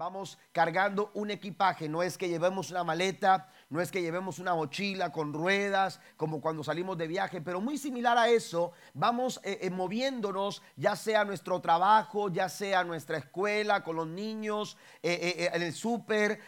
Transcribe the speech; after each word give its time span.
vamos 0.00 0.38
cargando 0.50 1.10
un 1.12 1.30
equipaje, 1.30 1.86
no 1.86 2.02
es 2.02 2.16
que 2.16 2.26
llevemos 2.26 2.70
una 2.70 2.82
maleta, 2.82 3.50
no 3.68 3.82
es 3.82 3.90
que 3.90 4.00
llevemos 4.00 4.38
una 4.38 4.54
mochila 4.54 5.12
con 5.12 5.34
ruedas, 5.34 6.00
como 6.16 6.40
cuando 6.40 6.64
salimos 6.64 6.96
de 6.96 7.06
viaje, 7.06 7.42
pero 7.42 7.60
muy 7.60 7.76
similar 7.76 8.16
a 8.16 8.30
eso, 8.30 8.72
vamos 8.94 9.42
eh, 9.44 9.58
eh, 9.60 9.68
moviéndonos, 9.68 10.62
ya 10.74 10.96
sea 10.96 11.26
nuestro 11.26 11.60
trabajo, 11.60 12.30
ya 12.30 12.48
sea 12.48 12.82
nuestra 12.82 13.18
escuela, 13.18 13.84
con 13.84 13.96
los 13.96 14.06
niños, 14.06 14.78
eh, 15.02 15.50
en 15.52 15.60
el 15.60 15.74
súper, 15.74 16.40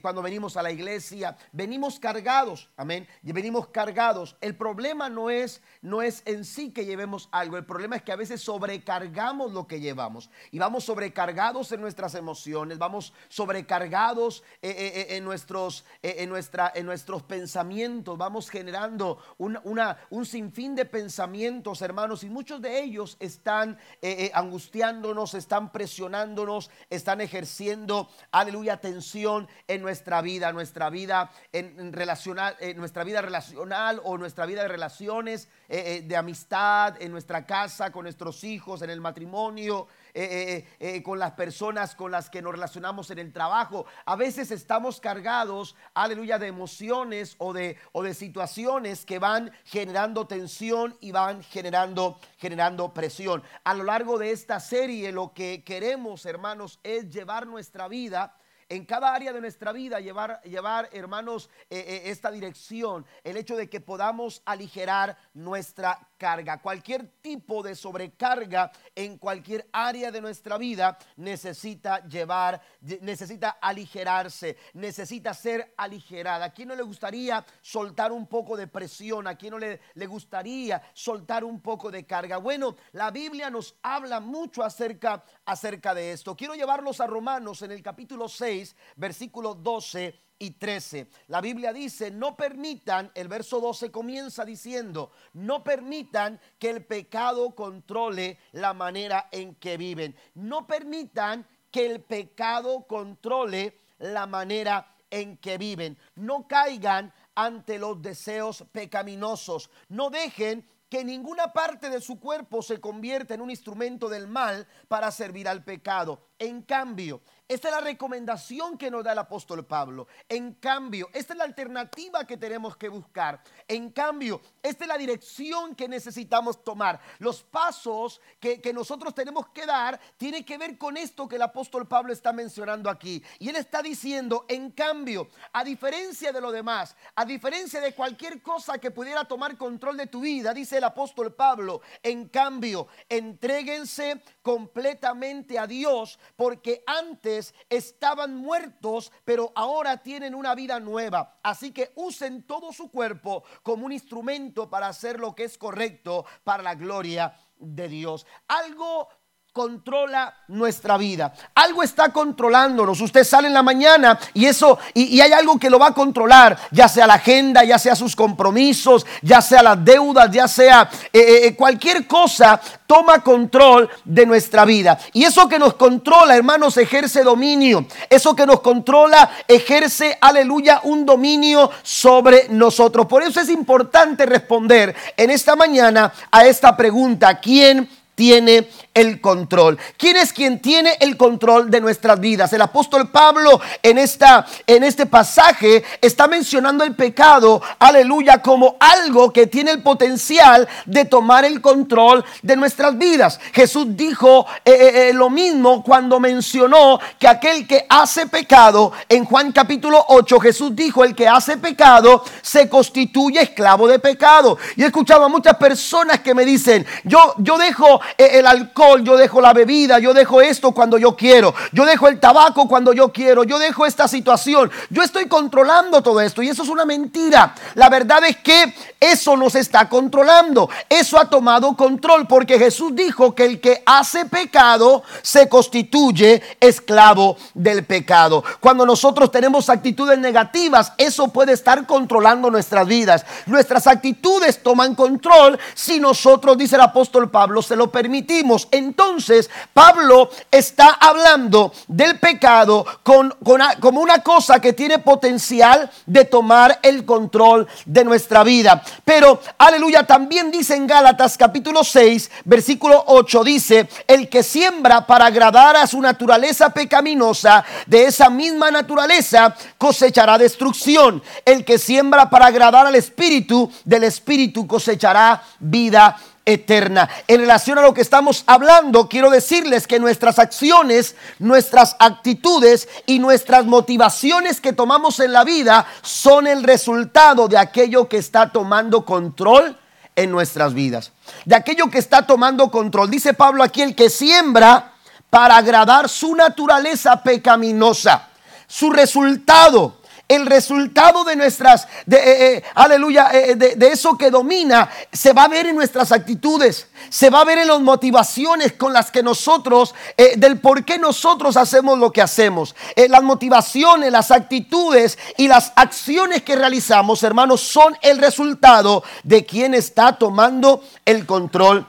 cuando 0.00 0.22
venimos 0.22 0.56
a 0.56 0.62
la 0.62 0.70
iglesia, 0.70 1.36
venimos 1.50 1.98
cargados, 1.98 2.70
amén, 2.76 3.08
venimos 3.22 3.66
cargados. 3.70 4.36
El 4.40 4.54
problema 4.54 5.08
no 5.08 5.30
es, 5.30 5.62
no 5.82 6.00
es 6.00 6.22
en 6.26 6.44
sí 6.44 6.70
que 6.70 6.84
llevemos 6.84 7.28
algo, 7.32 7.56
el 7.56 7.66
problema 7.66 7.96
es 7.96 8.02
que 8.02 8.12
a 8.12 8.16
veces 8.16 8.40
sobrecargamos 8.40 9.52
lo 9.52 9.66
que 9.66 9.80
llevamos 9.80 10.30
y 10.52 10.60
vamos 10.60 10.84
sobrecargados 10.84 11.72
en 11.72 11.80
nuestras 11.80 12.14
emociones, 12.14 12.78
vamos 12.78 12.99
sobrecargados 13.28 14.42
en, 14.62 15.24
nuestros, 15.24 15.84
en 16.02 16.28
nuestra 16.28 16.60
en 16.74 16.86
nuestros 16.86 17.22
pensamientos, 17.22 18.18
vamos 18.18 18.50
generando 18.50 19.18
un 19.38 20.26
sinfín 20.26 20.74
de 20.74 20.84
pensamientos, 20.84 21.82
hermanos, 21.82 22.24
y 22.24 22.30
muchos 22.30 22.60
de 22.60 22.80
ellos 22.80 23.16
están 23.20 23.78
eh, 24.02 24.26
eh, 24.26 24.30
angustiándonos, 24.34 25.34
están 25.34 25.72
presionándonos, 25.72 26.70
están 26.88 27.20
ejerciendo, 27.20 28.08
aleluya, 28.32 28.78
tensión 28.78 29.48
en 29.68 29.82
nuestra 29.82 30.22
vida, 30.22 30.52
nuestra 30.52 30.90
vida 30.90 31.30
en, 31.52 31.92
relacional, 31.92 32.56
en 32.60 32.76
nuestra 32.78 33.04
vida 33.04 33.22
relacional 33.22 34.00
o 34.04 34.18
nuestra 34.18 34.46
vida 34.46 34.62
de 34.62 34.68
relaciones, 34.68 35.48
eh, 35.68 36.02
de 36.04 36.16
amistad, 36.16 37.00
en 37.00 37.12
nuestra 37.12 37.46
casa, 37.46 37.92
con 37.92 38.04
nuestros 38.04 38.44
hijos, 38.44 38.82
en 38.82 38.90
el 38.90 39.00
matrimonio, 39.00 39.86
eh, 40.12 40.66
eh, 40.80 40.96
eh, 40.96 41.02
con 41.02 41.18
las 41.18 41.32
personas 41.32 41.94
con 41.94 42.10
las 42.10 42.30
que 42.30 42.42
nos 42.42 42.52
relacionamos 42.52 43.10
en 43.10 43.18
el 43.18 43.32
trabajo. 43.32 43.86
A 44.04 44.16
veces 44.16 44.50
estamos 44.50 45.00
cargados, 45.00 45.76
aleluya, 45.94 46.38
de 46.38 46.48
emociones 46.48 47.36
o 47.38 47.52
de, 47.52 47.76
o 47.92 48.02
de 48.02 48.14
situaciones 48.14 49.04
que 49.04 49.18
van 49.18 49.52
generando 49.64 50.26
tensión 50.26 50.96
y 51.00 51.12
van 51.12 51.42
generando, 51.42 52.18
generando 52.38 52.92
presión. 52.92 53.42
A 53.64 53.74
lo 53.74 53.84
largo 53.84 54.18
de 54.18 54.32
esta 54.32 54.58
serie 54.58 55.12
lo 55.12 55.32
que 55.32 55.62
queremos, 55.64 56.26
hermanos, 56.26 56.80
es 56.82 57.10
llevar 57.10 57.46
nuestra 57.46 57.86
vida 57.86 58.36
en 58.68 58.84
cada 58.84 59.12
área 59.12 59.32
de 59.32 59.40
nuestra 59.40 59.72
vida 59.72 59.98
llevar, 59.98 60.40
llevar 60.42 60.88
hermanos, 60.92 61.50
esta 61.68 62.30
dirección, 62.30 63.04
el 63.24 63.36
hecho 63.36 63.56
de 63.56 63.68
que 63.68 63.80
podamos 63.80 64.42
aligerar 64.44 65.18
nuestra 65.34 66.09
carga. 66.20 66.60
Cualquier 66.60 67.06
tipo 67.22 67.62
de 67.62 67.74
sobrecarga 67.74 68.70
en 68.94 69.16
cualquier 69.16 69.66
área 69.72 70.10
de 70.12 70.20
nuestra 70.20 70.58
vida 70.58 70.98
necesita 71.16 72.06
llevar, 72.06 72.60
necesita 73.00 73.56
aligerarse, 73.60 74.58
necesita 74.74 75.32
ser 75.32 75.72
aligerada. 75.78 76.44
¿A 76.44 76.52
quién 76.52 76.68
no 76.68 76.76
le 76.76 76.82
gustaría 76.82 77.42
soltar 77.62 78.12
un 78.12 78.26
poco 78.26 78.54
de 78.54 78.66
presión? 78.66 79.26
¿A 79.26 79.36
quién 79.36 79.52
no 79.52 79.58
le, 79.58 79.80
le 79.94 80.06
gustaría 80.06 80.82
soltar 80.92 81.42
un 81.42 81.62
poco 81.62 81.90
de 81.90 82.04
carga? 82.04 82.36
Bueno, 82.36 82.76
la 82.92 83.10
Biblia 83.10 83.48
nos 83.48 83.74
habla 83.82 84.20
mucho 84.20 84.62
acerca, 84.62 85.24
acerca 85.46 85.94
de 85.94 86.12
esto. 86.12 86.36
Quiero 86.36 86.54
llevarlos 86.54 87.00
a 87.00 87.06
Romanos 87.06 87.62
en 87.62 87.72
el 87.72 87.82
capítulo 87.82 88.28
6, 88.28 88.76
versículo 88.96 89.54
12 89.54 90.29
y 90.40 90.52
13. 90.52 91.06
La 91.28 91.40
Biblia 91.40 91.72
dice, 91.72 92.10
no 92.10 92.34
permitan, 92.34 93.12
el 93.14 93.28
verso 93.28 93.60
12 93.60 93.92
comienza 93.92 94.44
diciendo, 94.44 95.12
no 95.34 95.62
permitan 95.62 96.40
que 96.58 96.70
el 96.70 96.84
pecado 96.84 97.54
controle 97.54 98.38
la 98.52 98.74
manera 98.74 99.28
en 99.30 99.54
que 99.54 99.76
viven. 99.76 100.16
No 100.34 100.66
permitan 100.66 101.46
que 101.70 101.86
el 101.86 102.00
pecado 102.00 102.86
controle 102.88 103.76
la 103.98 104.26
manera 104.26 104.96
en 105.10 105.36
que 105.36 105.58
viven. 105.58 105.98
No 106.14 106.48
caigan 106.48 107.12
ante 107.34 107.78
los 107.78 108.00
deseos 108.00 108.64
pecaminosos. 108.72 109.70
No 109.88 110.08
dejen 110.08 110.66
que 110.88 111.04
ninguna 111.04 111.52
parte 111.52 111.88
de 111.88 112.00
su 112.00 112.18
cuerpo 112.18 112.62
se 112.62 112.80
convierta 112.80 113.34
en 113.34 113.40
un 113.40 113.50
instrumento 113.50 114.08
del 114.08 114.26
mal 114.26 114.66
para 114.88 115.10
servir 115.12 115.48
al 115.48 115.62
pecado. 115.62 116.20
En 116.38 116.62
cambio, 116.62 117.20
esta 117.50 117.66
es 117.66 117.74
la 117.74 117.80
recomendación 117.80 118.78
que 118.78 118.92
nos 118.92 119.02
da 119.02 119.10
el 119.10 119.18
apóstol 119.18 119.66
Pablo. 119.66 120.06
En 120.28 120.54
cambio, 120.54 121.10
esta 121.12 121.32
es 121.32 121.36
la 121.36 121.42
alternativa 121.42 122.24
que 122.24 122.36
tenemos 122.36 122.76
que 122.76 122.88
buscar. 122.88 123.42
En 123.66 123.90
cambio, 123.90 124.40
esta 124.62 124.84
es 124.84 124.88
la 124.88 124.96
dirección 124.96 125.74
que 125.74 125.88
necesitamos 125.88 126.62
tomar. 126.62 127.00
Los 127.18 127.42
pasos 127.42 128.20
que, 128.38 128.60
nosotros 128.72 129.16
tenemos 129.16 129.48
que 129.48 129.66
dar 129.66 129.98
tienen 130.16 130.44
que 130.44 130.58
ver 130.58 130.78
con 130.78 130.96
esto 130.96 131.26
que 131.26 131.34
el 131.34 131.42
apóstol 131.42 131.88
Pablo 131.88 132.12
está 132.12 132.32
mencionando 132.32 132.88
aquí. 132.88 133.20
Y 133.40 133.48
él 133.48 133.56
está 133.56 133.82
diciendo, 133.82 134.44
en 134.46 134.70
cambio, 134.70 135.26
a 135.52 135.64
diferencia 135.64 136.30
de 136.30 136.40
lo 136.40 136.52
demás, 136.52 136.94
a 137.16 137.24
diferencia 137.24 137.80
de 137.80 137.96
cualquier 137.96 138.42
cosa 138.42 138.78
que 138.78 138.92
pudiera 138.92 139.24
tomar 139.24 139.58
control 139.58 139.96
de 139.96 140.06
tu 140.06 140.20
vida, 140.20 140.54
dice 140.54 140.78
el 140.78 140.84
apóstol 140.84 141.34
Pablo, 141.34 141.80
en 142.00 142.28
cambio, 142.28 142.86
entréguense 143.08 144.22
completamente 144.40 145.58
a 145.58 145.66
Dios, 145.66 146.16
porque 146.36 146.84
antes 146.86 147.39
estaban 147.68 148.36
muertos, 148.36 149.12
pero 149.24 149.52
ahora 149.54 149.98
tienen 149.98 150.34
una 150.34 150.54
vida 150.54 150.80
nueva. 150.80 151.38
Así 151.42 151.72
que 151.72 151.92
usen 151.96 152.42
todo 152.44 152.72
su 152.72 152.90
cuerpo 152.90 153.44
como 153.62 153.86
un 153.86 153.92
instrumento 153.92 154.68
para 154.68 154.88
hacer 154.88 155.18
lo 155.18 155.34
que 155.34 155.44
es 155.44 155.58
correcto 155.58 156.24
para 156.44 156.62
la 156.62 156.74
gloria 156.74 157.34
de 157.60 157.88
Dios. 157.88 158.26
Algo 158.48 159.08
controla 159.52 160.32
nuestra 160.46 160.96
vida. 160.96 161.34
Algo 161.56 161.82
está 161.82 162.10
controlándonos. 162.10 163.00
Usted 163.00 163.24
sale 163.24 163.48
en 163.48 163.54
la 163.54 163.64
mañana 163.64 164.16
y 164.32 164.46
eso, 164.46 164.78
y, 164.94 165.20
hay 165.20 165.32
algo 165.32 165.58
que 165.58 165.68
lo 165.68 165.76
va 165.76 165.88
a 165.88 165.94
controlar, 165.94 166.56
ya 166.70 166.86
sea 166.86 167.08
la 167.08 167.14
agenda, 167.14 167.64
ya 167.64 167.76
sea 167.76 167.96
sus 167.96 168.14
compromisos, 168.14 169.04
ya 169.22 169.42
sea 169.42 169.60
las 169.64 169.84
deudas, 169.84 170.30
ya 170.30 170.46
sea 170.46 170.88
eh, 171.12 171.18
eh, 171.18 171.46
eh, 171.46 171.56
cualquier 171.56 172.06
cosa, 172.06 172.60
toma 172.86 173.24
control 173.24 173.90
de 174.04 174.24
nuestra 174.24 174.64
vida. 174.64 174.96
Y 175.14 175.24
eso 175.24 175.48
que 175.48 175.58
nos 175.58 175.74
controla, 175.74 176.36
hermanos, 176.36 176.76
ejerce 176.76 177.24
dominio. 177.24 177.86
Eso 178.08 178.36
que 178.36 178.46
nos 178.46 178.60
controla, 178.60 179.32
ejerce, 179.48 180.16
aleluya, 180.20 180.80
un 180.84 181.04
dominio 181.04 181.72
sobre 181.82 182.46
nosotros. 182.50 183.06
Por 183.06 183.24
eso 183.24 183.40
es 183.40 183.48
importante 183.48 184.26
responder 184.26 184.94
en 185.16 185.30
esta 185.30 185.56
mañana 185.56 186.12
a 186.30 186.46
esta 186.46 186.76
pregunta. 186.76 187.40
¿Quién 187.40 187.88
tiene 188.20 188.68
el 188.94 189.20
control. 189.20 189.78
¿Quién 189.96 190.16
es 190.16 190.32
quien 190.32 190.60
tiene 190.60 190.96
el 191.00 191.16
control 191.16 191.70
de 191.70 191.80
nuestras 191.80 192.18
vidas? 192.18 192.52
El 192.52 192.62
apóstol 192.62 193.08
Pablo 193.08 193.60
en, 193.82 193.98
esta, 193.98 194.46
en 194.66 194.82
este 194.82 195.06
pasaje 195.06 195.84
está 196.00 196.26
mencionando 196.26 196.82
el 196.82 196.96
pecado, 196.96 197.62
aleluya, 197.78 198.42
como 198.42 198.76
algo 198.80 199.32
que 199.32 199.46
tiene 199.46 199.70
el 199.70 199.82
potencial 199.82 200.68
de 200.86 201.04
tomar 201.04 201.44
el 201.44 201.60
control 201.60 202.24
de 202.42 202.56
nuestras 202.56 202.98
vidas. 202.98 203.38
Jesús 203.52 203.86
dijo 203.90 204.46
eh, 204.64 204.72
eh, 204.72 205.08
eh, 205.08 205.12
lo 205.12 205.30
mismo 205.30 205.84
cuando 205.84 206.18
mencionó 206.18 206.98
que 207.18 207.28
aquel 207.28 207.66
que 207.66 207.86
hace 207.88 208.26
pecado, 208.26 208.92
en 209.08 209.24
Juan 209.24 209.52
capítulo 209.52 210.04
8, 210.08 210.40
Jesús 210.40 210.74
dijo, 210.74 211.04
el 211.04 211.14
que 211.14 211.28
hace 211.28 211.56
pecado 211.56 212.24
se 212.42 212.68
constituye 212.68 213.40
esclavo 213.40 213.86
de 213.86 214.00
pecado. 214.00 214.58
Y 214.76 214.82
he 214.82 214.86
escuchado 214.86 215.24
a 215.24 215.28
muchas 215.28 215.56
personas 215.56 216.20
que 216.20 216.34
me 216.34 216.44
dicen, 216.44 216.84
yo, 217.04 217.34
yo 217.38 217.56
dejo 217.56 218.00
el 218.18 218.46
alcohol 218.46 218.79
yo 219.02 219.16
dejo 219.16 219.40
la 219.40 219.52
bebida, 219.52 219.98
yo 219.98 220.14
dejo 220.14 220.40
esto 220.40 220.72
cuando 220.72 220.98
yo 220.98 221.14
quiero, 221.14 221.54
yo 221.72 221.84
dejo 221.84 222.08
el 222.08 222.18
tabaco 222.18 222.66
cuando 222.66 222.92
yo 222.92 223.12
quiero, 223.12 223.44
yo 223.44 223.58
dejo 223.58 223.86
esta 223.86 224.08
situación, 224.08 224.70
yo 224.88 225.02
estoy 225.02 225.26
controlando 225.26 226.02
todo 226.02 226.20
esto 226.20 226.42
y 226.42 226.48
eso 226.48 226.62
es 226.62 226.68
una 226.68 226.84
mentira. 226.84 227.54
La 227.74 227.88
verdad 227.88 228.24
es 228.24 228.38
que 228.38 228.74
eso 228.98 229.36
nos 229.36 229.54
está 229.54 229.88
controlando, 229.88 230.68
eso 230.88 231.18
ha 231.18 231.28
tomado 231.28 231.76
control 231.76 232.26
porque 232.26 232.58
Jesús 232.58 232.94
dijo 232.94 233.34
que 233.34 233.44
el 233.44 233.60
que 233.60 233.82
hace 233.84 234.26
pecado 234.26 235.02
se 235.22 235.48
constituye 235.48 236.42
esclavo 236.60 237.36
del 237.54 237.84
pecado. 237.84 238.42
Cuando 238.60 238.86
nosotros 238.86 239.30
tenemos 239.30 239.68
actitudes 239.68 240.18
negativas, 240.18 240.92
eso 240.96 241.28
puede 241.28 241.52
estar 241.52 241.86
controlando 241.86 242.50
nuestras 242.50 242.86
vidas. 242.86 243.24
Nuestras 243.46 243.86
actitudes 243.86 244.62
toman 244.62 244.94
control 244.94 245.58
si 245.74 246.00
nosotros, 246.00 246.56
dice 246.56 246.76
el 246.76 246.82
apóstol 246.82 247.30
Pablo, 247.30 247.62
se 247.62 247.76
lo 247.76 247.90
permitimos. 247.90 248.68
Entonces, 248.70 249.50
Pablo 249.72 250.30
está 250.50 250.90
hablando 251.00 251.72
del 251.88 252.18
pecado 252.18 252.86
como 253.02 254.00
una 254.00 254.22
cosa 254.22 254.60
que 254.60 254.72
tiene 254.72 254.98
potencial 254.98 255.90
de 256.06 256.24
tomar 256.24 256.78
el 256.82 257.04
control 257.04 257.66
de 257.86 258.04
nuestra 258.04 258.44
vida. 258.44 258.82
Pero, 259.04 259.40
aleluya, 259.58 260.06
también 260.06 260.50
dice 260.50 260.74
en 260.74 260.86
Gálatas 260.86 261.36
capítulo 261.36 261.84
6, 261.84 262.30
versículo 262.44 263.04
8, 263.06 263.44
dice, 263.44 263.88
el 264.06 264.28
que 264.28 264.42
siembra 264.42 265.06
para 265.06 265.26
agradar 265.26 265.76
a 265.76 265.86
su 265.86 266.00
naturaleza 266.00 266.70
pecaminosa, 266.70 267.64
de 267.86 268.06
esa 268.06 268.30
misma 268.30 268.70
naturaleza 268.70 269.54
cosechará 269.78 270.38
destrucción. 270.38 271.22
El 271.44 271.64
que 271.64 271.78
siembra 271.78 272.30
para 272.30 272.46
agradar 272.46 272.86
al 272.86 272.94
Espíritu, 272.94 273.70
del 273.84 274.04
Espíritu 274.04 274.66
cosechará 274.66 275.42
vida 275.58 276.16
eterna. 276.44 277.08
En 277.28 277.40
relación 277.40 277.78
a 277.78 277.82
lo 277.82 277.94
que 277.94 278.00
estamos 278.00 278.44
hablando, 278.46 279.08
quiero 279.08 279.30
decirles 279.30 279.86
que 279.86 280.00
nuestras 280.00 280.38
acciones, 280.38 281.14
nuestras 281.38 281.96
actitudes 281.98 282.88
y 283.06 283.18
nuestras 283.18 283.66
motivaciones 283.66 284.60
que 284.60 284.72
tomamos 284.72 285.20
en 285.20 285.32
la 285.32 285.44
vida 285.44 285.86
son 286.02 286.46
el 286.46 286.64
resultado 286.64 287.48
de 287.48 287.58
aquello 287.58 288.08
que 288.08 288.18
está 288.18 288.50
tomando 288.50 289.04
control 289.04 289.78
en 290.16 290.30
nuestras 290.30 290.74
vidas. 290.74 291.12
De 291.44 291.54
aquello 291.54 291.90
que 291.90 291.98
está 291.98 292.26
tomando 292.26 292.70
control. 292.70 293.10
Dice 293.10 293.34
Pablo 293.34 293.62
aquí, 293.62 293.82
el 293.82 293.94
que 293.94 294.10
siembra 294.10 294.92
para 295.30 295.56
agradar 295.56 296.08
su 296.08 296.34
naturaleza 296.34 297.22
pecaminosa. 297.22 298.28
Su 298.66 298.90
resultado 298.90 299.99
el 300.30 300.46
resultado 300.46 301.24
de 301.24 301.34
nuestras, 301.34 301.88
de, 302.06 302.16
eh, 302.16 302.54
eh, 302.54 302.62
aleluya, 302.76 303.30
eh, 303.32 303.56
de, 303.56 303.88
eso 303.88 304.16
que 304.16 304.30
domina, 304.30 304.88
se 305.12 305.32
va 305.32 305.42
a 305.42 305.48
ver 305.48 305.66
en 305.66 305.74
nuestras 305.74 306.12
actitudes, 306.12 306.86
se 307.08 307.30
va 307.30 307.40
a 307.40 307.44
ver 307.44 307.58
en 307.58 307.66
las 307.66 307.80
motivaciones 307.80 308.74
con 308.74 308.92
las 308.92 309.10
que 309.10 309.24
nosotros, 309.24 309.92
del 310.36 310.60
por 310.60 310.84
qué 310.84 310.98
nosotros 310.98 311.56
hacemos 311.56 311.98
lo 311.98 312.12
que 312.12 312.22
hacemos. 312.22 312.76
las 313.08 313.22
motivaciones, 313.24 314.12
las 314.12 314.30
actitudes 314.30 315.18
y 315.36 315.48
las 315.48 315.72
acciones 315.74 316.42
que 316.42 316.54
realizamos, 316.54 317.24
hermanos, 317.24 317.60
son 317.60 317.96
el 318.00 318.18
resultado 318.18 319.02
de 319.24 319.44
quien 319.44 319.74
está 319.74 320.16
tomando 320.16 320.84
el 321.04 321.26
control 321.26 321.88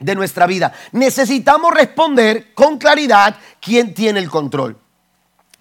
de 0.00 0.16
nuestra 0.16 0.46
vida. 0.46 0.72
Necesitamos 0.90 1.72
responder 1.72 2.52
con 2.52 2.78
claridad 2.78 3.36
quién 3.60 3.94
tiene 3.94 4.18
el 4.18 4.28
control. 4.28 4.76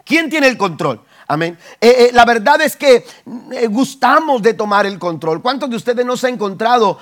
¿Quién 0.03 0.27
tiene 0.27 0.47
el 0.47 0.57
control? 0.57 1.03
Amén. 1.31 1.59
Eh, 1.79 1.95
eh, 1.95 2.09
la 2.11 2.25
verdad 2.25 2.59
es 2.59 2.75
que 2.75 3.05
eh, 3.51 3.67
gustamos 3.67 4.41
de 4.41 4.55
tomar 4.55 4.87
el 4.87 4.97
control. 4.97 5.43
¿Cuántos 5.43 5.69
de 5.69 5.75
ustedes 5.75 6.03
no 6.03 6.17
se 6.17 6.25
han 6.25 6.33
encontrado 6.33 6.97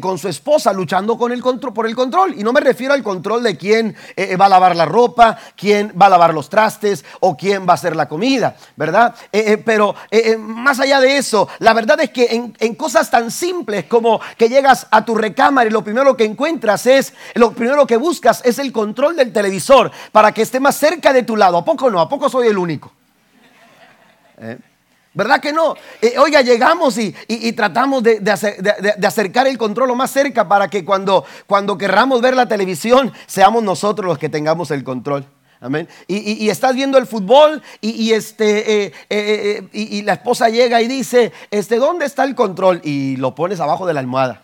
con 0.00 0.18
su 0.18 0.28
esposa 0.28 0.70
luchando 0.74 1.16
por 1.16 1.32
el 1.32 1.40
control? 1.40 2.34
Y 2.38 2.44
no 2.44 2.52
me 2.52 2.60
refiero 2.60 2.92
al 2.92 3.02
control 3.02 3.42
de 3.42 3.56
quién 3.56 3.96
va 4.38 4.44
a 4.44 4.48
lavar 4.50 4.76
la 4.76 4.84
ropa, 4.84 5.38
quién 5.56 5.94
va 6.00 6.06
a 6.06 6.08
lavar 6.10 6.34
los 6.34 6.50
trastes 6.50 7.06
o 7.20 7.38
quién 7.38 7.66
va 7.66 7.70
a 7.70 7.74
hacer 7.74 7.96
la 7.96 8.06
comida, 8.06 8.54
¿verdad? 8.76 9.14
pero 9.64 9.94
más 10.38 10.80
allá 10.80 11.00
de 11.00 11.16
eso, 11.16 11.48
la 11.60 11.72
verdad 11.72 11.98
es 12.00 12.10
que 12.10 12.52
en 12.58 12.74
cosas 12.74 13.10
tan 13.10 13.30
simples 13.30 13.84
como 13.84 14.20
que 14.36 14.50
llegas 14.50 14.86
a 14.90 15.04
tu 15.04 15.14
recámara 15.14 15.68
y 15.70 15.72
lo 15.72 15.82
primero 15.82 16.16
que 16.16 16.24
encuentras 16.24 16.86
es, 16.86 17.14
lo 17.34 17.52
primero 17.52 17.86
que 17.86 17.96
buscas 17.96 18.42
es 18.44 18.58
el 18.58 18.72
control 18.72 19.16
del 19.16 19.32
televisor 19.32 19.90
para 20.12 20.32
que 20.32 20.42
esté 20.42 20.60
más 20.60 20.76
cerca 20.76 21.14
de 21.14 21.22
tu 21.22 21.36
lado. 21.36 21.56
¿A 21.56 21.64
poco 21.64 21.90
no? 21.90 22.00
¿A 22.00 22.08
poco 22.08 22.28
soy 22.28 22.48
el 22.48 22.58
único? 22.58 22.92
¿Eh? 24.38 24.58
¿Verdad 25.14 25.40
que 25.40 25.50
no? 25.50 25.74
Eh, 26.02 26.18
oiga, 26.18 26.42
llegamos 26.42 26.98
y, 26.98 27.12
tratamos 27.52 28.02
de, 28.02 28.20
acercar 29.02 29.46
el 29.46 29.56
control 29.56 29.88
lo 29.88 29.94
más 29.94 30.10
cerca 30.10 30.46
para 30.46 30.68
que 30.68 30.84
cuando, 30.84 31.24
cuando 31.46 31.78
querramos 31.78 32.20
ver 32.20 32.36
la 32.36 32.46
televisión 32.46 33.10
seamos 33.26 33.62
nosotros 33.62 34.06
los 34.06 34.18
que 34.18 34.28
tengamos 34.28 34.70
el 34.70 34.84
control. 34.84 35.26
Amén. 35.58 35.88
Y, 36.06 36.50
estás 36.50 36.74
viendo 36.74 36.98
el 36.98 37.06
fútbol 37.06 37.62
y, 37.80 38.12
este, 38.12 38.92
eh, 39.08 39.68
y, 39.72 40.02
la 40.02 40.12
esposa 40.12 40.50
llega 40.50 40.82
y 40.82 40.86
dice, 40.86 41.32
este, 41.50 41.76
¿dónde 41.76 42.04
está 42.04 42.24
el 42.24 42.34
control? 42.34 42.82
Y 42.84 43.16
lo 43.16 43.34
pones 43.34 43.58
abajo 43.58 43.86
de 43.86 43.94
la 43.94 44.00
almohada. 44.00 44.42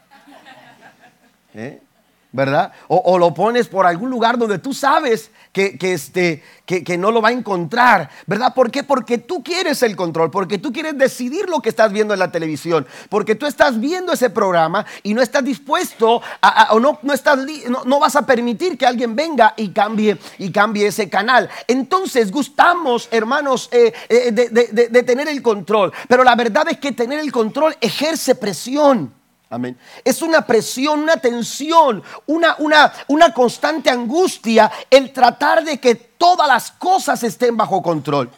¿Verdad? 2.35 2.73
o, 2.89 3.19
lo 3.19 3.35
pones 3.35 3.69
por 3.69 3.85
algún 3.85 4.09
lugar 4.09 4.39
donde 4.39 4.59
tú 4.59 4.73
sabes 4.73 5.31
que, 5.53 5.77
este, 5.83 6.43
que, 6.65 6.97
no 6.97 7.11
lo 7.11 7.21
va 7.21 7.29
a 7.29 7.33
encontrar, 7.33 8.09
¿verdad? 8.27 8.55
¿Por 8.55 8.71
qué? 8.71 8.83
Porque 8.83 9.19
tú 9.19 9.43
quieres 9.43 9.83
el 9.83 9.95
control, 9.97 10.31
porque 10.31 10.57
tú 10.57 10.73
quieres 10.73 10.97
decidir 10.97 11.49
lo 11.51 11.61
que 11.61 11.69
estás 11.69 11.93
viendo 11.93 12.15
en 12.15 12.21
la 12.21 12.33
televisión, 12.33 12.87
porque 13.11 13.35
tú 13.35 13.45
estás 13.45 13.79
viendo 13.79 14.13
ese 14.13 14.31
programa 14.31 14.87
y 15.03 15.13
no 15.13 15.21
estás 15.21 15.45
dispuesto 15.45 16.23
o 16.71 16.81
no, 16.81 16.99
no, 17.03 17.13
estás, 17.13 17.39
no, 17.85 18.01
vas 18.01 18.17
a 18.17 18.25
permitir 18.25 18.79
que 18.79 18.87
alguien 18.87 19.15
venga 19.15 19.53
y 19.59 19.69
cambie, 19.69 20.17
y 20.39 20.51
cambie 20.51 20.87
ese 20.87 21.11
canal. 21.11 21.51
Entonces 21.69 22.33
gustamos, 22.33 23.09
hermanos, 23.11 23.69
eh, 23.73 23.93
eh, 24.09 24.33
de 24.33 25.03
tener 25.03 25.29
el 25.29 25.43
control, 25.43 25.93
pero 26.09 26.25
la 26.25 26.35
verdad 26.35 26.67
es 26.71 26.79
que 26.79 26.93
tener 26.93 27.19
el 27.19 27.31
control 27.31 27.77
ejerce 27.81 28.35
presión. 28.35 29.22
Amén. 29.53 29.77
Es 30.03 30.23
una 30.23 30.47
presión, 30.47 31.01
una 31.01 31.19
tensión, 31.19 32.03
una, 32.25 32.57
una, 32.59 32.91
una 33.09 33.35
constante 33.35 33.91
angustia 33.91 34.73
el 34.89 35.13
tratar 35.13 35.63
de 35.63 35.79
que 35.79 35.95
todas 35.95 36.49
las 36.49 36.71
cosas 36.71 37.23
estén 37.23 37.55
bajo 37.55 37.83
control. 37.83 38.31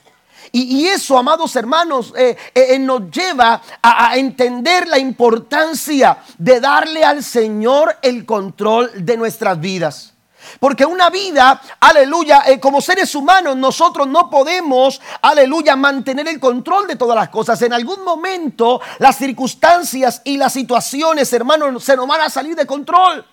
Y, 0.50 0.88
eso, 0.88 1.16
amados 1.16 1.54
hermanos, 1.54 2.12
eh, 2.16 2.36
eh, 2.52 2.66
eh, 2.70 2.78
nos 2.80 3.12
lleva 3.12 3.62
a, 3.80 4.10
a, 4.10 4.16
entender 4.16 4.88
la 4.88 4.98
importancia 4.98 6.18
de 6.36 6.58
darle 6.58 7.04
al 7.04 7.22
Señor 7.22 7.96
el 8.02 8.26
control 8.26 8.90
de 9.04 9.16
nuestras 9.16 9.60
vidas. 9.60 10.13
Porque 10.60 10.84
una 10.84 11.10
vida, 11.10 11.60
aleluya, 11.80 12.42
eh, 12.46 12.60
como 12.60 12.80
seres 12.80 13.14
humanos 13.14 13.56
nosotros 13.56 14.06
no 14.06 14.30
podemos, 14.30 15.00
aleluya, 15.22 15.76
mantener 15.76 16.28
el 16.28 16.40
control 16.40 16.86
de 16.86 16.96
todas 16.96 17.16
las 17.16 17.28
cosas. 17.28 17.60
En 17.62 17.72
algún 17.72 18.04
momento 18.04 18.80
las 18.98 19.16
circunstancias 19.16 20.22
y 20.24 20.36
las 20.36 20.52
situaciones, 20.52 21.32
hermanos, 21.32 21.82
se 21.82 21.96
nos 21.96 22.06
van 22.06 22.22
a 22.22 22.30
salir 22.30 22.56
de 22.56 22.66
control. 22.66 23.24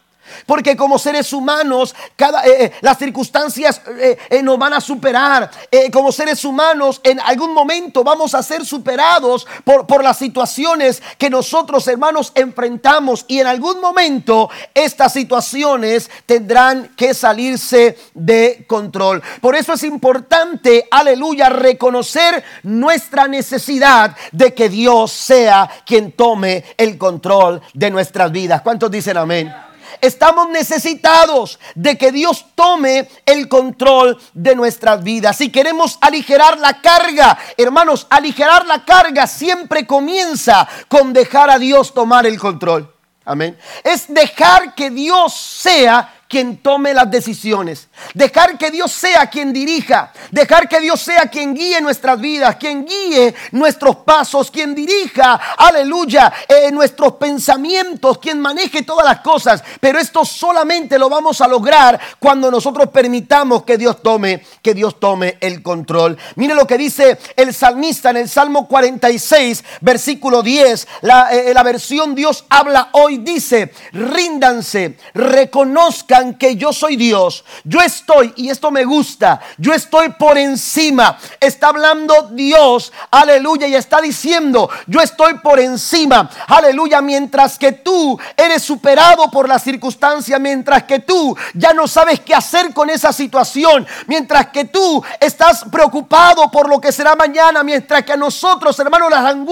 Porque 0.45 0.75
como 0.75 0.99
seres 0.99 1.33
humanos, 1.33 1.95
cada, 2.15 2.45
eh, 2.45 2.65
eh, 2.65 2.71
las 2.81 2.97
circunstancias 2.97 3.81
eh, 3.97 4.41
nos 4.43 4.57
van 4.57 4.73
a 4.73 4.81
superar. 4.81 5.49
como 5.91 6.11
seres 6.11 6.43
humanos, 6.45 7.01
en 7.03 7.19
algún 7.19 7.53
momento 7.53 8.03
vamos 8.03 8.33
a 8.33 8.43
ser 8.43 8.65
superados 8.65 9.47
por, 9.63 9.87
por 9.87 10.03
las 10.03 10.17
situaciones 10.17 11.01
que 11.17 11.29
nosotros, 11.29 11.87
hermanos, 11.87 12.31
enfrentamos. 12.35 13.25
Y 13.27 13.39
en 13.39 13.47
algún 13.47 13.79
momento 13.81 14.49
estas 14.73 15.13
situaciones 15.13 16.09
tendrán 16.25 16.89
que 16.95 17.13
salirse 17.13 17.97
de 18.13 18.65
control. 18.67 19.21
Por 19.41 19.55
eso 19.55 19.73
es 19.73 19.83
importante, 19.83 20.87
aleluya, 20.91 21.49
reconocer 21.49 22.43
nuestra 22.63 23.27
necesidad 23.27 24.15
de 24.31 24.53
que 24.53 24.69
Dios 24.69 25.11
sea 25.11 25.69
quien 25.85 26.11
tome 26.11 26.63
el 26.77 26.97
control 26.97 27.61
de 27.73 27.89
nuestras 27.89 28.31
vidas. 28.31 28.61
¿Cuántos 28.61 28.91
dicen 28.91 29.17
amén? 29.17 29.70
Estamos 30.01 30.49
necesitados 30.49 31.59
de 31.75 31.97
que 31.97 32.11
Dios 32.11 32.45
tome 32.55 33.07
el 33.25 33.47
control 33.47 34.19
de 34.33 34.55
nuestras 34.55 35.03
vidas. 35.03 35.37
Si 35.37 35.51
queremos 35.51 35.97
aligerar 36.01 36.57
la 36.57 36.81
carga, 36.81 37.37
hermanos, 37.55 38.07
aligerar 38.09 38.65
la 38.65 38.83
carga 38.83 39.27
siempre 39.27 39.85
comienza 39.85 40.67
con 40.87 41.13
dejar 41.13 41.51
a 41.51 41.59
Dios 41.59 41.93
tomar 41.93 42.25
el 42.25 42.39
control. 42.39 42.91
Amén. 43.23 43.57
Es 43.83 44.11
dejar 44.11 44.73
que 44.73 44.89
Dios 44.89 45.33
sea 45.35 46.20
quien 46.31 46.57
tome 46.57 46.93
las 46.93 47.11
decisiones. 47.11 47.89
Dejar 48.13 48.57
que 48.57 48.71
Dios 48.71 48.89
sea 48.89 49.29
quien 49.29 49.51
dirija. 49.51 50.13
Dejar 50.31 50.69
que 50.69 50.79
Dios 50.79 51.01
sea 51.01 51.23
quien 51.23 51.53
guíe 51.53 51.81
nuestras 51.81 52.19
vidas, 52.21 52.55
quien 52.55 52.85
guíe 52.85 53.35
nuestros 53.51 53.97
pasos, 53.97 54.49
quien 54.49 54.73
dirija, 54.73 55.33
aleluya, 55.57 56.31
eh, 56.47 56.71
nuestros 56.71 57.15
pensamientos, 57.15 58.17
quien 58.17 58.39
maneje 58.39 58.83
todas 58.83 59.05
las 59.05 59.19
cosas. 59.19 59.61
Pero 59.81 59.99
esto 59.99 60.23
solamente 60.23 60.97
lo 60.97 61.09
vamos 61.09 61.41
a 61.41 61.49
lograr 61.49 61.99
cuando 62.17 62.49
nosotros 62.49 62.89
permitamos 62.89 63.63
que 63.63 63.77
Dios 63.77 64.01
tome, 64.01 64.41
que 64.61 64.73
Dios 64.73 65.01
tome 65.01 65.37
el 65.41 65.61
control. 65.61 66.17
Mire 66.35 66.55
lo 66.55 66.65
que 66.65 66.77
dice 66.77 67.19
el 67.35 67.53
salmista 67.53 68.11
en 68.11 68.17
el 68.17 68.29
Salmo 68.29 68.69
46, 68.69 69.65
versículo 69.81 70.41
10. 70.41 70.87
La, 71.01 71.33
eh, 71.33 71.53
la 71.53 71.63
versión 71.63 72.15
Dios 72.15 72.45
habla 72.47 72.87
hoy 72.93 73.17
dice, 73.17 73.73
ríndanse, 73.91 74.97
reconozcan 75.13 76.20
que 76.37 76.55
yo 76.55 76.73
soy 76.73 76.95
Dios. 76.95 77.43
Yo 77.63 77.81
estoy, 77.81 78.33
y 78.35 78.49
esto 78.49 78.71
me 78.71 78.85
gusta, 78.85 79.39
yo 79.57 79.73
estoy 79.73 80.09
por 80.09 80.37
encima. 80.37 81.17
Está 81.39 81.67
hablando 81.67 82.29
Dios, 82.31 82.91
aleluya, 83.09 83.67
y 83.67 83.75
está 83.75 84.01
diciendo, 84.01 84.69
yo 84.87 85.01
estoy 85.01 85.35
por 85.39 85.59
encima, 85.59 86.29
aleluya, 86.47 87.01
mientras 87.01 87.57
que 87.57 87.71
tú 87.71 88.19
eres 88.35 88.61
superado 88.61 89.29
por 89.31 89.47
la 89.47 89.59
circunstancia, 89.59 90.39
mientras 90.39 90.83
que 90.83 90.99
tú 90.99 91.35
ya 91.53 91.73
no 91.73 91.87
sabes 91.87 92.19
qué 92.19 92.35
hacer 92.35 92.73
con 92.73 92.89
esa 92.89 93.11
situación, 93.13 93.87
mientras 94.07 94.47
que 94.47 94.65
tú 94.65 95.03
estás 95.19 95.65
preocupado 95.71 96.49
por 96.51 96.69
lo 96.69 96.79
que 96.79 96.91
será 96.91 97.15
mañana, 97.15 97.63
mientras 97.63 98.03
que 98.03 98.13
a 98.13 98.17
nosotros, 98.17 98.77
hermanos, 98.79 99.09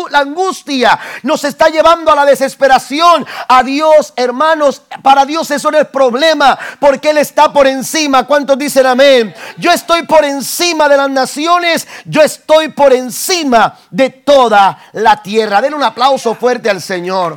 la 0.09 0.19
angustia 0.19 0.99
nos 1.23 1.43
está 1.43 1.69
llevando 1.69 2.11
a 2.11 2.15
la 2.15 2.25
desesperación. 2.25 3.25
A 3.47 3.63
Dios, 3.63 4.13
hermanos, 4.15 4.81
para 5.01 5.25
Dios 5.25 5.49
eso 5.51 5.71
no 5.71 5.77
es 5.77 5.87
problema 5.87 6.58
porque 6.79 7.09
Él 7.11 7.17
está 7.17 7.51
por 7.51 7.67
encima. 7.67 8.25
¿Cuántos 8.25 8.57
dicen 8.57 8.85
amén? 8.85 9.33
Yo 9.57 9.71
estoy 9.71 10.03
por 10.03 10.23
encima 10.25 10.87
de 10.89 10.97
las 10.97 11.09
naciones, 11.09 11.87
yo 12.05 12.21
estoy 12.21 12.69
por 12.69 12.93
encima 12.93 13.77
de 13.89 14.09
toda 14.09 14.79
la 14.93 15.21
tierra. 15.21 15.61
Den 15.61 15.73
un 15.73 15.83
aplauso 15.83 16.35
fuerte 16.35 16.69
al 16.69 16.81
Señor. 16.81 17.35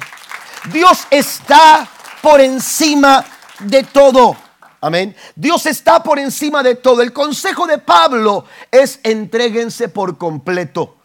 Dios 0.72 1.06
está 1.10 1.88
por 2.20 2.40
encima 2.40 3.24
de 3.60 3.84
todo. 3.84 4.36
Amén. 4.80 5.14
Dios 5.36 5.66
está 5.66 6.02
por 6.02 6.18
encima 6.18 6.62
de 6.62 6.74
todo. 6.74 7.02
El 7.02 7.12
consejo 7.12 7.66
de 7.66 7.78
Pablo 7.78 8.46
es 8.70 9.00
entréguense 9.02 9.88
por 9.88 10.18
completo. 10.18 10.96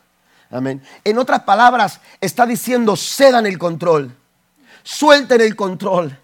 Amén. 0.49 0.81
En 1.03 1.17
otras 1.17 1.41
palabras, 1.41 1.99
está 2.21 2.45
diciendo, 2.45 2.95
cedan 2.95 3.45
el 3.45 3.57
control 3.57 4.15
suelten 4.87 5.41
el 5.41 5.55
control. 5.55 6.17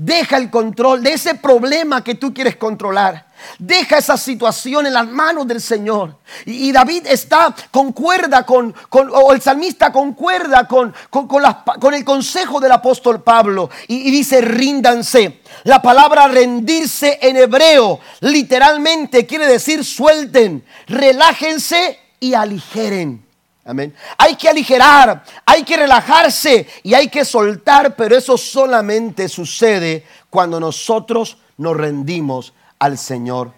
Deja 0.00 0.36
el 0.36 0.48
control 0.48 1.02
de 1.02 1.14
ese 1.14 1.34
problema 1.34 2.04
que 2.04 2.14
tú 2.14 2.32
quieres 2.32 2.54
controlar. 2.54 3.26
Deja 3.58 3.98
esa 3.98 4.16
situación 4.16 4.86
en 4.86 4.92
las 4.92 5.08
manos 5.08 5.48
del 5.48 5.60
Señor. 5.60 6.16
Y, 6.46 6.70
David 6.70 7.08
está, 7.08 7.52
concuerda 7.72 8.46
con, 8.46 8.72
o 8.92 9.32
el 9.32 9.42
salmista 9.42 9.90
concuerda 9.90 10.68
con, 10.68 10.94
con, 11.10 11.26
con, 11.26 11.94
el 11.94 12.04
consejo 12.04 12.60
del 12.60 12.70
apóstol 12.70 13.24
Pablo. 13.24 13.70
Y, 13.88 14.08
y 14.08 14.12
dice, 14.12 14.40
ríndanse. 14.40 15.40
La 15.64 15.82
palabra 15.82 16.28
rendirse 16.28 17.18
en 17.20 17.36
hebreo 17.36 17.98
literalmente 18.20 19.26
quiere 19.26 19.48
decir 19.48 19.84
suelten, 19.84 20.64
relájense 20.86 21.98
y 22.20 22.34
aligeren. 22.34 23.27
Amén. 23.68 23.94
Hay 24.16 24.34
que 24.34 24.48
aligerar, 24.48 25.22
hay 25.44 25.62
que 25.62 25.76
relajarse 25.76 26.66
y 26.82 26.94
hay 26.94 27.08
que 27.08 27.22
soltar, 27.22 27.94
pero 27.96 28.16
eso 28.16 28.38
solamente 28.38 29.28
sucede 29.28 30.06
cuando 30.30 30.58
nosotros 30.58 31.36
nos 31.58 31.76
rendimos 31.76 32.54
al 32.78 32.96
Señor. 32.96 33.52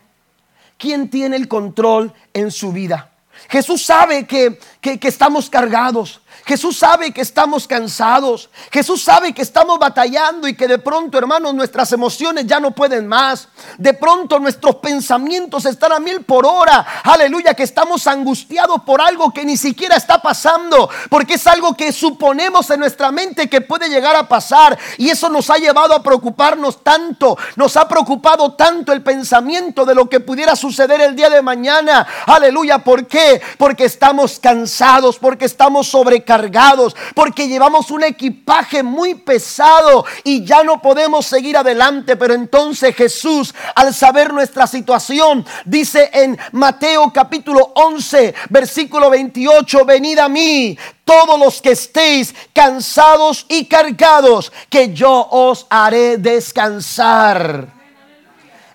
¿Quién 0.77 1.11
tiene 1.11 1.37
el 1.37 1.47
control 1.47 2.13
en 2.35 2.51
su 2.51 2.73
vida? 2.73 3.13
Jesús 3.49 3.85
sabe 3.85 4.27
que, 4.27 4.59
que, 4.81 4.99
estamos 5.03 5.49
cargados. 5.49 6.21
Jesús 6.45 6.79
sabe 6.79 7.13
que 7.13 7.21
estamos 7.21 7.67
cansados. 7.67 8.51
Jesús 8.71 9.03
sabe 9.03 9.33
que 9.33 9.43
estamos 9.43 9.79
batallando 9.79 10.49
y 10.49 10.55
que 10.55 10.67
de 10.67 10.79
pronto, 10.79 11.19
hermanos, 11.19 11.55
nuestras 11.55 11.93
emociones 11.93 12.47
ya 12.47 12.61
no 12.61 12.73
pueden 12.73 13.07
más. 13.07 13.49
De 13.79 13.95
pronto 13.95 14.39
nuestros 14.39 14.77
pensamientos 14.77 15.65
están 15.65 15.93
a 15.93 16.01
mil 16.01 16.23
por 16.23 16.47
hora. 16.47 16.85
Aleluya, 17.05 17.55
que 17.55 17.63
estamos 17.63 18.07
angustiados 18.07 18.83
por 18.83 19.01
algo 19.01 19.33
que 19.33 19.45
ni 19.45 19.57
siquiera 19.57 19.97
está 19.97 20.21
pasando. 20.21 20.89
Porque 21.09 21.35
es 21.35 21.47
algo 21.47 21.77
que 21.77 21.93
suponemos 21.93 22.71
en 22.71 22.81
nuestra 22.81 23.13
mente 23.13 23.49
que 23.49 23.61
puede 23.61 23.89
llegar 23.89 24.17
a 24.17 24.29
pasar. 24.29 24.79
Y 24.99 25.11
eso 25.11 25.29
nos 25.29 25.51
ha 25.51 25.57
llevado 25.57 25.95
a 25.95 26.03
preocuparnos 26.03 26.83
tanto. 26.83 27.37
Nos 27.57 27.77
ha 27.77 27.87
preocupado 27.87 28.55
tanto 28.55 28.93
el 28.93 29.03
pensamiento 29.03 29.85
de 29.85 29.95
lo 29.95 30.09
que 30.09 30.21
pudiera 30.21 30.57
suceder 30.57 31.01
el 31.01 31.15
día 31.15 31.31
de 31.31 31.43
mañana. 31.43 32.07
Aleluya, 32.27 32.79
¿por 32.79 33.07
qué? 33.07 33.41
Porque 33.59 33.85
estamos 33.85 34.39
cansados, 34.39 35.19
porque 35.19 35.45
estamos 35.45 35.95
sobrecargados 36.21 36.41
cargados, 36.41 36.97
porque 37.15 37.49
llevamos 37.49 37.91
un 37.91 38.05
equipaje 38.05 38.83
muy 38.83 39.15
pesado 39.15 40.05
y 40.25 40.45
ya 40.45 40.63
no 40.63 40.81
podemos 40.81 41.27
seguir 41.27 41.57
adelante. 41.57 42.17
Pero 42.17 42.35
entonces 42.35 42.95
Jesús, 42.95 43.55
al 43.75 43.93
saber 43.93 44.33
nuestra 44.33 44.67
situación, 44.67 45.45
dice 45.65 46.09
en 46.13 46.39
Mateo 46.53 47.13
capítulo 47.13 47.73
11, 47.75 48.35
versículo 48.49 49.11
28, 49.11 49.85
venid 49.85 50.19
a 50.19 50.29
mí 50.29 50.79
todos 51.05 51.39
los 51.39 51.61
que 51.61 51.73
estéis 51.73 52.35
cansados 52.55 53.45
y 53.49 53.67
cargados, 53.67 54.53
que 54.69 54.95
yo 54.95 55.27
os 55.31 55.67
haré 55.69 56.17
descansar. 56.17 57.67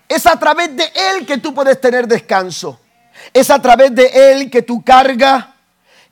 Es 0.08 0.26
a 0.26 0.38
través 0.38 0.76
de 0.76 0.84
Él 0.94 1.26
que 1.26 1.38
tú 1.38 1.52
puedes 1.52 1.80
tener 1.80 2.06
descanso. 2.06 2.78
Es 3.32 3.50
a 3.50 3.60
través 3.60 3.94
de 3.94 4.32
Él 4.32 4.50
que 4.50 4.62
tu 4.62 4.84
carga 4.84 5.55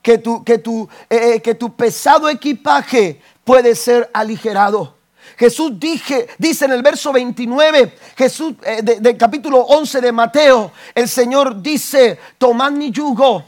que 0.05 0.19
tu, 0.19 0.43
que 0.43 0.59
tu, 0.59 0.87
eh, 1.09 1.33
eh, 1.33 1.41
que 1.41 1.55
tu 1.55 1.75
pesado 1.75 2.29
equipaje 2.29 3.19
puede 3.43 3.73
ser 3.73 4.07
aligerado. 4.13 4.93
Jesús 5.35 5.79
dije, 5.79 6.27
dice 6.37 6.65
en 6.65 6.73
el 6.73 6.83
verso 6.83 7.11
29, 7.11 7.91
Jesús 8.15 8.53
eh, 8.63 8.83
del 8.83 9.17
capítulo 9.17 9.61
11 9.61 10.01
de 10.01 10.11
Mateo, 10.11 10.71
el 10.93 11.09
Señor 11.09 11.59
dice, 11.59 12.19
tomad 12.37 12.71
mi 12.73 12.91
yugo, 12.91 13.45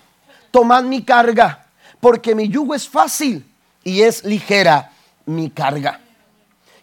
tomad 0.50 0.82
mi 0.82 1.04
carga, 1.04 1.68
porque 2.00 2.34
mi 2.34 2.50
yugo 2.50 2.74
es 2.74 2.90
fácil 2.90 3.46
y 3.84 4.02
es 4.02 4.24
ligera 4.24 4.92
mi 5.28 5.52
carga. 5.52 6.02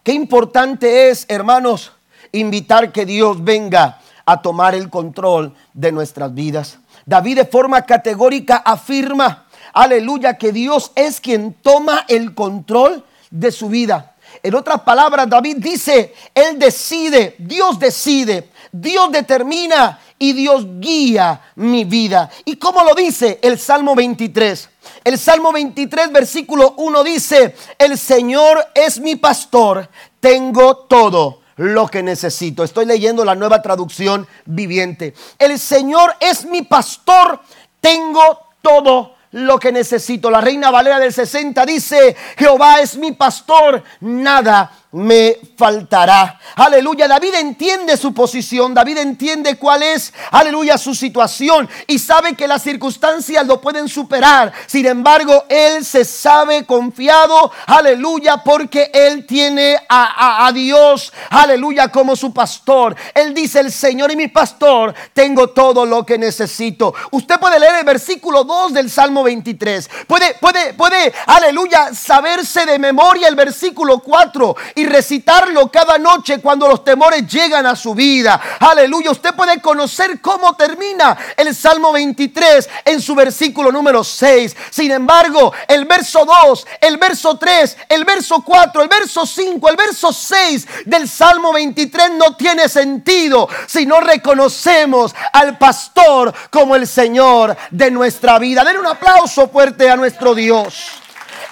Qué 0.05 0.13
importante 0.13 1.11
es, 1.11 1.27
hermanos, 1.27 1.91
invitar 2.31 2.93
que 2.93 3.05
Dios 3.05 3.43
venga 3.43 4.01
a 4.25 4.41
tomar 4.41 4.77
el 4.77 4.89
control 4.89 5.53
de 5.73 5.91
nuestras 5.91 6.33
vidas. 6.33 6.79
David 7.05 7.39
de 7.39 7.45
forma 7.45 7.83
categórica 7.83 8.59
afirma, 8.59 9.44
aleluya, 9.75 10.39
que 10.39 10.53
Dios 10.53 10.93
es 10.95 11.21
quien 11.21 11.53
toma 11.53 12.07
el 12.09 12.35
control 12.35 13.05
de 13.31 13.53
su 13.53 13.69
vida. 13.69 14.15
En 14.43 14.55
otras 14.55 14.81
palabras, 14.81 15.29
David 15.29 15.57
dice, 15.59 16.15
Él 16.35 16.59
decide, 16.59 17.37
Dios 17.39 17.79
decide, 17.79 18.51
Dios 18.73 19.13
determina 19.13 20.01
y 20.19 20.33
Dios 20.33 20.65
guía 20.81 21.41
mi 21.57 21.85
vida. 21.85 22.31
¿Y 22.45 22.57
cómo 22.57 22.83
lo 22.85 22.95
dice 22.95 23.39
el 23.43 23.59
Salmo 23.59 23.95
23? 23.95 24.71
El 25.05 25.19
Salmo 25.19 25.53
23, 25.53 26.13
versículo 26.13 26.75
1 26.79 27.05
dice, 27.05 27.55
el 27.79 27.99
Señor 27.99 28.67
es 28.75 29.01
mi 29.01 29.17
pastor, 29.17 29.89
tengo 30.21 30.77
todo 30.89 31.43
lo 31.57 31.87
que 31.89 32.03
necesito. 32.03 32.65
Estoy 32.65 32.87
leyendo 32.87 33.25
la 33.25 33.35
nueva 33.35 33.63
traducción 33.63 34.27
viviente. 34.45 35.15
El 35.39 35.59
Señor 35.59 36.15
es 36.21 36.45
mi 36.45 36.63
pastor, 36.63 37.41
tengo 37.81 38.41
todo 38.63 39.15
lo 39.35 39.59
que 39.59 39.73
necesito. 39.73 40.31
La 40.31 40.41
Reina 40.41 40.71
Valera 40.71 40.99
del 40.99 41.13
60 41.13 41.67
dice, 41.67 42.17
Jehová 42.37 42.81
es 42.81 42.97
mi 42.97 43.13
pastor, 43.13 43.83
nada 44.01 44.71
me 44.95 45.37
faltará. 45.57 46.39
Aleluya, 46.55 47.09
David 47.09 47.35
entiende 47.35 47.97
su 47.97 48.15
posición, 48.15 48.73
David 48.73 48.99
entiende 48.99 49.57
cuál 49.57 49.83
es, 49.83 50.15
aleluya, 50.31 50.79
su 50.79 50.95
situación 50.95 51.69
y 51.89 51.99
sabe 51.99 52.35
que 52.35 52.47
las 52.47 52.63
circunstancias 52.63 53.45
lo 53.45 53.61
pueden 53.61 53.89
superar. 53.89 54.53
Sin 54.67 54.87
embargo, 54.87 55.47
él 55.49 55.85
se 55.85 56.05
sabe 56.05 56.65
confiado, 56.65 57.51
aleluya, 57.67 58.37
porque 58.45 58.91
él 58.95 59.27
tiene 59.27 59.77
a, 59.89 60.47
a, 60.47 60.53
Dios, 60.53 61.13
aleluya, 61.31 61.89
como 61.89 62.15
su 62.15 62.33
pastor. 62.33 62.95
Él 63.15 63.35
dice, 63.35 63.61
el 63.61 63.73
Señor 63.73 64.13
y 64.13 64.17
mi 64.17 64.29
pastor, 64.29 64.95
tengo 65.13 65.49
todo 65.51 65.85
lo 65.85 66.07
que 66.07 66.19
necesito. 66.19 66.95
Usted 67.11 67.41
puede 67.41 67.59
leer 67.59 67.77
el 67.81 67.85
versículo 67.85 68.45
2 68.45 68.73
del 68.75 68.89
Salmo 68.89 69.25
23. 69.25 69.91
Puede, 70.07 70.35
puede, 70.35 70.73
puede, 70.75 71.13
aleluya, 71.27 71.93
saberse 71.93 72.65
de 72.65 72.79
memoria 72.79 73.27
el 73.27 73.35
versículo 73.35 73.99
4 73.99 74.55
y 74.77 74.84
recitarlo 74.85 75.71
cada 75.71 75.99
noche 75.99 76.41
cuando 76.41 76.69
los 76.69 76.85
temores 76.85 77.27
llegan 77.27 77.67
a 77.67 77.77
su 77.77 77.95
vida. 77.95 78.41
Aleluya. 78.61 79.11
Usted 79.11 79.35
puede 79.35 79.61
conocer 79.61 80.21
cómo 80.21 80.55
termina 80.55 81.17
el 81.37 81.55
Salmo 81.55 81.93
23 81.93 82.69
en 82.85 83.01
su 83.01 83.15
versículo 83.15 83.71
número 83.71 84.05
6. 84.05 84.57
Sin 84.71 84.91
embargo, 84.91 85.53
el 85.69 85.85
verso 85.85 86.25
2, 86.25 86.67
el 86.81 86.97
verso 86.97 87.37
3, 87.37 87.77
el 87.89 88.05
verso 88.05 88.43
4, 88.43 88.83
el 88.83 88.89
verso 88.89 89.27
5, 89.27 89.69
el 89.69 89.77
verso 89.77 90.13
6 90.13 90.67
del 90.87 91.09
Salmo 91.09 91.53
23 91.53 92.13
no 92.13 92.37
tiene 92.37 92.69
sentido 92.69 93.49
si 93.67 93.87
no 93.87 94.01
reconocemos 94.01 95.15
al 95.33 95.59
pastor 95.59 96.33
como 96.51 96.77
el 96.77 96.87
Señor 96.87 97.57
de 97.71 97.91
nuestra 97.91 98.39
vida. 98.39 98.65
Den 98.65 98.79
un 98.79 98.87
aplauso 98.87 99.49
fuerte 99.49 99.91
a 99.91 99.97
nuestro 99.97 100.35
Dios. 100.35 101.04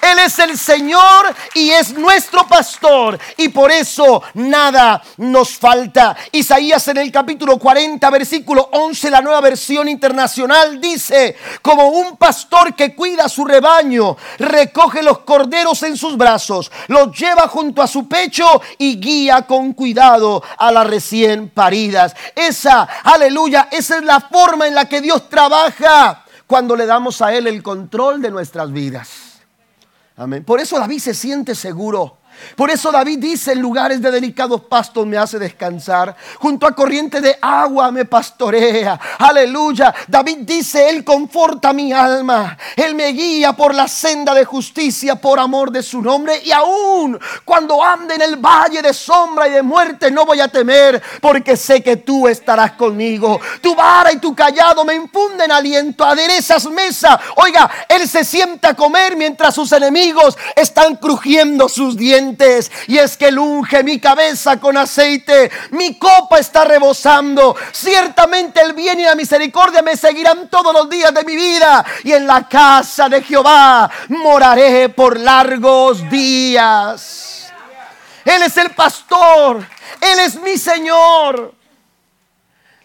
Él 0.03 0.19
es 0.19 0.37
el 0.41 0.59
Señor 0.59 1.33
y 1.55 1.71
es 1.71 1.95
nuestro 1.95 2.45
pastor. 2.49 3.17
Y 3.37 3.51
por 3.51 3.71
eso 3.71 4.21
nada 4.35 5.01
nos 5.19 5.57
falta. 5.57 6.17
Isaías 6.33 6.89
en 6.89 6.97
el 6.97 7.13
capítulo 7.13 7.57
40, 7.57 8.11
versículo 8.11 8.69
11, 8.73 9.11
la 9.11 9.21
nueva 9.21 9.41
versión 9.41 9.89
internacional 9.89 10.81
dice, 10.81 11.37
como 11.63 11.89
un 11.91 12.17
pastor 12.17 12.75
que 12.75 12.97
cuida 12.97 13.29
su 13.29 13.45
rebaño, 13.45 14.17
recoge 14.39 15.05
los 15.05 15.21
corderos 15.21 15.85
en 15.85 15.97
sus 15.97 16.17
brazos, 16.17 16.73
los 16.89 17.17
lleva 17.17 17.47
junto 17.47 17.81
a 17.81 17.87
su 17.87 18.09
pecho 18.09 18.61
y 18.79 18.99
guía 19.01 19.43
con 19.43 19.73
cuidado 19.73 20.43
a 20.59 20.73
las 20.73 20.87
recién 20.89 21.51
paridas. 21.51 22.17
Esa, 22.35 22.89
aleluya, 23.05 23.69
esa 23.71 23.99
es 23.99 24.03
la 24.03 24.21
forma 24.21 24.67
en 24.67 24.75
la 24.75 24.89
que 24.89 25.01
Dios 25.01 25.29
trabaja 25.29 26.25
cuando 26.49 26.75
le 26.75 26.87
damos 26.87 27.23
a 27.23 27.33
Él 27.33 27.47
el 27.47 27.63
control 27.63 28.21
de 28.21 28.31
nuestras 28.33 28.73
vidas. 28.73 29.32
Amén. 30.17 30.45
Por 30.45 30.61
eso 30.61 30.79
David 30.79 30.99
se 30.99 31.15
siente 31.15 31.55
seguro. 31.55 32.19
Por 32.57 32.71
eso 32.71 32.91
David 32.91 33.19
dice, 33.19 33.53
en 33.53 33.61
lugares 33.61 34.01
de 34.01 34.11
delicados 34.11 34.63
pastos 34.63 35.07
me 35.07 35.17
hace 35.17 35.39
descansar, 35.39 36.15
junto 36.39 36.67
a 36.67 36.73
corriente 36.73 37.21
de 37.21 37.37
agua 37.41 37.91
me 37.91 38.05
pastorea. 38.05 38.99
Aleluya. 39.19 39.95
David 40.09 40.39
dice, 40.41 40.89
Él 40.89 41.05
conforta 41.05 41.73
mi 41.73 41.93
alma, 41.93 42.57
Él 42.77 42.95
me 42.95 43.09
guía 43.09 43.53
por 43.53 43.75
la 43.75 43.89
senda 43.89 44.35
de 44.35 44.45
justicia 44.45 45.17
por 45.17 45.39
amor 45.39 45.71
de 45.71 45.83
su 45.83 46.01
nombre. 46.01 46.41
Y 46.45 46.53
aún 46.53 47.19
cuando 47.45 47.83
ande 47.83 48.15
en 48.15 48.23
el 48.23 48.37
valle 48.37 48.83
de 48.83 48.95
sombra 48.95 49.49
y 49.49 49.51
de 49.51 49.63
muerte, 49.63 50.11
no 50.11 50.25
voy 50.25 50.41
a 50.41 50.49
temer, 50.49 51.03
porque 51.21 51.57
sé 51.57 51.83
que 51.83 51.97
tú 51.97 52.29
estarás 52.29 52.73
conmigo. 52.73 53.41
Tu 53.61 53.75
vara 53.75 54.13
y 54.13 54.19
tu 54.19 54.35
callado 54.35 54.85
me 54.85 54.95
infunden 54.95 55.51
aliento, 55.51 56.05
aderezas 56.05 56.67
mesa. 56.71 57.21
Oiga, 57.37 57.71
Él 57.89 58.09
se 58.09 58.25
sienta 58.25 58.71
a 58.71 58.75
comer 58.75 59.17
mientras 59.17 59.55
sus 59.55 59.73
enemigos 59.73 60.37
están 60.57 60.97
crujiendo 60.97 61.69
sus 61.69 61.97
dientes 61.97 62.22
y 62.87 62.99
es 62.99 63.17
que 63.17 63.29
unge 63.29 63.83
mi 63.83 63.99
cabeza 63.99 64.59
con 64.61 64.77
aceite, 64.77 65.51
mi 65.71 65.99
copa 65.99 66.39
está 66.39 66.65
rebosando. 66.65 67.57
Ciertamente 67.73 68.61
el 68.61 68.73
bien 68.73 69.01
y 69.01 69.05
la 69.05 69.15
misericordia 69.15 69.83
me 69.83 69.97
seguirán 69.97 70.49
todos 70.49 70.73
los 70.73 70.89
días 70.89 71.13
de 71.13 71.25
mi 71.25 71.37
vida 71.37 71.85
y 72.05 72.13
en 72.13 72.27
la 72.27 72.49
casa 72.49 73.09
de 73.09 73.23
Jehová 73.23 73.91
moraré 74.09 74.89
por 74.89 75.19
largos 75.19 76.09
días. 76.09 77.53
Él 78.25 78.43
es 78.43 78.57
el 78.57 78.71
pastor. 78.71 79.67
Él 80.01 80.19
es 80.21 80.41
mi 80.41 80.57
Señor. 80.57 81.55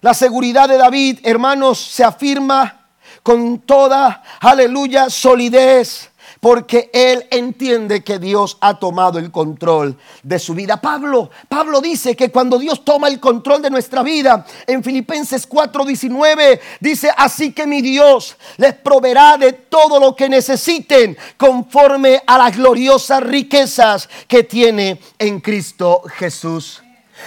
La 0.02 0.14
seguridad 0.14 0.68
de 0.68 0.78
David, 0.78 1.20
hermanos, 1.24 1.80
se 1.80 2.04
afirma 2.04 2.88
con 3.24 3.60
toda, 3.60 4.24
aleluya, 4.40 5.10
solidez 5.10 6.07
porque 6.40 6.90
él 6.94 7.26
entiende 7.32 8.04
que 8.04 8.20
Dios 8.20 8.58
ha 8.62 8.80
tomado 8.80 9.20
el 9.20 9.32
control 9.32 9.98
de 10.24 10.40
su 10.40 10.54
vida. 10.54 10.80
Pablo, 10.80 11.30
Pablo 11.50 11.82
dice 11.82 12.16
que 12.16 12.32
cuando 12.32 12.60
Dios 12.60 12.84
toma 12.86 13.08
el 13.08 13.20
control 13.20 13.62
de 13.62 13.70
nuestra 13.70 14.04
vida, 14.04 14.46
en 14.66 14.84
Filipenses 14.84 15.48
4:19 15.48 16.60
dice, 16.80 17.12
"Así 17.16 17.54
que 17.54 17.68
mi 17.68 17.82
Dios 17.82 18.36
les 18.58 18.74
proveerá 18.74 19.38
de 19.38 19.54
todo 19.54 20.00
lo 20.00 20.16
que 20.16 20.30
necesiten 20.30 21.18
conforme 21.38 22.22
a 22.26 22.38
las 22.38 22.56
gloriosas 22.56 23.22
riquezas 23.24 24.10
que 24.28 24.44
tiene 24.44 25.00
en 25.18 25.40
Cristo 25.40 26.04
Jesús." 26.18 26.84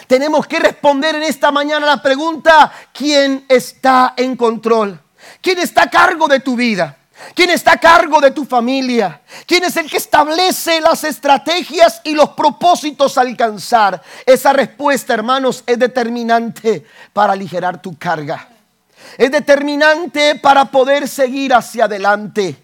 Tenemos 0.06 0.46
que 0.46 0.60
responder 0.60 1.16
en 1.16 1.24
esta 1.24 1.50
mañana 1.50 1.86
la 1.86 2.02
pregunta, 2.02 2.72
¿quién 2.92 3.44
está 3.48 4.14
en 4.16 4.36
control? 4.36 5.00
¿Quién 5.40 5.58
está 5.58 5.84
a 5.84 5.90
cargo 5.90 6.28
de 6.28 6.40
tu 6.40 6.56
vida? 6.56 6.96
¿Quién 7.34 7.50
está 7.50 7.72
a 7.72 7.80
cargo 7.80 8.20
de 8.20 8.30
tu 8.30 8.44
familia? 8.44 9.20
¿Quién 9.46 9.64
es 9.64 9.76
el 9.76 9.90
que 9.90 9.98
establece 9.98 10.80
las 10.80 11.04
estrategias 11.04 12.00
y 12.04 12.14
los 12.14 12.30
propósitos 12.30 13.16
a 13.16 13.22
alcanzar? 13.22 14.02
Esa 14.26 14.52
respuesta, 14.52 15.14
hermanos, 15.14 15.62
es 15.66 15.78
determinante 15.78 16.84
para 17.12 17.32
aligerar 17.32 17.80
tu 17.80 17.96
carga. 17.96 18.48
Es 19.16 19.30
determinante 19.30 20.36
para 20.36 20.64
poder 20.66 21.08
seguir 21.08 21.54
hacia 21.54 21.84
adelante. 21.84 22.56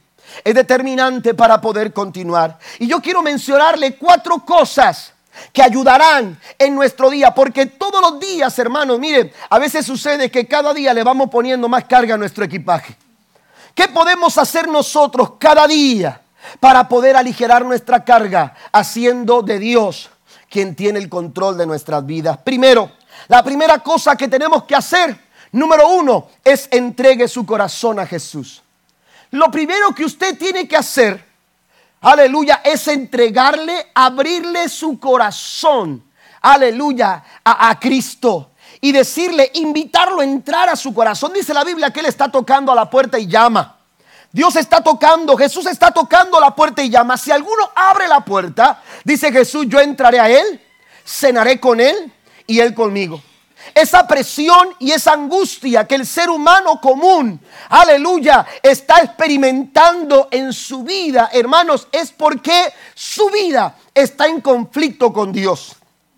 Es 0.45 0.55
determinante 0.55 1.35
para 1.35 1.61
poder 1.61 1.93
continuar. 1.93 2.59
Y 2.79 2.87
yo 2.87 3.01
quiero 3.01 3.23
mencionarle 3.23 3.97
cuatro 3.97 4.45
cosas 4.45 5.13
que 5.53 5.63
ayudarán 5.63 6.39
en 6.59 6.75
nuestro 6.75 7.11
día, 7.11 7.35
porque 7.35 7.67
todos 7.67 8.01
los 8.01 8.19
días, 8.21 8.59
hermanos, 8.59 8.99
miren, 8.99 9.31
a 9.51 9.59
veces 9.59 9.85
sucede 9.85 10.31
que 10.31 10.47
cada 10.47 10.73
día 10.73 10.95
le 10.95 11.05
vamos 11.05 11.29
poniendo 11.31 11.69
más 11.69 11.85
carga 11.85 12.15
a 12.15 12.19
nuestro 12.19 12.45
equipaje. 12.45 12.97
¿Qué 13.77 13.89
podemos 13.89 14.39
hacer 14.39 14.69
nosotros 14.69 15.33
cada 15.39 15.67
día 15.67 16.23
para 16.61 16.89
poder 16.89 17.15
aligerar 17.15 17.63
nuestra 17.63 18.03
carga 18.07 18.55
haciendo 18.73 19.43
de 19.43 19.59
Dios 19.59 20.09
quien 20.49 20.75
tiene 20.75 20.99
el 20.99 21.11
control 21.11 21.59
de 21.59 21.67
nuestras 21.67 22.07
vidas? 22.07 22.39
Primero, 22.39 22.91
la 23.29 23.45
primera 23.45 23.81
cosa 23.81 24.17
que 24.17 24.29
tenemos 24.29 24.65
que 24.65 24.75
hacer, 24.75 25.21
número 25.53 25.91
uno, 25.91 26.29
es 26.43 26.71
entregue 26.71 27.29
su 27.29 27.45
corazón 27.45 28.01
a 28.01 28.07
Jesús. 28.07 28.63
Lo 29.33 29.51
primero 29.51 29.95
que 29.95 30.07
usted 30.07 30.39
tiene 30.39 30.67
que 30.67 30.79
hacer, 30.79 31.23
aleluya, 32.01 32.63
es 32.65 32.89
entregarle, 32.89 33.89
abrirle 33.95 34.71
su 34.71 34.99
corazón, 34.99 36.03
aleluya, 36.41 37.23
a, 37.45 37.69
a 37.69 37.79
Cristo 37.79 38.53
y 38.81 38.93
decirle, 38.93 39.51
invitarlo 39.55 40.21
a 40.21 40.25
entrar 40.25 40.69
a 40.69 40.77
su 40.77 40.93
corazón. 40.95 41.33
Dice 41.33 41.55
la 41.55 41.65
Biblia 41.65 41.91
que 41.91 42.01
Él 42.01 42.07
está 42.07 42.31
tocando 42.31 42.73
a 42.73 42.75
la 42.75 42.89
puerta 42.89 43.19
y 43.19 43.27
llama. 43.27 43.77
Dios 44.33 44.57
está 44.57 44.83
tocando, 44.83 45.37
Jesús 45.37 45.67
está 45.67 45.91
tocando 45.91 46.39
la 46.39 46.55
puerta 46.55 46.83
y 46.83 46.91
llama. 46.91 47.17
Si 47.17 47.31
alguno 47.31 47.71
abre 47.75 48.07
la 48.07 48.21
puerta, 48.21 48.83
dice 49.05 49.33
Jesús, 49.33 49.67
yo 49.69 49.81
entraré 49.81 50.21
a 50.21 50.29
Él, 50.29 50.61
cenaré 51.07 51.59
con 51.59 51.81
Él 51.81 52.13
y 52.47 52.61
Él 52.61 52.75
conmigo. 52.75 53.23
Esa 53.75 54.07
presión 54.07 54.75
y 54.79 54.93
esa 54.93 55.13
angustia 55.13 55.87
que 55.87 55.95
el 55.95 56.07
ser 56.07 56.31
humano 56.31 56.81
común, 56.81 57.41
aleluya, 57.69 58.47
está 58.63 59.01
experimentando 59.01 60.29
en 60.31 60.53
su 60.53 60.83
vida, 60.83 61.31
hermanos, 61.33 61.89
es 61.91 62.13
porque 62.13 62.73
su 62.95 63.31
vida 63.31 63.77
está 63.95 64.27
en 64.27 64.41
conflicto 64.41 65.13
con 65.13 65.33
Dios. 65.33 65.76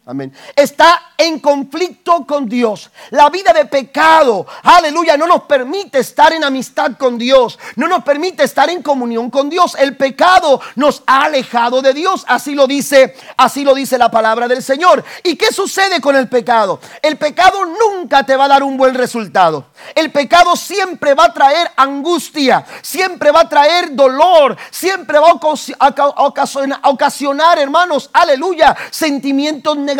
Amén. 0.08 0.32
Está 0.56 1.12
en 1.18 1.38
conflicto 1.38 2.24
con 2.26 2.48
Dios. 2.48 2.90
La 3.10 3.28
vida 3.28 3.52
de 3.52 3.66
pecado, 3.66 4.46
aleluya, 4.62 5.18
no 5.18 5.26
nos 5.26 5.42
permite 5.42 5.98
estar 5.98 6.32
en 6.32 6.44
amistad 6.44 6.92
con 6.98 7.18
Dios. 7.18 7.58
No 7.76 7.86
nos 7.86 8.02
permite 8.02 8.42
estar 8.42 8.70
en 8.70 8.82
comunión 8.82 9.28
con 9.28 9.50
Dios. 9.50 9.76
El 9.78 9.98
pecado 9.98 10.62
nos 10.76 11.02
ha 11.06 11.24
alejado 11.24 11.82
de 11.82 11.92
Dios. 11.92 12.24
Así 12.26 12.54
lo 12.54 12.66
dice, 12.66 13.16
así 13.36 13.64
lo 13.64 13.74
dice 13.74 13.98
la 13.98 14.10
palabra 14.10 14.48
del 14.48 14.62
Señor. 14.62 15.04
¿Y 15.24 15.36
qué 15.36 15.52
sucede 15.52 16.00
con 16.00 16.16
el 16.16 16.26
pecado? 16.26 16.80
El 17.02 17.18
pecado 17.18 17.66
nunca 17.66 18.24
te 18.24 18.34
va 18.34 18.46
a 18.46 18.48
dar 18.48 18.62
un 18.62 18.78
buen 18.78 18.94
resultado. 18.94 19.66
El 19.94 20.10
pecado 20.10 20.56
siempre 20.56 21.12
va 21.12 21.26
a 21.26 21.34
traer 21.34 21.70
angustia, 21.76 22.64
siempre 22.80 23.30
va 23.30 23.40
a 23.40 23.48
traer 23.50 23.94
dolor, 23.94 24.56
siempre 24.70 25.18
va 25.18 25.32
a 25.32 26.88
ocasionar, 26.88 27.58
hermanos, 27.58 28.08
aleluya, 28.14 28.74
sentimientos 28.90 29.76
negativos. 29.76 29.97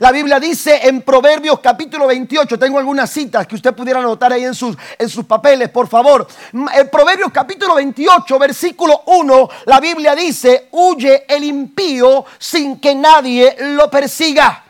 La 0.00 0.12
Biblia 0.12 0.38
dice 0.38 0.80
en 0.82 1.00
Proverbios 1.00 1.60
capítulo 1.60 2.06
28, 2.06 2.58
tengo 2.58 2.78
algunas 2.78 3.10
citas 3.10 3.46
que 3.46 3.54
usted 3.54 3.74
pudiera 3.74 4.00
anotar 4.00 4.32
ahí 4.32 4.44
en 4.44 4.54
sus, 4.54 4.76
en 4.98 5.08
sus 5.08 5.24
papeles, 5.24 5.70
por 5.70 5.88
favor. 5.88 6.26
En 6.52 6.90
Proverbios 6.90 7.30
capítulo 7.32 7.76
28, 7.76 8.38
versículo 8.38 9.02
1, 9.06 9.48
la 9.64 9.80
Biblia 9.80 10.14
dice, 10.14 10.68
huye 10.72 11.24
el 11.28 11.44
impío 11.44 12.26
sin 12.38 12.78
que 12.78 12.94
nadie 12.94 13.56
lo 13.58 13.90
persiga. 13.90 14.65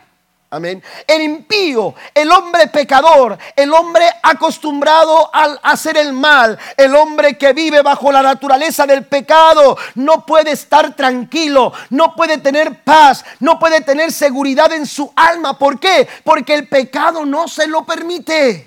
Amén. 0.57 0.83
El 1.07 1.21
impío, 1.21 1.95
el 2.15 2.33
hombre 2.33 2.69
pecador, 2.69 3.37
el 3.55 3.75
hombre 3.75 4.09
acostumbrado 4.23 5.29
al 5.31 5.61
hacer 5.63 5.99
el 5.99 6.15
mal, 6.15 6.59
el 6.79 6.97
hombre 6.97 7.37
que 7.37 7.53
vive 7.53 7.83
bajo 7.83 8.11
la 8.11 8.23
naturaleza 8.23 8.87
del 8.87 9.05
pecado, 9.05 9.77
no 9.97 10.25
puede 10.25 10.53
estar 10.53 10.97
tranquilo, 10.97 11.75
no 11.91 12.15
puede 12.17 12.39
tener 12.39 12.83
paz, 12.85 13.23
no 13.41 13.59
puede 13.59 13.83
tener 13.83 14.11
seguridad 14.11 14.73
en 14.73 14.87
su 14.87 15.13
alma. 15.15 15.59
¿Por 15.59 15.79
qué? 15.79 16.09
Porque 16.25 16.55
el 16.55 16.69
pecado 16.69 17.27
no 17.27 17.49
se 17.49 17.67
lo 17.67 17.85
permite. 17.85 18.67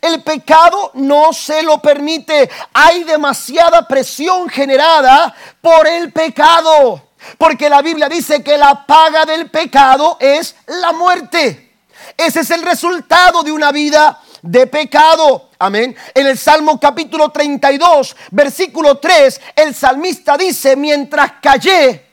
El 0.00 0.20
pecado 0.24 0.90
no 0.94 1.32
se 1.32 1.62
lo 1.62 1.78
permite. 1.78 2.50
Hay 2.72 3.04
demasiada 3.04 3.86
presión 3.86 4.48
generada 4.48 5.32
por 5.60 5.86
el 5.86 6.12
pecado. 6.12 7.02
Porque 7.38 7.68
la 7.68 7.82
Biblia 7.82 8.08
dice 8.08 8.42
que 8.42 8.58
la 8.58 8.86
paga 8.86 9.24
del 9.24 9.50
pecado 9.50 10.16
es 10.20 10.54
la 10.66 10.92
muerte. 10.92 11.72
Ese 12.16 12.40
es 12.40 12.50
el 12.50 12.62
resultado 12.62 13.42
de 13.42 13.52
una 13.52 13.72
vida 13.72 14.20
de 14.42 14.66
pecado. 14.66 15.50
Amén. 15.58 15.96
En 16.14 16.26
el 16.26 16.36
Salmo 16.36 16.78
capítulo 16.78 17.30
32, 17.30 18.14
versículo 18.30 18.98
3, 18.98 19.40
el 19.56 19.74
salmista 19.74 20.36
dice, 20.36 20.76
mientras 20.76 21.32
callé, 21.40 22.04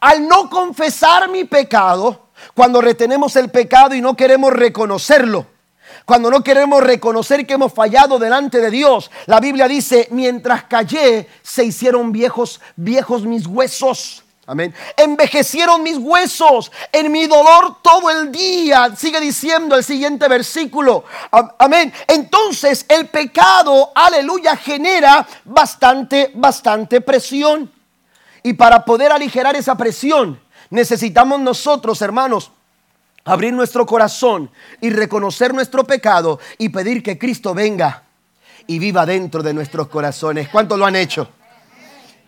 al 0.00 0.26
no 0.26 0.50
confesar 0.50 1.28
mi 1.28 1.44
pecado, 1.44 2.28
cuando 2.54 2.80
retenemos 2.80 3.36
el 3.36 3.50
pecado 3.50 3.94
y 3.94 4.00
no 4.00 4.16
queremos 4.16 4.52
reconocerlo, 4.52 5.46
cuando 6.04 6.30
no 6.30 6.42
queremos 6.42 6.82
reconocer 6.82 7.46
que 7.46 7.54
hemos 7.54 7.72
fallado 7.72 8.18
delante 8.18 8.60
de 8.60 8.70
Dios, 8.70 9.10
la 9.26 9.40
Biblia 9.40 9.68
dice, 9.68 10.08
mientras 10.10 10.64
callé, 10.64 11.28
se 11.42 11.64
hicieron 11.64 12.12
viejos, 12.12 12.60
viejos 12.76 13.22
mis 13.22 13.46
huesos. 13.46 14.24
Amén. 14.48 14.74
Envejecieron 14.96 15.82
mis 15.82 15.98
huesos 15.98 16.72
en 16.90 17.12
mi 17.12 17.26
dolor 17.26 17.82
todo 17.82 18.08
el 18.08 18.32
día. 18.32 18.96
Sigue 18.96 19.20
diciendo 19.20 19.76
el 19.76 19.84
siguiente 19.84 20.26
versículo. 20.26 21.04
Amén. 21.58 21.92
Entonces 22.06 22.86
el 22.88 23.08
pecado, 23.08 23.92
aleluya, 23.94 24.56
genera 24.56 25.28
bastante, 25.44 26.32
bastante 26.34 27.02
presión. 27.02 27.70
Y 28.42 28.54
para 28.54 28.86
poder 28.86 29.12
aligerar 29.12 29.54
esa 29.54 29.76
presión, 29.76 30.40
necesitamos 30.70 31.38
nosotros, 31.40 32.00
hermanos, 32.00 32.50
abrir 33.26 33.52
nuestro 33.52 33.84
corazón 33.84 34.50
y 34.80 34.88
reconocer 34.88 35.52
nuestro 35.52 35.84
pecado 35.84 36.40
y 36.56 36.70
pedir 36.70 37.02
que 37.02 37.18
Cristo 37.18 37.52
venga 37.52 38.04
y 38.66 38.78
viva 38.78 39.04
dentro 39.04 39.42
de 39.42 39.52
nuestros 39.52 39.88
corazones. 39.88 40.48
¿Cuántos 40.48 40.78
lo 40.78 40.86
han 40.86 40.96
hecho? 40.96 41.28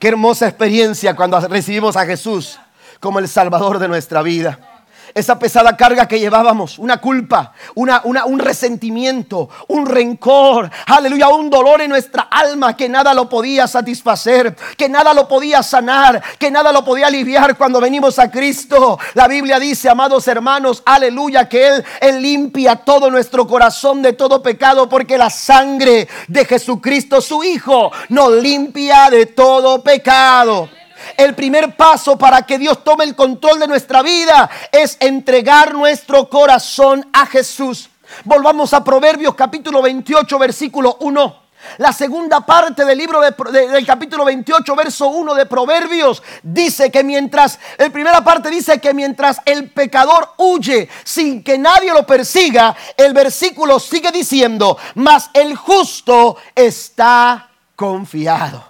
Qué 0.01 0.09
hermosa 0.09 0.49
experiencia 0.49 1.15
cuando 1.15 1.39
recibimos 1.41 1.95
a 1.95 2.07
Jesús 2.07 2.59
como 3.01 3.19
el 3.19 3.29
Salvador 3.29 3.79
de 3.79 3.87
nuestra 3.87 4.23
vida 4.23 4.69
esa 5.14 5.38
pesada 5.38 5.77
carga 5.77 6.07
que 6.07 6.18
llevábamos, 6.18 6.79
una 6.79 6.99
culpa, 6.99 7.53
una, 7.75 8.03
un 8.05 8.38
resentimiento, 8.38 9.49
un 9.68 9.87
rencor, 9.87 10.70
aleluya, 10.87 11.29
un 11.29 11.51
dolor 11.51 11.81
en 11.81 11.90
nuestra 11.90 12.23
alma 12.31 12.77
que 12.77 12.88
nada 12.88 13.14
lo 13.14 13.29
podía 13.29 13.66
satisfacer, 13.66 14.57
que 14.77 14.88
nada 14.88 15.14
lo 15.14 15.29
podía 15.29 15.62
sanar, 15.62 16.23
que 16.38 16.51
nada 16.51 16.73
lo 16.73 16.85
podía 16.85 17.07
aliviar 17.07 17.57
cuando 17.57 17.81
venimos 17.81 18.18
a 18.18 18.31
Cristo. 18.31 18.99
La 19.14 19.29
Biblia 19.29 19.59
dice, 19.59 19.88
amados 19.88 20.27
hermanos, 20.29 20.83
aleluya, 20.85 21.49
que 21.49 21.66
Él, 21.66 21.85
Él 22.01 22.23
limpia 22.23 22.77
todo 22.77 23.11
nuestro 23.11 23.46
corazón 23.46 24.03
de 24.03 24.12
todo 24.12 24.42
pecado 24.42 24.88
porque 24.88 25.18
la 25.18 25.31
sangre 25.31 26.09
de 26.29 26.44
Jesucristo, 26.44 27.20
su 27.20 27.42
Hijo, 27.42 27.90
nos 28.09 28.33
limpia 28.33 29.11
de 29.11 29.27
todo 29.27 29.83
pecado. 29.83 30.68
El 31.17 31.35
primer 31.35 31.77
paso 31.77 32.17
para 32.17 32.43
que 32.43 32.59
Dios 32.59 32.83
tome 32.85 33.05
el 33.05 33.15
control 33.15 33.59
de 33.59 33.69
nuestra 33.69 34.03
vida 34.03 34.51
es 34.73 34.97
entregar 35.01 35.75
nuestro 35.75 36.29
corazón 36.29 37.09
a 37.13 37.27
Jesús. 37.27 37.91
Volvamos 38.25 38.75
a 38.75 38.83
Proverbios 38.83 39.35
capítulo 39.35 39.83
28, 39.83 40.39
versículo 40.39 40.97
1. 41.01 41.41
La 41.79 41.93
segunda 41.93 42.41
parte 42.41 42.85
del 42.85 42.97
libro 42.97 43.21
del 43.21 43.87
capítulo 43.87 44.25
28, 44.25 44.75
verso 44.75 45.09
1 45.09 45.35
de 45.35 45.47
Proverbios, 45.47 46.23
dice 46.43 46.91
que 46.91 47.05
mientras, 47.05 47.59
la 47.77 47.91
primera 47.91 48.25
parte 48.25 48.51
dice 48.51 48.81
que 48.81 48.95
mientras 48.95 49.41
el 49.45 49.71
pecador 49.71 50.31
huye 50.39 50.89
sin 51.05 51.45
que 51.45 51.59
nadie 51.59 51.93
lo 51.93 52.07
persiga, 52.07 52.75
el 52.97 53.13
versículo 53.13 53.79
sigue 53.79 54.11
diciendo, 54.11 54.79
mas 54.95 55.31
el 55.35 55.55
justo 55.55 56.37
está 56.55 57.51
confiado. 57.77 58.65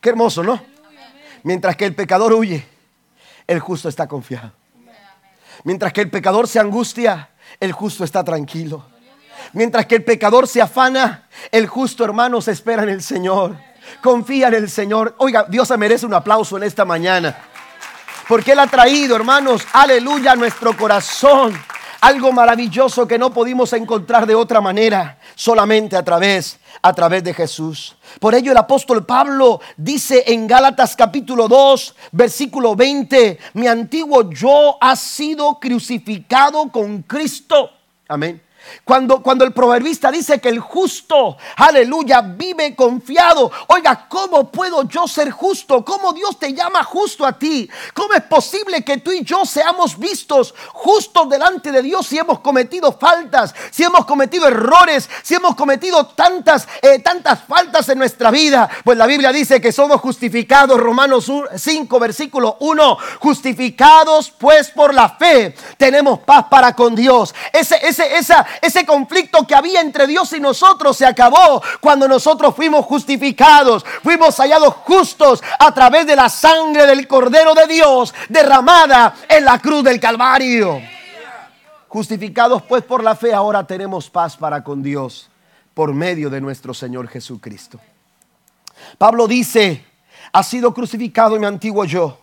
Qué 0.00 0.10
hermoso, 0.10 0.42
¿no? 0.42 0.73
Mientras 1.44 1.76
que 1.76 1.84
el 1.84 1.94
pecador 1.94 2.32
huye, 2.32 2.66
el 3.46 3.60
justo 3.60 3.88
está 3.88 4.08
confiado. 4.08 4.50
Mientras 5.62 5.92
que 5.92 6.00
el 6.00 6.10
pecador 6.10 6.48
se 6.48 6.58
angustia, 6.58 7.30
el 7.60 7.70
justo 7.70 8.02
está 8.02 8.24
tranquilo. 8.24 8.84
Mientras 9.52 9.84
que 9.84 9.96
el 9.96 10.04
pecador 10.04 10.48
se 10.48 10.62
afana, 10.62 11.28
el 11.52 11.66
justo 11.66 12.02
hermano 12.02 12.40
se 12.40 12.52
espera 12.52 12.82
en 12.82 12.88
el 12.88 13.02
Señor. 13.02 13.56
Confía 14.02 14.48
en 14.48 14.54
el 14.54 14.70
Señor. 14.70 15.14
Oiga, 15.18 15.44
Dios 15.48 15.68
se 15.68 15.76
merece 15.76 16.06
un 16.06 16.14
aplauso 16.14 16.56
en 16.56 16.62
esta 16.62 16.86
mañana. 16.86 17.36
Porque 18.26 18.52
Él 18.52 18.58
ha 18.58 18.66
traído, 18.66 19.14
hermanos, 19.14 19.66
aleluya, 19.74 20.32
a 20.32 20.36
nuestro 20.36 20.74
corazón. 20.74 21.54
Algo 22.04 22.32
maravilloso 22.32 23.08
que 23.08 23.18
no 23.18 23.32
pudimos 23.32 23.72
encontrar 23.72 24.26
de 24.26 24.34
otra 24.34 24.60
manera, 24.60 25.18
solamente 25.34 25.96
a 25.96 26.04
través, 26.04 26.58
a 26.82 26.92
través 26.92 27.24
de 27.24 27.32
Jesús. 27.32 27.96
Por 28.20 28.34
ello 28.34 28.52
el 28.52 28.58
apóstol 28.58 29.06
Pablo 29.06 29.62
dice 29.78 30.22
en 30.26 30.46
Gálatas 30.46 30.96
capítulo 30.96 31.48
2, 31.48 31.96
versículo 32.12 32.76
20, 32.76 33.38
mi 33.54 33.66
antiguo 33.68 34.30
yo 34.30 34.76
ha 34.82 34.94
sido 34.96 35.58
crucificado 35.58 36.68
con 36.70 37.04
Cristo. 37.04 37.70
Amén. 38.06 38.42
Cuando, 38.84 39.22
cuando 39.22 39.44
el 39.44 39.52
proverbista 39.52 40.10
dice 40.10 40.40
que 40.40 40.48
el 40.48 40.60
justo, 40.60 41.36
aleluya, 41.56 42.20
vive 42.20 42.74
confiado. 42.74 43.50
Oiga, 43.68 44.06
¿cómo 44.08 44.50
puedo 44.50 44.82
yo 44.88 45.06
ser 45.06 45.30
justo? 45.30 45.84
¿Cómo 45.84 46.12
Dios 46.12 46.38
te 46.38 46.52
llama 46.52 46.84
justo 46.84 47.24
a 47.24 47.38
ti? 47.38 47.68
¿Cómo 47.94 48.14
es 48.14 48.22
posible 48.22 48.84
que 48.84 48.98
tú 48.98 49.12
y 49.12 49.24
yo 49.24 49.44
seamos 49.44 49.98
vistos 49.98 50.54
justos 50.72 51.28
delante 51.28 51.72
de 51.72 51.82
Dios 51.82 52.06
si 52.06 52.18
hemos 52.18 52.40
cometido 52.40 52.92
faltas, 52.92 53.54
si 53.70 53.84
hemos 53.84 54.04
cometido 54.04 54.48
errores, 54.48 55.08
si 55.22 55.34
hemos 55.34 55.54
cometido 55.54 56.06
tantas, 56.06 56.66
eh, 56.82 56.98
tantas 56.98 57.44
faltas 57.44 57.88
en 57.88 57.98
nuestra 57.98 58.30
vida? 58.30 58.68
Pues 58.84 58.98
la 58.98 59.06
Biblia 59.06 59.32
dice 59.32 59.60
que 59.60 59.72
somos 59.72 60.00
justificados, 60.00 60.78
Romanos 60.78 61.30
5, 61.56 61.98
versículo 61.98 62.56
1, 62.60 62.98
justificados 63.20 64.30
pues 64.30 64.70
por 64.70 64.94
la 64.94 65.08
fe, 65.10 65.54
tenemos 65.76 66.20
paz 66.20 66.46
para 66.50 66.74
con 66.74 66.94
Dios. 66.94 67.34
Ese, 67.52 67.78
ese, 67.82 68.16
esa, 68.16 68.44
ese 68.62 68.84
conflicto 68.84 69.46
que 69.46 69.54
había 69.54 69.80
entre 69.80 70.06
Dios 70.06 70.32
y 70.32 70.40
nosotros 70.40 70.96
se 70.96 71.06
acabó 71.06 71.62
cuando 71.80 72.08
nosotros 72.08 72.54
fuimos 72.54 72.84
justificados, 72.84 73.84
fuimos 74.02 74.36
hallados 74.36 74.74
justos 74.84 75.42
a 75.58 75.72
través 75.72 76.06
de 76.06 76.16
la 76.16 76.28
sangre 76.28 76.86
del 76.86 77.06
Cordero 77.06 77.54
de 77.54 77.66
Dios 77.66 78.14
derramada 78.28 79.14
en 79.28 79.44
la 79.44 79.58
cruz 79.58 79.84
del 79.84 80.00
Calvario. 80.00 80.80
Justificados 81.88 82.62
pues 82.62 82.82
por 82.82 83.04
la 83.04 83.14
fe, 83.14 83.32
ahora 83.32 83.66
tenemos 83.66 84.10
paz 84.10 84.36
para 84.36 84.64
con 84.64 84.82
Dios 84.82 85.30
por 85.74 85.92
medio 85.92 86.30
de 86.30 86.40
nuestro 86.40 86.74
Señor 86.74 87.08
Jesucristo. 87.08 87.80
Pablo 88.98 89.26
dice, 89.26 89.84
ha 90.32 90.42
sido 90.42 90.74
crucificado 90.74 91.38
mi 91.38 91.46
antiguo 91.46 91.84
yo 91.84 92.18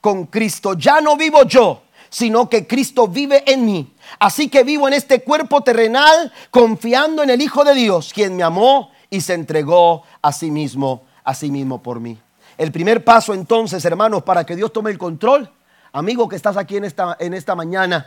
con 0.00 0.26
Cristo. 0.26 0.74
Ya 0.74 1.00
no 1.00 1.16
vivo 1.16 1.42
yo, 1.44 1.82
sino 2.08 2.48
que 2.48 2.66
Cristo 2.66 3.08
vive 3.08 3.42
en 3.46 3.66
mí. 3.66 3.92
Así 4.18 4.48
que 4.48 4.64
vivo 4.64 4.88
en 4.88 4.94
este 4.94 5.22
cuerpo 5.22 5.62
terrenal 5.62 6.32
confiando 6.50 7.22
en 7.22 7.30
el 7.30 7.42
Hijo 7.42 7.64
de 7.64 7.74
Dios, 7.74 8.12
quien 8.12 8.36
me 8.36 8.42
amó 8.42 8.90
y 9.10 9.20
se 9.20 9.34
entregó 9.34 10.02
a 10.22 10.32
sí 10.32 10.50
mismo, 10.50 11.04
a 11.24 11.34
sí 11.34 11.50
mismo 11.50 11.82
por 11.82 12.00
mí. 12.00 12.18
El 12.58 12.72
primer 12.72 13.04
paso 13.04 13.34
entonces, 13.34 13.84
hermanos, 13.84 14.22
para 14.22 14.44
que 14.44 14.56
Dios 14.56 14.72
tome 14.72 14.90
el 14.90 14.98
control, 14.98 15.50
amigo 15.92 16.28
que 16.28 16.36
estás 16.36 16.56
aquí 16.56 16.76
en 16.76 16.84
esta, 16.84 17.16
en 17.20 17.34
esta 17.34 17.54
mañana, 17.54 18.06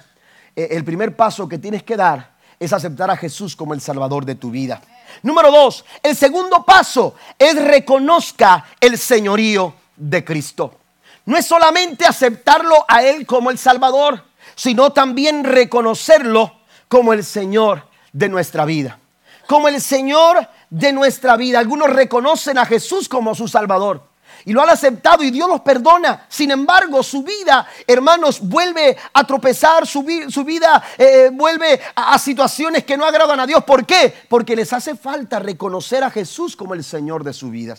eh, 0.56 0.70
el 0.72 0.84
primer 0.84 1.16
paso 1.16 1.48
que 1.48 1.58
tienes 1.58 1.84
que 1.84 1.96
dar 1.96 2.32
es 2.60 2.74
aceptar 2.74 3.10
a 3.10 3.18
Jesús 3.18 3.56
como 3.56 3.74
el 3.74 3.82
Salvador 3.82 4.26
de 4.26 4.36
tu 4.36 4.52
vida. 4.52 4.82
Número 5.24 5.52
dos, 5.52 5.86
el 6.04 6.16
segundo 6.16 6.64
paso 6.66 7.16
es 7.38 7.56
reconozca 7.56 8.66
el 8.80 8.98
señorío 8.98 9.74
de 9.96 10.24
Cristo. 10.26 10.76
No 11.26 11.38
es 11.38 11.46
solamente 11.46 12.06
aceptarlo 12.06 12.86
a 12.88 13.04
Él 13.04 13.26
como 13.26 13.52
el 13.52 13.58
Salvador, 13.58 14.24
sino 14.56 14.92
también 14.92 15.44
reconocerlo 15.44 16.54
como 16.88 17.14
el 17.14 17.24
Señor 17.24 17.84
de 18.14 18.30
nuestra 18.30 18.66
vida. 18.66 19.00
Como 19.48 19.68
el 19.68 19.82
Señor 19.82 20.48
de 20.70 20.94
nuestra 20.94 21.36
vida. 21.38 21.60
Algunos 21.60 21.90
reconocen 21.90 22.58
a 22.58 22.66
Jesús 22.66 23.10
como 23.10 23.36
su 23.36 23.48
Salvador 23.48 24.10
y 24.46 24.54
lo 24.54 24.62
han 24.62 24.70
aceptado 24.70 25.24
y 25.24 25.32
Dios 25.32 25.50
los 25.50 25.62
perdona. 25.62 26.26
Sin 26.30 26.52
embargo, 26.52 27.04
su 27.04 27.24
vida, 27.24 27.68
hermanos, 27.86 28.40
vuelve 28.42 28.98
a 29.14 29.26
tropezar, 29.26 29.86
su, 29.86 30.04
vida 30.04 30.84
eh, 30.98 31.30
vuelve 31.32 31.80
a, 31.96 32.14
a, 32.14 32.20
situaciones 32.20 32.84
que 32.84 32.98
no 32.98 33.06
agradan 33.06 33.40
a 33.40 33.48
Dios. 33.48 33.64
¿Por 33.64 33.86
qué? 33.86 34.14
Porque 34.28 34.56
les 34.56 34.72
hace 34.74 34.96
falta 34.96 35.40
reconocer 35.40 36.04
a 36.04 36.10
Jesús 36.10 36.56
como 36.56 36.74
el 36.74 36.84
Señor 36.84 37.24
de 37.24 37.34
su 37.34 37.50
vida. 37.50 37.76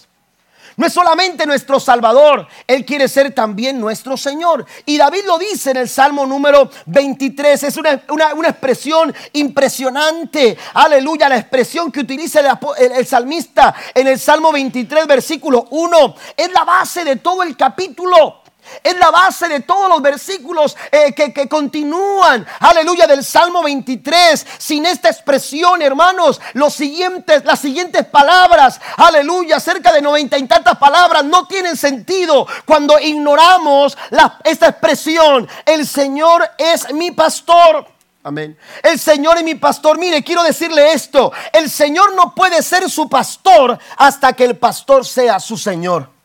No 0.80 0.86
es 0.86 0.94
solamente 0.94 1.44
nuestro 1.44 1.78
Salvador, 1.78 2.48
Él 2.66 2.86
quiere 2.86 3.06
ser 3.06 3.34
también 3.34 3.78
nuestro 3.78 4.16
Señor. 4.16 4.64
Y 4.86 4.96
David 4.96 5.24
lo 5.26 5.36
dice 5.36 5.72
en 5.72 5.76
el 5.76 5.90
Salmo 5.90 6.24
número 6.24 6.70
23. 6.86 7.64
Es 7.64 7.76
una, 7.76 8.48
expresión 8.48 9.14
impresionante. 9.34 10.56
Aleluya, 10.72 11.28
la 11.28 11.36
expresión 11.36 11.92
que 11.92 12.00
utiliza 12.00 12.40
el, 12.40 12.92
el 12.92 13.06
salmista 13.06 13.74
en 13.92 14.08
el 14.08 14.18
Salmo 14.18 14.52
23, 14.52 15.06
versículo 15.06 15.66
1. 15.68 16.14
Es 16.34 16.50
la 16.50 16.64
base 16.64 17.04
de 17.04 17.16
todo 17.16 17.42
el 17.42 17.58
capítulo. 17.58 18.40
Es 18.82 18.96
la 18.96 19.10
base 19.10 19.48
de 19.48 19.60
todos 19.60 19.88
los 19.88 20.02
versículos 20.02 20.76
eh, 20.90 21.12
que, 21.14 21.48
continúan. 21.48 22.46
Aleluya 22.60 23.06
del 23.06 23.24
Salmo 23.24 23.62
23. 23.62 24.46
Sin 24.58 24.86
esta 24.86 25.08
expresión, 25.08 25.82
hermanos, 25.82 26.40
los 26.54 26.74
siguientes, 26.74 27.44
las 27.44 27.60
siguientes 27.60 28.06
palabras, 28.06 28.80
aleluya, 28.96 29.60
cerca 29.60 29.92
de 29.92 30.02
noventa 30.02 30.38
y 30.38 30.46
tantas 30.46 30.78
palabras, 30.78 31.24
no 31.24 31.46
tienen 31.46 31.76
sentido 31.76 32.46
cuando 32.64 32.98
ignoramos 32.98 33.96
esta 34.44 34.68
expresión. 34.68 35.48
El 35.64 35.86
Señor 35.86 36.48
es 36.58 36.92
mi 36.92 37.10
pastor. 37.10 37.86
Amén. 38.22 38.56
El 38.82 38.98
Señor 38.98 39.38
es 39.38 39.44
mi 39.44 39.54
pastor. 39.54 39.98
Mire, 39.98 40.22
quiero 40.22 40.42
decirle 40.42 40.92
esto. 40.92 41.32
El 41.52 41.70
Señor 41.70 42.14
no 42.14 42.34
puede 42.34 42.62
ser 42.62 42.90
su 42.90 43.08
pastor 43.08 43.78
hasta 43.96 44.34
que 44.34 44.44
el 44.44 44.58
pastor 44.58 45.06
sea 45.06 45.40
su 45.40 45.56
Señor. 45.56 46.19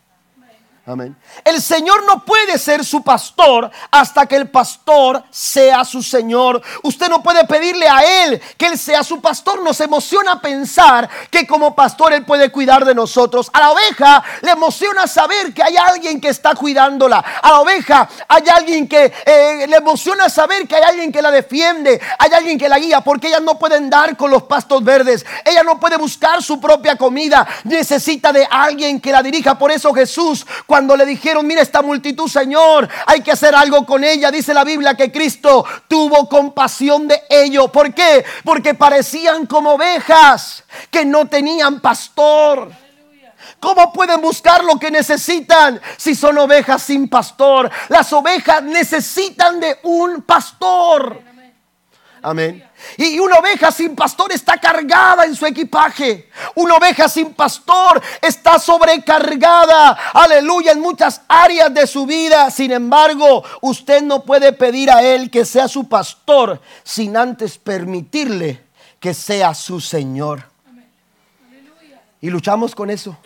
Amén. 0.87 1.15
El 1.43 1.59
Señor 1.63 2.05
no 2.05 2.23
puede 2.23 2.59
ser 2.59 2.85
su 2.85 3.01
pastor 3.01 3.71
hasta 3.89 4.27
que 4.27 4.35
el 4.35 4.51
pastor 4.51 5.23
sea 5.31 5.83
su 5.83 6.03
Señor. 6.03 6.61
Usted 6.83 7.09
no 7.09 7.23
puede 7.23 7.43
pedirle 7.45 7.89
a 7.89 8.25
Él 8.25 8.39
que 8.55 8.67
Él 8.67 8.77
sea 8.77 9.03
su 9.03 9.19
pastor. 9.19 9.63
Nos 9.63 9.81
emociona 9.81 10.39
pensar 10.39 11.09
que 11.31 11.47
como 11.47 11.73
pastor 11.73 12.13
Él 12.13 12.23
puede 12.23 12.51
cuidar 12.51 12.85
de 12.85 12.93
nosotros. 12.93 13.49
A 13.53 13.61
la 13.61 13.71
oveja 13.71 14.23
le 14.43 14.51
emociona 14.51 15.07
saber 15.07 15.55
que 15.55 15.63
hay 15.63 15.75
alguien 15.75 16.21
que 16.21 16.29
está 16.29 16.53
cuidándola. 16.53 17.17
A 17.41 17.49
la 17.49 17.61
oveja 17.61 18.07
hay 18.27 18.43
alguien 18.55 18.87
que 18.87 19.11
eh, 19.25 19.65
le 19.67 19.77
emociona 19.77 20.29
saber 20.29 20.67
que 20.67 20.75
hay 20.75 20.83
alguien 20.83 21.11
que 21.11 21.23
la 21.23 21.31
defiende. 21.31 21.99
Hay 22.19 22.31
alguien 22.31 22.59
que 22.59 22.69
la 22.69 22.77
guía 22.77 23.01
porque 23.01 23.29
ellas 23.29 23.41
no 23.41 23.57
pueden 23.57 23.89
dar 23.89 24.15
con 24.15 24.29
los 24.29 24.43
pastos 24.43 24.83
verdes. 24.83 25.25
Ella 25.45 25.63
no 25.63 25.79
puede 25.79 25.97
buscar 25.97 26.43
su 26.43 26.61
propia 26.61 26.95
comida. 26.95 27.47
Necesita 27.63 28.31
de 28.31 28.47
alguien 28.47 29.01
que 29.01 29.11
la 29.11 29.23
dirija. 29.23 29.57
Por 29.57 29.71
eso 29.71 29.91
Jesús 29.91 30.45
cuando 30.67 30.74
le 30.81 31.05
dijeron, 31.05 31.45
mira 31.47 31.61
esta 31.61 31.81
multitud, 31.81 32.27
Señor, 32.27 32.87
hay 33.05 33.21
que 33.21 33.31
hacer 33.31 33.55
algo 33.55 33.85
con 33.85 34.03
ella, 34.03 34.31
dice 34.31 34.53
la 34.53 34.63
Biblia 34.63 34.95
que 34.95 35.11
Cristo 35.11 35.65
tuvo 35.87 36.27
compasión 36.27 37.07
de 37.07 37.23
ellos. 37.29 37.69
¿Por 37.71 37.93
qué? 37.93 38.25
Porque 38.43 38.73
parecían 38.73 39.45
como 39.45 39.71
ovejas 39.71 40.63
que 40.91 41.05
no 41.05 41.27
tenían 41.27 41.79
pastor. 41.79 42.71
¿Cómo 43.59 43.91
pueden 43.93 44.21
buscar 44.21 44.63
lo 44.63 44.77
que 44.77 44.91
necesitan 44.91 45.81
si 45.97 46.13
son 46.15 46.37
ovejas 46.37 46.81
sin 46.81 47.07
pastor? 47.07 47.69
Las 47.89 48.11
ovejas 48.13 48.61
necesitan 48.63 49.59
de 49.59 49.79
un 49.83 50.21
pastor. 50.23 51.21
Amén. 52.21 52.67
Y 52.97 53.19
una 53.19 53.37
oveja 53.37 53.71
sin 53.71 53.95
pastor 53.95 54.31
está 54.31 54.57
cargada 54.57 55.25
en 55.25 55.35
su 55.35 55.45
equipaje. 55.45 56.29
Una 56.55 56.75
oveja 56.75 57.09
sin 57.09 57.33
pastor 57.33 58.01
está 58.21 58.59
sobrecargada, 58.59 59.91
aleluya, 60.13 60.71
en 60.71 60.79
muchas 60.79 61.21
áreas 61.27 61.73
de 61.73 61.87
su 61.87 62.05
vida. 62.05 62.49
Sin 62.51 62.71
embargo, 62.71 63.43
usted 63.61 64.01
no 64.01 64.23
puede 64.23 64.53
pedir 64.53 64.91
a 64.91 65.01
Él 65.01 65.29
que 65.29 65.45
sea 65.45 65.67
su 65.67 65.87
pastor 65.87 66.61
sin 66.83 67.17
antes 67.17 67.57
permitirle 67.57 68.63
que 68.99 69.13
sea 69.13 69.53
su 69.53 69.79
Señor. 69.81 70.43
Y 72.21 72.29
luchamos 72.29 72.73
con 72.73 72.89
eso. 72.89 73.17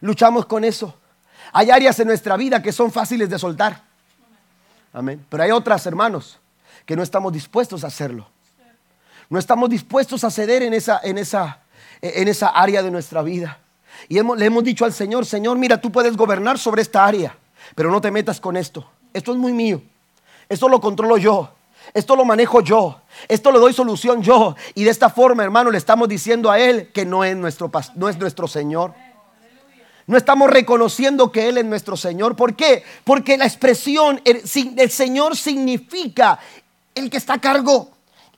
Luchamos 0.00 0.46
con 0.46 0.64
eso. 0.64 0.94
Hay 1.52 1.70
áreas 1.70 1.98
en 1.98 2.08
nuestra 2.08 2.36
vida 2.36 2.62
que 2.62 2.72
son 2.72 2.92
fáciles 2.92 3.28
de 3.28 3.38
soltar. 3.38 3.82
Amén. 4.92 5.24
Pero 5.28 5.42
hay 5.42 5.50
otras, 5.50 5.84
hermanos, 5.86 6.38
que 6.84 6.96
no 6.96 7.02
estamos 7.02 7.32
dispuestos 7.32 7.84
a 7.84 7.88
hacerlo. 7.88 8.28
No 9.30 9.38
estamos 9.38 9.70
dispuestos 9.70 10.24
a 10.24 10.30
ceder 10.30 10.62
en 10.64 10.74
esa, 10.74 11.00
en 11.02 11.16
esa, 11.16 11.60
en 12.02 12.26
esa 12.26 12.48
área 12.48 12.82
de 12.82 12.90
nuestra 12.90 13.22
vida. 13.22 13.58
Y 14.08 14.20
le 14.20 14.44
hemos 14.44 14.64
dicho 14.64 14.84
al 14.84 14.92
Señor, 14.92 15.24
Señor, 15.24 15.56
mira, 15.56 15.80
tú 15.80 15.92
puedes 15.92 16.16
gobernar 16.16 16.58
sobre 16.58 16.82
esta 16.82 17.06
área, 17.06 17.36
pero 17.76 17.92
no 17.92 18.00
te 18.00 18.10
metas 18.10 18.40
con 18.40 18.56
esto. 18.56 18.90
Esto 19.14 19.32
es 19.32 19.38
muy 19.38 19.52
mío. 19.52 19.80
Esto 20.48 20.68
lo 20.68 20.80
controlo 20.80 21.16
yo. 21.16 21.48
Esto 21.94 22.16
lo 22.16 22.24
manejo 22.24 22.60
yo. 22.60 23.00
Esto 23.28 23.52
le 23.52 23.60
doy 23.60 23.72
solución 23.72 24.20
yo. 24.20 24.56
Y 24.74 24.82
de 24.82 24.90
esta 24.90 25.08
forma, 25.10 25.44
hermano, 25.44 25.70
le 25.70 25.78
estamos 25.78 26.08
diciendo 26.08 26.50
a 26.50 26.58
Él 26.58 26.90
que 26.92 27.06
no 27.06 27.22
es 27.22 27.36
nuestro, 27.36 27.70
no 27.94 28.08
es 28.08 28.18
nuestro 28.18 28.48
Señor. 28.48 28.94
No 30.08 30.16
estamos 30.16 30.50
reconociendo 30.50 31.30
que 31.30 31.48
Él 31.48 31.58
es 31.58 31.64
nuestro 31.64 31.96
Señor. 31.96 32.34
¿Por 32.34 32.56
qué? 32.56 32.82
Porque 33.04 33.38
la 33.38 33.46
expresión, 33.46 34.20
el, 34.24 34.42
el 34.76 34.90
Señor 34.90 35.36
significa 35.36 36.40
el 36.96 37.08
que 37.08 37.16
está 37.16 37.34
a 37.34 37.40
cargo, 37.40 37.90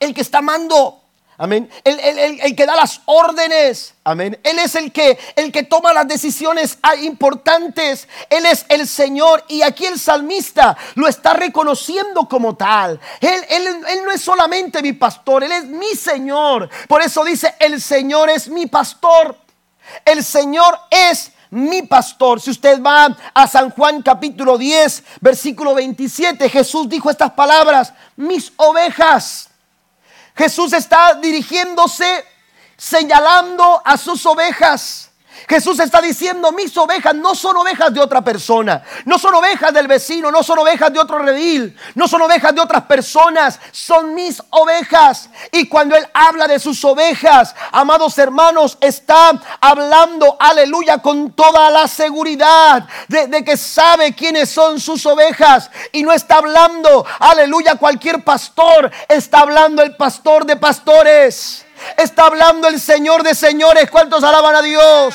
el 0.04 0.14
que 0.14 0.20
está 0.20 0.38
amando, 0.38 1.02
Amén. 1.38 1.68
El, 1.82 2.54
que 2.54 2.66
da 2.66 2.76
las 2.76 3.00
órdenes. 3.06 3.94
Amén. 4.04 4.38
Él 4.44 4.60
es 4.60 4.76
el 4.76 4.92
que, 4.92 5.18
el 5.34 5.50
que 5.50 5.64
toma 5.64 5.92
las 5.92 6.06
decisiones 6.06 6.78
importantes. 7.02 8.06
Él 8.30 8.46
es 8.46 8.64
el 8.68 8.86
Señor. 8.86 9.42
Y 9.48 9.62
aquí 9.62 9.86
el 9.86 9.98
salmista 9.98 10.76
lo 10.94 11.08
está 11.08 11.34
reconociendo 11.34 12.28
como 12.28 12.54
tal. 12.54 13.00
Él, 13.20 13.44
él 13.48 14.04
no 14.04 14.12
es 14.12 14.20
solamente 14.20 14.82
mi 14.82 14.92
pastor, 14.92 15.42
Él 15.42 15.50
es 15.50 15.64
mi 15.64 15.94
Señor. 15.96 16.70
Por 16.86 17.02
eso 17.02 17.24
dice, 17.24 17.56
el 17.58 17.80
Señor 17.80 18.30
es 18.30 18.46
mi 18.46 18.66
pastor. 18.66 19.36
El 20.04 20.22
Señor 20.22 20.78
es 20.90 21.32
mi 21.50 21.82
pastor. 21.82 22.40
Si 22.40 22.50
usted 22.50 22.80
va 22.80 23.16
a 23.34 23.48
San 23.48 23.70
Juan 23.70 24.02
capítulo 24.02 24.56
10, 24.56 25.02
versículo 25.20 25.74
27, 25.74 26.48
Jesús 26.48 26.88
dijo 26.88 27.10
estas 27.10 27.32
palabras, 27.32 27.92
mis 28.16 28.52
ovejas 28.56 29.48
Jesús 30.34 30.72
está 30.72 31.14
dirigiéndose, 31.14 32.26
señalando 32.76 33.80
a 33.84 33.96
sus 33.96 34.26
ovejas. 34.26 35.11
Jesús 35.48 35.78
está 35.80 36.00
diciendo, 36.00 36.52
mis 36.52 36.76
ovejas 36.76 37.14
no 37.14 37.34
son 37.34 37.56
ovejas 37.56 37.92
de 37.92 38.00
otra 38.00 38.22
persona, 38.22 38.82
no 39.04 39.18
son 39.18 39.34
ovejas 39.34 39.72
del 39.72 39.88
vecino, 39.88 40.30
no 40.30 40.42
son 40.42 40.58
ovejas 40.60 40.92
de 40.92 41.00
otro 41.00 41.18
redil, 41.18 41.76
no 41.94 42.06
son 42.08 42.22
ovejas 42.22 42.54
de 42.54 42.60
otras 42.60 42.82
personas, 42.82 43.58
son 43.70 44.14
mis 44.14 44.42
ovejas. 44.50 45.28
Y 45.50 45.68
cuando 45.68 45.96
Él 45.96 46.06
habla 46.14 46.46
de 46.46 46.58
sus 46.58 46.84
ovejas, 46.84 47.54
amados 47.72 48.16
hermanos, 48.18 48.78
está 48.80 49.32
hablando, 49.60 50.36
aleluya, 50.38 50.98
con 50.98 51.32
toda 51.32 51.70
la 51.70 51.88
seguridad 51.88 52.86
de, 53.08 53.26
de 53.26 53.44
que 53.44 53.56
sabe 53.56 54.14
quiénes 54.14 54.50
son 54.50 54.80
sus 54.80 55.04
ovejas. 55.06 55.70
Y 55.92 56.02
no 56.02 56.12
está 56.12 56.36
hablando, 56.36 57.04
aleluya, 57.18 57.76
cualquier 57.76 58.22
pastor, 58.24 58.90
está 59.08 59.40
hablando 59.40 59.82
el 59.82 59.96
pastor 59.96 60.46
de 60.46 60.56
pastores. 60.56 61.64
Está 61.96 62.26
hablando 62.26 62.68
el 62.68 62.80
Señor 62.80 63.22
de 63.22 63.34
señores. 63.34 63.90
¿Cuántos 63.90 64.22
alaban 64.24 64.56
a 64.56 64.62
Dios? 64.62 65.14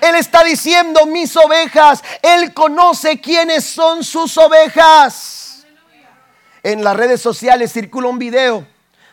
Él 0.00 0.14
está 0.16 0.42
diciendo 0.44 1.06
mis 1.06 1.36
ovejas. 1.36 2.02
Él 2.22 2.52
conoce 2.52 3.20
quiénes 3.20 3.64
son 3.64 4.04
sus 4.04 4.36
ovejas. 4.38 5.66
En 6.62 6.82
las 6.82 6.96
redes 6.96 7.20
sociales 7.20 7.72
circula 7.72 8.08
un 8.08 8.18
video 8.18 8.66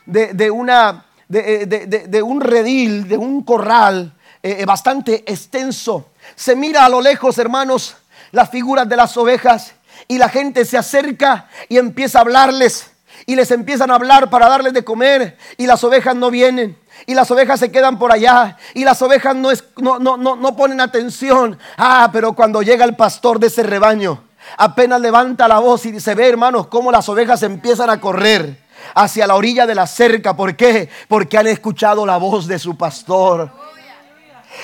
de, 0.05 0.51
una, 0.51 1.05
de, 1.27 2.21
un 2.23 2.41
redil, 2.41 3.07
de 3.07 3.17
un 3.17 3.43
corral 3.43 4.13
eh, 4.41 4.57
eh, 4.59 4.65
bastante 4.65 5.23
extenso. 5.31 6.09
Se 6.35 6.55
mira 6.55 6.85
a 6.85 6.89
lo 6.89 7.01
lejos, 7.01 7.37
hermanos, 7.37 7.95
las 8.31 8.49
figuras 8.49 8.89
de 8.89 8.95
las 8.95 9.15
ovejas 9.17 9.73
y 10.07 10.17
la 10.17 10.29
gente 10.29 10.65
se 10.65 10.77
acerca 10.77 11.47
y 11.69 11.77
empieza 11.77 12.19
a 12.19 12.21
hablarles 12.21 12.91
y 13.25 13.35
les 13.35 13.51
empiezan 13.51 13.91
a 13.91 13.95
hablar 13.95 14.29
para 14.29 14.49
darles 14.49 14.73
de 14.73 14.83
comer 14.83 15.37
y 15.57 15.65
las 15.65 15.83
ovejas 15.83 16.15
no 16.15 16.29
vienen 16.29 16.77
y 17.05 17.13
las 17.13 17.29
ovejas 17.31 17.59
se 17.59 17.71
quedan 17.71 17.99
por 17.99 18.11
allá 18.11 18.57
y 18.73 18.83
las 18.83 19.01
ovejas 19.01 19.35
no, 19.35 19.51
es, 19.51 19.63
no, 19.77 19.99
no, 19.99 20.17
no, 20.17 20.55
ponen 20.55 20.81
atención. 20.81 21.57
Ah, 21.77 22.09
pero 22.11 22.33
cuando 22.33 22.61
llega 22.61 22.85
el 22.85 22.95
pastor 22.95 23.39
de 23.39 23.47
ese 23.47 23.63
rebaño, 23.63 24.23
apenas 24.57 25.01
levanta 25.01 25.47
la 25.47 25.59
voz 25.59 25.85
y 25.85 25.99
se 25.99 26.15
ve, 26.15 26.29
hermanos, 26.29 26.67
cómo 26.67 26.91
las 26.91 27.07
ovejas 27.09 27.43
empiezan 27.43 27.89
a 27.89 27.99
correr 27.99 28.63
hacia 28.93 29.27
la 29.27 29.35
orilla 29.35 29.65
de 29.65 29.75
la 29.75 29.87
cerca. 29.87 30.35
¿Por 30.35 30.55
qué? 30.55 30.89
Porque 31.07 31.37
han 31.37 31.47
escuchado 31.47 32.05
la 32.05 32.17
voz 32.17 32.47
de 32.47 32.59
su 32.59 32.77
pastor. 32.77 33.49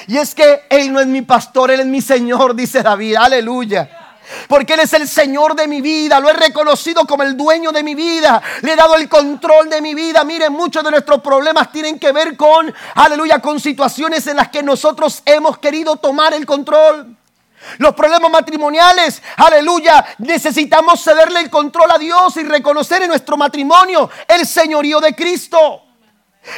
Y 0.07 0.17
es 0.17 0.33
que 0.33 0.61
Él 0.69 0.91
no 0.91 0.99
es 0.99 1.07
mi 1.07 1.21
pastor, 1.21 1.69
Él 1.69 1.81
es 1.81 1.85
mi 1.85 2.01
Señor, 2.01 2.55
dice 2.55 2.81
David. 2.81 3.15
Aleluya 3.17 4.00
porque 4.47 4.73
Él 4.73 4.81
es 4.81 4.93
el 4.93 5.07
Señor 5.07 5.55
de 5.55 5.67
mi 5.67 5.81
vida, 5.81 6.19
lo 6.19 6.29
he 6.29 6.33
reconocido 6.33 7.05
como 7.05 7.23
el 7.23 7.35
dueño 7.35 7.71
de 7.71 7.83
mi 7.83 7.95
vida, 7.95 8.41
le 8.61 8.73
he 8.73 8.75
dado 8.75 8.95
el 8.95 9.07
control 9.09 9.69
de 9.69 9.81
mi 9.81 9.93
vida. 9.93 10.23
Miren, 10.23 10.53
muchos 10.53 10.83
de 10.83 10.91
nuestros 10.91 11.21
problemas 11.21 11.71
tienen 11.71 11.99
que 11.99 12.11
ver 12.11 12.37
con, 12.37 12.73
aleluya, 12.95 13.39
con 13.39 13.59
situaciones 13.59 14.27
en 14.27 14.37
las 14.37 14.49
que 14.49 14.63
nosotros 14.63 15.21
hemos 15.25 15.57
querido 15.57 15.95
tomar 15.97 16.33
el 16.33 16.45
control. 16.45 17.17
Los 17.77 17.93
problemas 17.93 18.31
matrimoniales, 18.31 19.21
aleluya, 19.37 20.03
necesitamos 20.17 21.03
cederle 21.03 21.41
el 21.41 21.49
control 21.49 21.91
a 21.91 21.97
Dios 21.97 22.35
y 22.37 22.43
reconocer 22.43 23.03
en 23.03 23.09
nuestro 23.09 23.37
matrimonio 23.37 24.09
el 24.27 24.47
señorío 24.47 24.99
de 24.99 25.15
Cristo. 25.15 25.83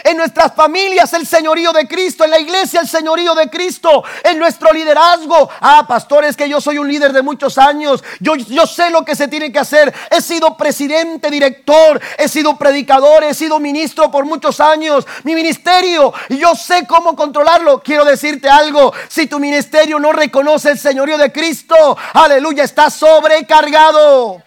En 0.06 0.16
nuestras 0.16 0.54
familias 0.54 1.12
el 1.14 1.28
señorío 1.28 1.74
de 1.74 1.88
Cristo, 1.88 2.24
en 2.24 2.32
la 2.32 2.40
iglesia 2.40 2.80
el 2.80 2.88
señorío 2.88 3.36
de 3.36 3.50
Cristo, 3.50 4.04
en 4.24 4.40
nuestro 4.40 4.72
liderazgo. 4.72 5.50
Ah, 5.60 5.86
pastores, 5.88 6.38
que 6.38 6.48
yo 6.48 6.62
soy 6.62 6.78
un 6.78 6.88
líder 6.88 7.12
de 7.12 7.22
muchos 7.22 7.58
años. 7.58 8.02
Yo, 8.22 8.36
yo 8.36 8.66
sé 8.66 8.90
lo 8.90 9.04
que 9.04 9.16
se 9.16 9.28
tiene 9.28 9.52
que 9.52 9.60
hacer. 9.60 9.94
He 10.10 10.22
sido 10.22 10.56
presidente, 10.56 11.30
director, 11.30 12.00
he 12.18 12.30
sido 12.30 12.58
predicador, 12.58 13.26
he 13.26 13.34
sido 13.34 13.60
ministro 13.60 14.10
por 14.10 14.26
muchos 14.26 14.62
años. 14.62 15.06
Mi 15.24 15.36
ministerio, 15.36 16.14
yo 16.30 16.56
sé 16.56 16.88
cómo 16.88 17.16
controlarlo. 17.16 17.82
Quiero 17.82 18.06
decirte 18.06 18.50
algo, 18.50 18.94
si 19.10 19.28
tu 19.28 19.40
ministerio 19.40 20.00
no 20.00 20.14
reconoce 20.14 20.72
el 20.72 20.80
señorío 20.80 21.18
de 21.18 21.32
Cristo, 21.34 21.98
aleluya, 22.14 22.64
está 22.64 22.90
sobrecargado. 22.90 24.42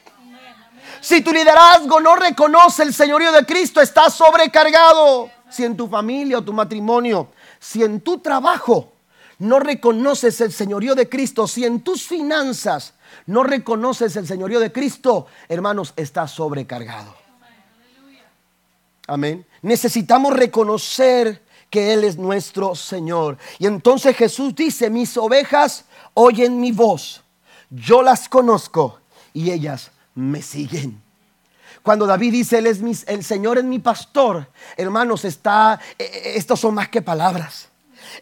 Si 1.07 1.21
tu 1.21 1.33
liderazgo 1.33 2.01
no 2.01 2.17
reconoce 2.17 2.83
el 2.83 2.93
señorío 2.93 3.31
de 3.31 3.47
Cristo, 3.47 3.81
estás 3.81 4.15
sobrecargado. 4.15 5.31
Si 5.49 5.63
en 5.63 5.77
tu 5.77 5.87
familia 5.87 6.39
o 6.39 6.43
tu 6.43 6.53
matrimonio, 6.53 7.29
si 7.61 7.85
en 7.85 8.01
tu 8.01 8.19
trabajo 8.19 8.93
no 9.39 9.61
reconoces 9.61 10.41
el 10.41 10.53
señorío 10.53 10.97
de 10.97 11.09
Cristo, 11.09 11.47
si 11.47 11.65
en 11.65 11.83
tus 11.83 12.09
finanzas 12.09 12.95
no 13.27 13.45
reconoces 13.45 14.17
el 14.17 14.27
señorío 14.27 14.59
de 14.59 14.73
Cristo, 14.73 15.29
hermanos, 15.49 15.93
estás 15.95 16.33
sobrecargado. 16.33 17.15
Amén. 19.07 19.47
Necesitamos 19.63 20.35
reconocer 20.35 21.41
que 21.71 21.93
Él 21.93 22.03
es 22.03 22.17
nuestro 22.17 22.75
Señor. 22.75 23.39
Y 23.61 23.67
entonces 23.67 24.17
Jesús 24.17 24.57
dice, 24.57 24.91
mis 24.91 25.17
ovejas 25.17 25.85
oyen 26.15 26.59
mi 26.59 26.73
voz, 26.73 27.23
yo 27.71 28.03
las 28.03 28.29
conozco 28.29 28.99
y 29.33 29.53
ellas 29.53 29.93
me 30.17 30.43
siguen. 30.43 31.01
Cuando 31.83 32.07
David 32.07 32.33
dice, 32.33 32.59
es 32.59 32.81
mi, 32.81 32.93
el 33.07 33.23
Señor 33.23 33.59
es 33.59 33.65
mi 33.65 33.79
pastor, 33.79 34.51
hermanos, 34.77 35.25
está, 35.25 35.79
eh, 35.99 36.05
eh, 36.05 36.33
estos 36.35 36.59
son 36.59 36.75
más 36.75 36.89
que 36.89 37.01
palabras. 37.01 37.69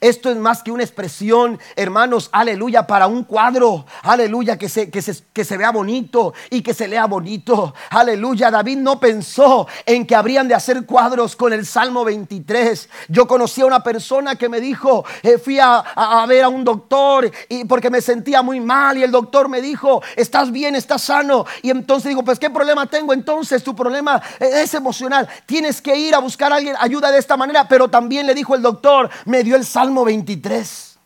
Esto 0.00 0.30
es 0.30 0.36
más 0.36 0.62
que 0.62 0.70
una 0.70 0.82
expresión, 0.82 1.58
hermanos, 1.76 2.28
aleluya, 2.32 2.86
para 2.86 3.06
un 3.06 3.24
cuadro, 3.24 3.86
aleluya, 4.02 4.58
que 4.58 4.68
se, 4.68 4.90
que, 4.90 5.02
se, 5.02 5.56
vea 5.56 5.70
bonito 5.70 6.34
y 6.50 6.62
que 6.62 6.74
se 6.74 6.88
lea 6.88 7.06
bonito. 7.06 7.74
Aleluya, 7.90 8.50
David 8.50 8.78
no 8.78 8.98
pensó 8.98 9.66
en 9.86 10.06
que 10.06 10.14
habrían 10.14 10.48
de 10.48 10.54
hacer 10.54 10.84
cuadros 10.86 11.36
con 11.36 11.52
el 11.52 11.66
Salmo 11.66 12.04
23. 12.04 12.88
Yo 13.08 13.26
conocí 13.26 13.60
a 13.60 13.66
una 13.66 13.82
persona 13.82 14.36
que 14.36 14.48
me 14.48 14.60
dijo, 14.60 15.04
eh, 15.22 15.38
fui 15.38 15.58
a, 15.58 15.78
a, 15.78 16.26
ver 16.26 16.44
a 16.44 16.48
un 16.48 16.64
doctor 16.64 17.30
y 17.48 17.64
porque 17.64 17.90
me 17.90 18.00
sentía 18.00 18.42
muy 18.42 18.60
mal 18.60 18.98
y 18.98 19.02
el 19.02 19.10
doctor 19.10 19.48
me 19.48 19.60
dijo, 19.60 20.02
estás 20.16 20.50
bien, 20.50 20.74
estás 20.74 21.02
sano. 21.02 21.46
Y 21.62 21.70
entonces 21.70 22.08
digo, 22.08 22.24
pues 22.24 22.38
¿qué 22.38 22.50
problema 22.50 22.86
tengo? 22.86 23.12
Entonces 23.12 23.62
tu 23.62 23.74
problema 23.74 24.22
es 24.40 24.74
emocional. 24.74 25.28
Tienes 25.46 25.80
que 25.80 25.96
ir 25.96 26.14
a 26.14 26.18
buscar 26.18 26.52
a 26.52 26.56
alguien 26.56 26.76
ayuda 26.78 27.10
de 27.10 27.18
esta 27.18 27.36
manera, 27.36 27.68
pero 27.68 27.88
también 27.88 28.26
le 28.26 28.34
dijo 28.34 28.54
el 28.54 28.62
doctor, 28.62 29.10
me 29.24 29.42
dio 29.42 29.56
el 29.56 29.64
Salmo 29.64 29.83
Salmo 29.84 30.06
23. 30.06 30.98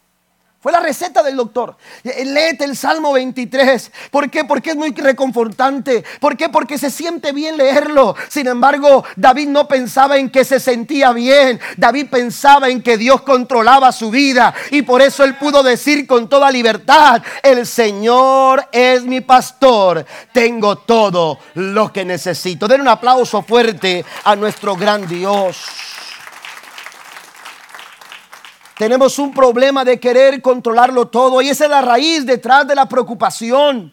Fue 0.61 0.71
la 0.71 0.79
receta 0.79 1.25
del 1.25 1.35
doctor. 1.35 1.77
Léete 2.05 2.65
el 2.65 2.77
Salmo 2.77 3.13
23. 3.13 3.91
¿Por 4.13 4.31
qué? 4.31 4.45
Porque 4.45 4.71
es 4.71 4.77
muy 4.77 4.93
reconfortante. 4.93 6.05
¿Por 6.21 6.37
qué? 6.37 6.49
Porque 6.49 6.79
se 6.79 6.91
siente 6.91 7.33
bien 7.33 7.57
leerlo. 7.57 8.15
Sin 8.29 8.47
embargo, 8.47 9.05
David 9.17 9.49
no 9.49 9.67
pensaba 9.67 10.17
en 10.17 10.31
que 10.31 10.45
se 10.45 10.61
sentía 10.61 11.13
bien. 11.13 11.59
David 11.77 12.07
pensaba 12.09 12.69
en 12.69 12.81
que 12.81 12.97
Dios 12.97 13.23
controlaba 13.23 13.91
su 13.91 14.11
vida. 14.11 14.55
Y 14.71 14.83
por 14.83 15.03
eso 15.03 15.25
él 15.25 15.37
pudo 15.39 15.65
decir 15.65 16.07
con 16.07 16.29
toda 16.29 16.53
libertad, 16.53 17.21
el 17.43 17.67
Señor 17.67 18.69
es 18.71 19.03
mi 19.03 19.21
pastor. 19.23 20.07
Tengo 20.33 20.77
todo 20.79 21.41
lo 21.55 21.93
que 21.93 22.05
necesito. 22.05 22.69
Den 22.69 22.83
un 22.83 22.89
aplauso 22.89 23.43
fuerte 23.43 24.05
a 24.23 24.37
nuestro 24.37 24.77
gran 24.77 25.09
Dios. 25.09 25.98
Tenemos 28.79 29.19
un 29.19 29.35
problema 29.35 29.85
de 29.85 29.99
querer 29.99 30.41
controlarlo 30.41 31.09
todo 31.09 31.43
y 31.43 31.49
esa 31.49 31.65
es 31.65 31.71
la 31.71 31.83
raíz 31.83 32.25
detrás 32.25 32.67
de 32.67 32.77
la 32.77 32.89
preocupación. 32.89 33.93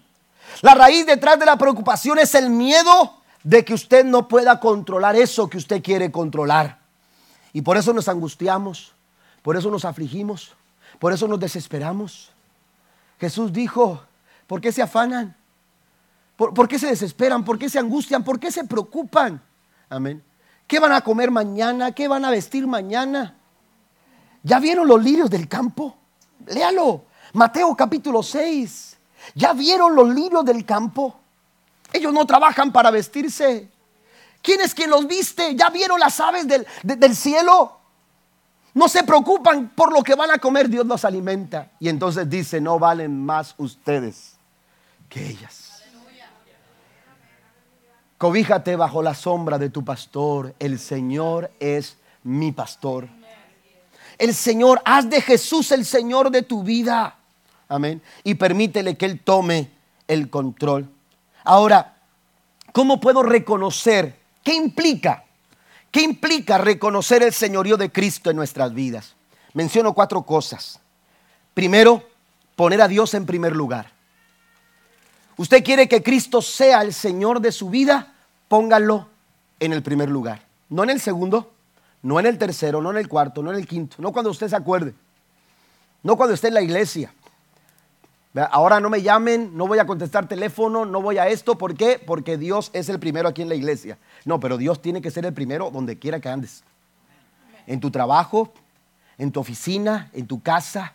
La 0.61 0.75
raíz 0.75 1.07
detrás 1.07 1.39
de 1.39 1.45
la 1.47 1.57
preocupación 1.57 2.19
es 2.19 2.35
el 2.35 2.51
miedo 2.51 3.19
de 3.43 3.65
que 3.65 3.73
usted 3.73 4.05
no 4.05 4.27
pueda 4.27 4.59
controlar 4.59 5.15
eso 5.15 5.49
que 5.49 5.57
usted 5.57 5.81
quiere 5.81 6.11
controlar. 6.11 6.77
Y 7.51 7.63
por 7.63 7.77
eso 7.77 7.93
nos 7.93 8.07
angustiamos, 8.07 8.93
Por 9.41 9.55
eso 9.55 9.69
nos 9.71 9.85
afligimos, 9.85 10.55
por 10.99 11.13
eso 11.13 11.27
nos 11.27 11.39
desesperamos. 11.39 12.31
Jesús 13.19 13.51
dijo, 13.53 14.03
¿por 14.45 14.61
qué 14.61 14.71
se 14.71 14.81
afanan? 14.81 15.35
¿Por, 16.35 16.67
qué 16.67 16.77
se 16.77 16.87
desesperan? 16.87 17.43
¿Por 17.43 17.57
qué 17.57 17.69
se 17.69 17.79
angustian? 17.79 18.23
¿Por 18.23 18.39
qué 18.39 18.51
se 18.51 18.63
preocupan? 18.65 19.41
Amén. 19.89 20.23
¿Qué 20.67 20.79
van 20.79 20.91
a 20.91 21.01
comer 21.01 21.31
mañana? 21.31 21.91
¿Qué 21.91 22.07
van 22.07 22.25
a 22.25 22.29
vestir 22.29 22.67
mañana? 22.67 23.35
¿Ya 24.45 24.59
vieron 24.59 24.87
los 24.87 25.03
lirios 25.03 25.27
del 25.27 25.47
campo? 25.47 25.97
Léalo. 26.45 27.05
Mateo 27.33 27.75
capítulo 27.75 28.21
6. 28.21 28.95
¿Ya 29.33 29.53
vieron 29.53 29.95
los 29.95 30.07
lirios 30.07 30.45
del 30.45 30.63
campo? 30.63 31.15
Ellos 31.91 32.13
no 32.13 32.27
trabajan 32.27 32.71
para 32.71 32.91
vestirse. 32.91 33.67
¿Quién 34.43 34.61
es 34.61 34.75
quien 34.75 34.91
los 34.91 35.07
viste? 35.07 35.55
¿Ya 35.55 35.71
vieron 35.71 35.99
las 35.99 36.19
aves 36.19 36.47
del, 36.47 36.65
del 36.83 37.15
cielo? 37.15 37.79
No 38.75 38.87
se 38.87 39.03
preocupan 39.03 39.69
por 39.69 39.91
lo 39.91 40.03
que 40.03 40.13
van 40.13 40.29
a 40.29 40.37
comer, 40.37 40.69
Dios 40.69 40.85
los 40.85 41.03
alimenta. 41.05 41.71
Y 41.79 41.89
entonces 41.89 42.29
dice, 42.29 42.61
no 42.61 42.77
valen 42.77 43.25
más 43.25 43.55
ustedes 43.57 44.35
que 45.09 45.27
ellas. 45.27 45.81
Cobíjate 48.19 48.75
bajo 48.75 49.01
la 49.01 49.15
sombra 49.15 49.57
de 49.57 49.71
tu 49.71 49.83
pastor. 49.83 50.53
El 50.59 50.77
Señor 50.77 51.51
es 51.59 51.97
mi 52.21 52.51
pastor. 52.51 53.09
El 54.17 54.33
Señor, 54.33 54.81
haz 54.85 55.09
de 55.09 55.21
Jesús 55.21 55.71
el 55.71 55.85
Señor 55.85 56.31
de 56.31 56.41
tu 56.41 56.63
vida. 56.63 57.17
Amén. 57.67 58.01
Y 58.23 58.35
permítele 58.35 58.95
que 58.95 59.05
Él 59.05 59.19
tome 59.19 59.71
el 60.07 60.29
control. 60.29 60.89
Ahora, 61.43 61.97
¿cómo 62.71 62.99
puedo 62.99 63.23
reconocer? 63.23 64.17
¿Qué 64.43 64.53
implica? 64.53 65.23
¿Qué 65.91 66.01
implica 66.01 66.57
reconocer 66.57 67.23
el 67.23 67.33
señorío 67.33 67.77
de 67.77 67.91
Cristo 67.91 68.29
en 68.29 68.35
nuestras 68.35 68.73
vidas? 68.73 69.15
Menciono 69.53 69.93
cuatro 69.93 70.23
cosas. 70.23 70.79
Primero, 71.53 72.03
poner 72.55 72.81
a 72.81 72.87
Dios 72.87 73.13
en 73.13 73.25
primer 73.25 73.55
lugar. 73.55 73.91
Usted 75.37 75.63
quiere 75.63 75.87
que 75.87 76.03
Cristo 76.03 76.41
sea 76.41 76.81
el 76.81 76.93
Señor 76.93 77.39
de 77.39 77.51
su 77.51 77.69
vida, 77.69 78.13
póngalo 78.47 79.07
en 79.59 79.73
el 79.73 79.83
primer 79.83 80.09
lugar. 80.09 80.41
No 80.69 80.83
en 80.83 80.89
el 80.89 80.99
segundo, 80.99 81.53
no 82.05 82.19
en 82.19 82.27
el 82.27 82.37
tercero, 82.37 82.83
no 82.83 82.91
en 82.91 82.97
el 82.97 83.09
cuarto, 83.09 83.41
no 83.41 83.51
en 83.51 83.57
el 83.57 83.65
quinto, 83.65 83.95
no 83.97 84.11
cuando 84.11 84.29
usted 84.29 84.47
se 84.47 84.55
acuerde, 84.55 84.93
no 86.03 86.15
cuando 86.15 86.35
esté 86.35 86.49
en 86.49 86.53
la 86.53 86.61
iglesia. 86.61 87.11
Ahora 88.51 88.79
no 88.79 88.91
me 88.91 89.01
llamen, 89.01 89.57
no 89.57 89.65
voy 89.65 89.79
a 89.79 89.87
contestar 89.87 90.27
teléfono, 90.27 90.85
no 90.85 91.01
voy 91.01 91.17
a 91.17 91.27
esto. 91.29 91.57
¿Por 91.57 91.73
qué? 91.73 91.99
Porque 92.05 92.37
Dios 92.37 92.69
es 92.73 92.89
el 92.89 92.99
primero 92.99 93.27
aquí 93.27 93.41
en 93.41 93.49
la 93.49 93.55
iglesia. 93.55 93.97
No, 94.23 94.39
pero 94.39 94.57
Dios 94.57 94.83
tiene 94.83 95.01
que 95.01 95.09
ser 95.09 95.25
el 95.25 95.33
primero 95.33 95.71
donde 95.71 95.97
quiera 95.97 96.19
que 96.19 96.29
andes. 96.29 96.63
En 97.65 97.79
tu 97.79 97.89
trabajo, 97.89 98.53
en 99.17 99.31
tu 99.31 99.39
oficina, 99.39 100.11
en 100.13 100.27
tu 100.27 100.43
casa, 100.43 100.93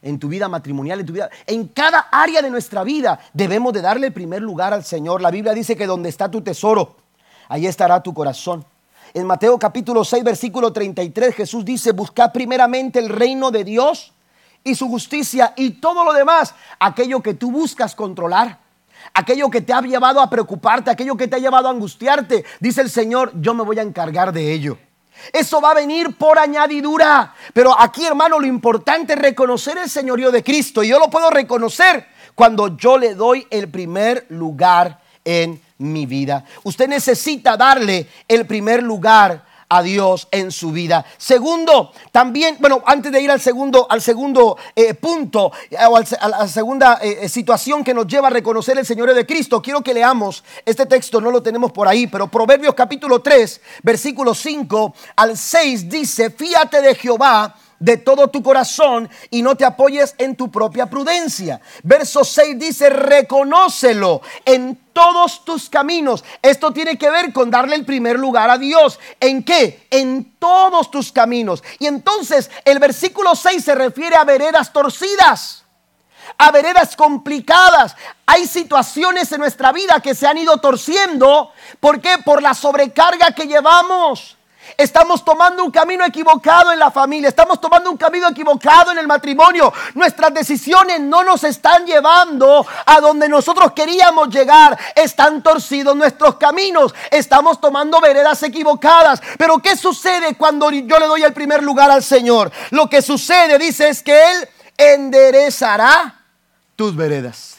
en 0.00 0.20
tu 0.20 0.28
vida 0.28 0.48
matrimonial, 0.48 1.00
en 1.00 1.06
tu 1.06 1.12
vida, 1.12 1.28
en 1.48 1.66
cada 1.66 2.06
área 2.12 2.40
de 2.40 2.50
nuestra 2.50 2.84
vida 2.84 3.18
debemos 3.32 3.72
de 3.72 3.80
darle 3.80 4.06
el 4.06 4.12
primer 4.12 4.42
lugar 4.42 4.72
al 4.72 4.84
Señor. 4.84 5.22
La 5.22 5.32
Biblia 5.32 5.54
dice 5.54 5.76
que 5.76 5.86
donde 5.86 6.08
está 6.08 6.30
tu 6.30 6.40
tesoro, 6.40 6.94
ahí 7.48 7.66
estará 7.66 8.00
tu 8.00 8.14
corazón. 8.14 8.64
En 9.16 9.26
Mateo 9.26 9.58
capítulo 9.58 10.04
6, 10.04 10.22
versículo 10.22 10.74
33, 10.74 11.34
Jesús 11.34 11.64
dice, 11.64 11.92
buscad 11.92 12.32
primeramente 12.32 12.98
el 12.98 13.08
reino 13.08 13.50
de 13.50 13.64
Dios 13.64 14.12
y 14.62 14.74
su 14.74 14.88
justicia 14.88 15.54
y 15.56 15.70
todo 15.80 16.04
lo 16.04 16.12
demás, 16.12 16.54
aquello 16.78 17.22
que 17.22 17.32
tú 17.32 17.50
buscas 17.50 17.94
controlar, 17.94 18.58
aquello 19.14 19.48
que 19.48 19.62
te 19.62 19.72
ha 19.72 19.80
llevado 19.80 20.20
a 20.20 20.28
preocuparte, 20.28 20.90
aquello 20.90 21.16
que 21.16 21.28
te 21.28 21.36
ha 21.36 21.38
llevado 21.38 21.68
a 21.68 21.70
angustiarte, 21.70 22.44
dice 22.60 22.82
el 22.82 22.90
Señor, 22.90 23.32
yo 23.40 23.54
me 23.54 23.64
voy 23.64 23.78
a 23.78 23.82
encargar 23.82 24.34
de 24.34 24.52
ello. 24.52 24.76
Eso 25.32 25.62
va 25.62 25.70
a 25.70 25.76
venir 25.76 26.18
por 26.18 26.38
añadidura. 26.38 27.34
Pero 27.54 27.74
aquí, 27.80 28.04
hermano, 28.04 28.38
lo 28.38 28.46
importante 28.46 29.14
es 29.14 29.18
reconocer 29.18 29.78
el 29.78 29.88
señorío 29.88 30.30
de 30.30 30.44
Cristo. 30.44 30.82
Y 30.82 30.88
yo 30.88 30.98
lo 30.98 31.08
puedo 31.08 31.30
reconocer 31.30 32.06
cuando 32.34 32.76
yo 32.76 32.98
le 32.98 33.14
doy 33.14 33.46
el 33.48 33.70
primer 33.70 34.26
lugar 34.28 35.00
en 35.24 35.58
mi 35.78 36.06
vida. 36.06 36.44
Usted 36.64 36.88
necesita 36.88 37.56
darle 37.56 38.06
el 38.28 38.46
primer 38.46 38.82
lugar 38.82 39.44
a 39.68 39.82
Dios 39.82 40.28
en 40.30 40.52
su 40.52 40.70
vida. 40.70 41.04
Segundo, 41.16 41.92
también, 42.12 42.56
bueno, 42.60 42.82
antes 42.86 43.10
de 43.10 43.20
ir 43.20 43.30
al 43.30 43.40
segundo, 43.40 43.86
al 43.90 44.00
segundo 44.00 44.56
eh, 44.74 44.94
punto 44.94 45.52
eh, 45.70 45.76
o 45.88 45.96
a 45.96 46.28
la 46.28 46.48
segunda 46.48 47.00
eh, 47.02 47.28
situación 47.28 47.82
que 47.82 47.94
nos 47.94 48.06
lleva 48.06 48.28
a 48.28 48.30
reconocer 48.30 48.78
el 48.78 48.86
Señor 48.86 49.12
de 49.12 49.26
Cristo, 49.26 49.60
quiero 49.60 49.82
que 49.82 49.94
leamos 49.94 50.44
este 50.64 50.86
texto, 50.86 51.20
no 51.20 51.30
lo 51.30 51.42
tenemos 51.42 51.72
por 51.72 51.88
ahí, 51.88 52.06
pero 52.06 52.28
Proverbios 52.28 52.74
capítulo 52.74 53.20
3, 53.20 53.60
versículo 53.82 54.34
5 54.34 54.94
al 55.16 55.36
6 55.36 55.88
dice, 55.88 56.30
fíate 56.30 56.80
de 56.80 56.94
Jehová 56.94 57.54
de 57.78 57.96
todo 57.96 58.28
tu 58.28 58.42
corazón 58.42 59.08
y 59.30 59.42
no 59.42 59.56
te 59.56 59.64
apoyes 59.64 60.14
en 60.18 60.36
tu 60.36 60.50
propia 60.50 60.86
prudencia. 60.86 61.60
Verso 61.82 62.24
6 62.24 62.58
dice, 62.58 62.90
reconócelo 62.90 64.22
en 64.44 64.78
todos 64.92 65.44
tus 65.44 65.68
caminos. 65.68 66.24
Esto 66.40 66.72
tiene 66.72 66.96
que 66.96 67.10
ver 67.10 67.32
con 67.32 67.50
darle 67.50 67.76
el 67.76 67.84
primer 67.84 68.18
lugar 68.18 68.50
a 68.50 68.58
Dios. 68.58 68.98
¿En 69.20 69.42
qué? 69.42 69.86
En 69.90 70.36
todos 70.38 70.90
tus 70.90 71.12
caminos. 71.12 71.62
Y 71.78 71.86
entonces 71.86 72.50
el 72.64 72.78
versículo 72.78 73.34
6 73.34 73.64
se 73.64 73.74
refiere 73.74 74.16
a 74.16 74.24
veredas 74.24 74.72
torcidas 74.72 75.62
a 76.38 76.50
veredas 76.50 76.96
complicadas. 76.96 77.96
Hay 78.26 78.46
situaciones 78.46 79.30
en 79.32 79.40
nuestra 79.40 79.72
vida 79.72 80.00
que 80.00 80.14
se 80.14 80.26
han 80.26 80.38
ido 80.38 80.58
torciendo. 80.58 81.52
¿Por 81.80 82.00
qué? 82.00 82.18
Por 82.24 82.42
la 82.42 82.54
sobrecarga 82.54 83.32
que 83.32 83.46
llevamos. 83.46 84.36
Estamos 84.76 85.24
tomando 85.24 85.64
un 85.64 85.70
camino 85.70 86.04
equivocado 86.04 86.72
en 86.72 86.78
la 86.78 86.90
familia, 86.90 87.28
estamos 87.28 87.60
tomando 87.60 87.90
un 87.90 87.96
camino 87.96 88.28
equivocado 88.28 88.92
en 88.92 88.98
el 88.98 89.06
matrimonio. 89.06 89.72
Nuestras 89.94 90.32
decisiones 90.34 91.00
no 91.00 91.24
nos 91.24 91.44
están 91.44 91.86
llevando 91.86 92.66
a 92.84 93.00
donde 93.00 93.28
nosotros 93.28 93.72
queríamos 93.72 94.28
llegar. 94.28 94.78
Están 94.94 95.42
torcidos 95.42 95.96
nuestros 95.96 96.36
caminos, 96.36 96.94
estamos 97.10 97.60
tomando 97.60 98.00
veredas 98.00 98.42
equivocadas. 98.42 99.22
Pero 99.38 99.58
¿qué 99.58 99.76
sucede 99.76 100.34
cuando 100.36 100.70
yo 100.70 100.98
le 100.98 101.06
doy 101.06 101.22
el 101.22 101.32
primer 101.32 101.62
lugar 101.62 101.90
al 101.90 102.02
Señor? 102.02 102.50
Lo 102.70 102.88
que 102.88 103.02
sucede, 103.02 103.58
dice, 103.58 103.88
es 103.88 104.02
que 104.02 104.32
Él 104.32 104.48
enderezará 104.76 106.22
tus 106.74 106.94
veredas. 106.94 107.56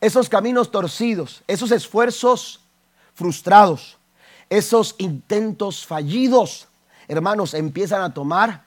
Esos 0.00 0.28
caminos 0.28 0.70
torcidos, 0.70 1.42
esos 1.46 1.70
esfuerzos 1.70 2.60
frustrados 3.14 3.98
esos 4.52 4.96
intentos 4.98 5.86
fallidos, 5.86 6.68
hermanos, 7.08 7.54
empiezan 7.54 8.02
a 8.02 8.12
tomar, 8.12 8.66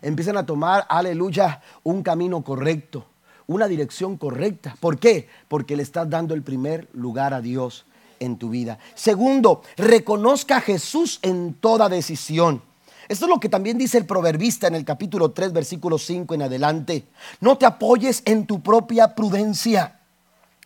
empiezan 0.00 0.36
a 0.36 0.44
tomar, 0.44 0.84
aleluya, 0.88 1.62
un 1.84 2.02
camino 2.02 2.42
correcto, 2.42 3.06
una 3.46 3.68
dirección 3.68 4.16
correcta. 4.16 4.76
¿Por 4.80 4.98
qué? 4.98 5.28
Porque 5.46 5.76
le 5.76 5.84
estás 5.84 6.10
dando 6.10 6.34
el 6.34 6.42
primer 6.42 6.88
lugar 6.92 7.34
a 7.34 7.40
Dios 7.40 7.86
en 8.18 8.36
tu 8.36 8.50
vida. 8.50 8.80
Segundo, 8.96 9.62
reconozca 9.76 10.56
a 10.56 10.60
Jesús 10.60 11.20
en 11.22 11.54
toda 11.54 11.88
decisión. 11.88 12.60
Esto 13.08 13.26
es 13.26 13.28
lo 13.28 13.38
que 13.38 13.48
también 13.48 13.78
dice 13.78 13.98
el 13.98 14.06
proverbista 14.06 14.66
en 14.66 14.74
el 14.74 14.84
capítulo 14.84 15.30
3, 15.30 15.52
versículo 15.52 15.98
5 15.98 16.34
en 16.34 16.42
adelante. 16.42 17.04
No 17.40 17.56
te 17.58 17.66
apoyes 17.66 18.22
en 18.24 18.44
tu 18.44 18.60
propia 18.60 19.14
prudencia. 19.14 20.00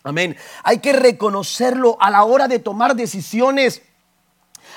Amén. 0.03 0.35
Hay 0.63 0.79
que 0.79 0.93
reconocerlo 0.93 1.97
a 1.99 2.09
la 2.09 2.23
hora 2.23 2.47
de 2.47 2.57
tomar 2.57 2.95
decisiones. 2.95 3.83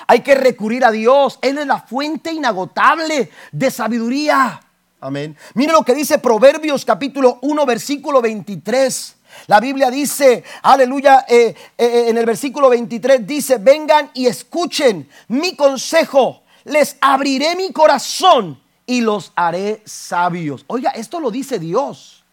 Hay 0.07 0.21
que 0.21 0.35
recurrir 0.35 0.85
a 0.85 0.91
Dios. 0.91 1.39
Él 1.43 1.59
es 1.59 1.67
la 1.67 1.81
fuente 1.81 2.33
inagotable 2.33 3.31
de 3.53 3.71
sabiduría. 3.71 4.61
Amén. 5.01 5.37
Mire 5.55 5.73
lo 5.73 5.83
que 5.83 5.95
dice 5.95 6.19
Proverbios 6.19 6.85
capítulo 6.85 7.39
1 7.43 7.67
versículo 7.67 8.21
23. 8.21 9.17
La 9.47 9.61
Biblia 9.61 9.91
dice, 9.91 10.45
aleluya, 10.63 11.25
eh, 11.29 11.55
eh, 11.79 12.07
en 12.09 12.19
el 12.19 12.27
versículo 12.27 12.69
23 12.69 13.27
dice, 13.27 13.59
vengan 13.59 14.11
y 14.13 14.27
escuchen 14.27 15.09
mi 15.29 15.55
consejo, 15.55 16.43
les 16.65 16.97
abriré 17.01 17.55
mi 17.55 17.73
corazón 17.73 18.61
y 18.87 19.01
los 19.01 19.33
haré 19.37 19.83
sabios. 19.85 20.65
Oiga, 20.67 20.91
esto 20.91 21.21
lo 21.21 21.31
dice 21.31 21.59
Dios. 21.59 22.25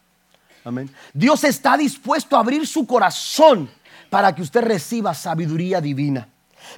Amén. 0.65 0.93
Dios 1.13 1.43
está 1.43 1.77
dispuesto 1.77 2.35
a 2.35 2.39
abrir 2.39 2.67
su 2.67 2.85
corazón 2.85 3.69
para 4.09 4.33
que 4.33 4.41
usted 4.41 4.61
reciba 4.61 5.13
sabiduría 5.13 5.79
divina 5.79 6.27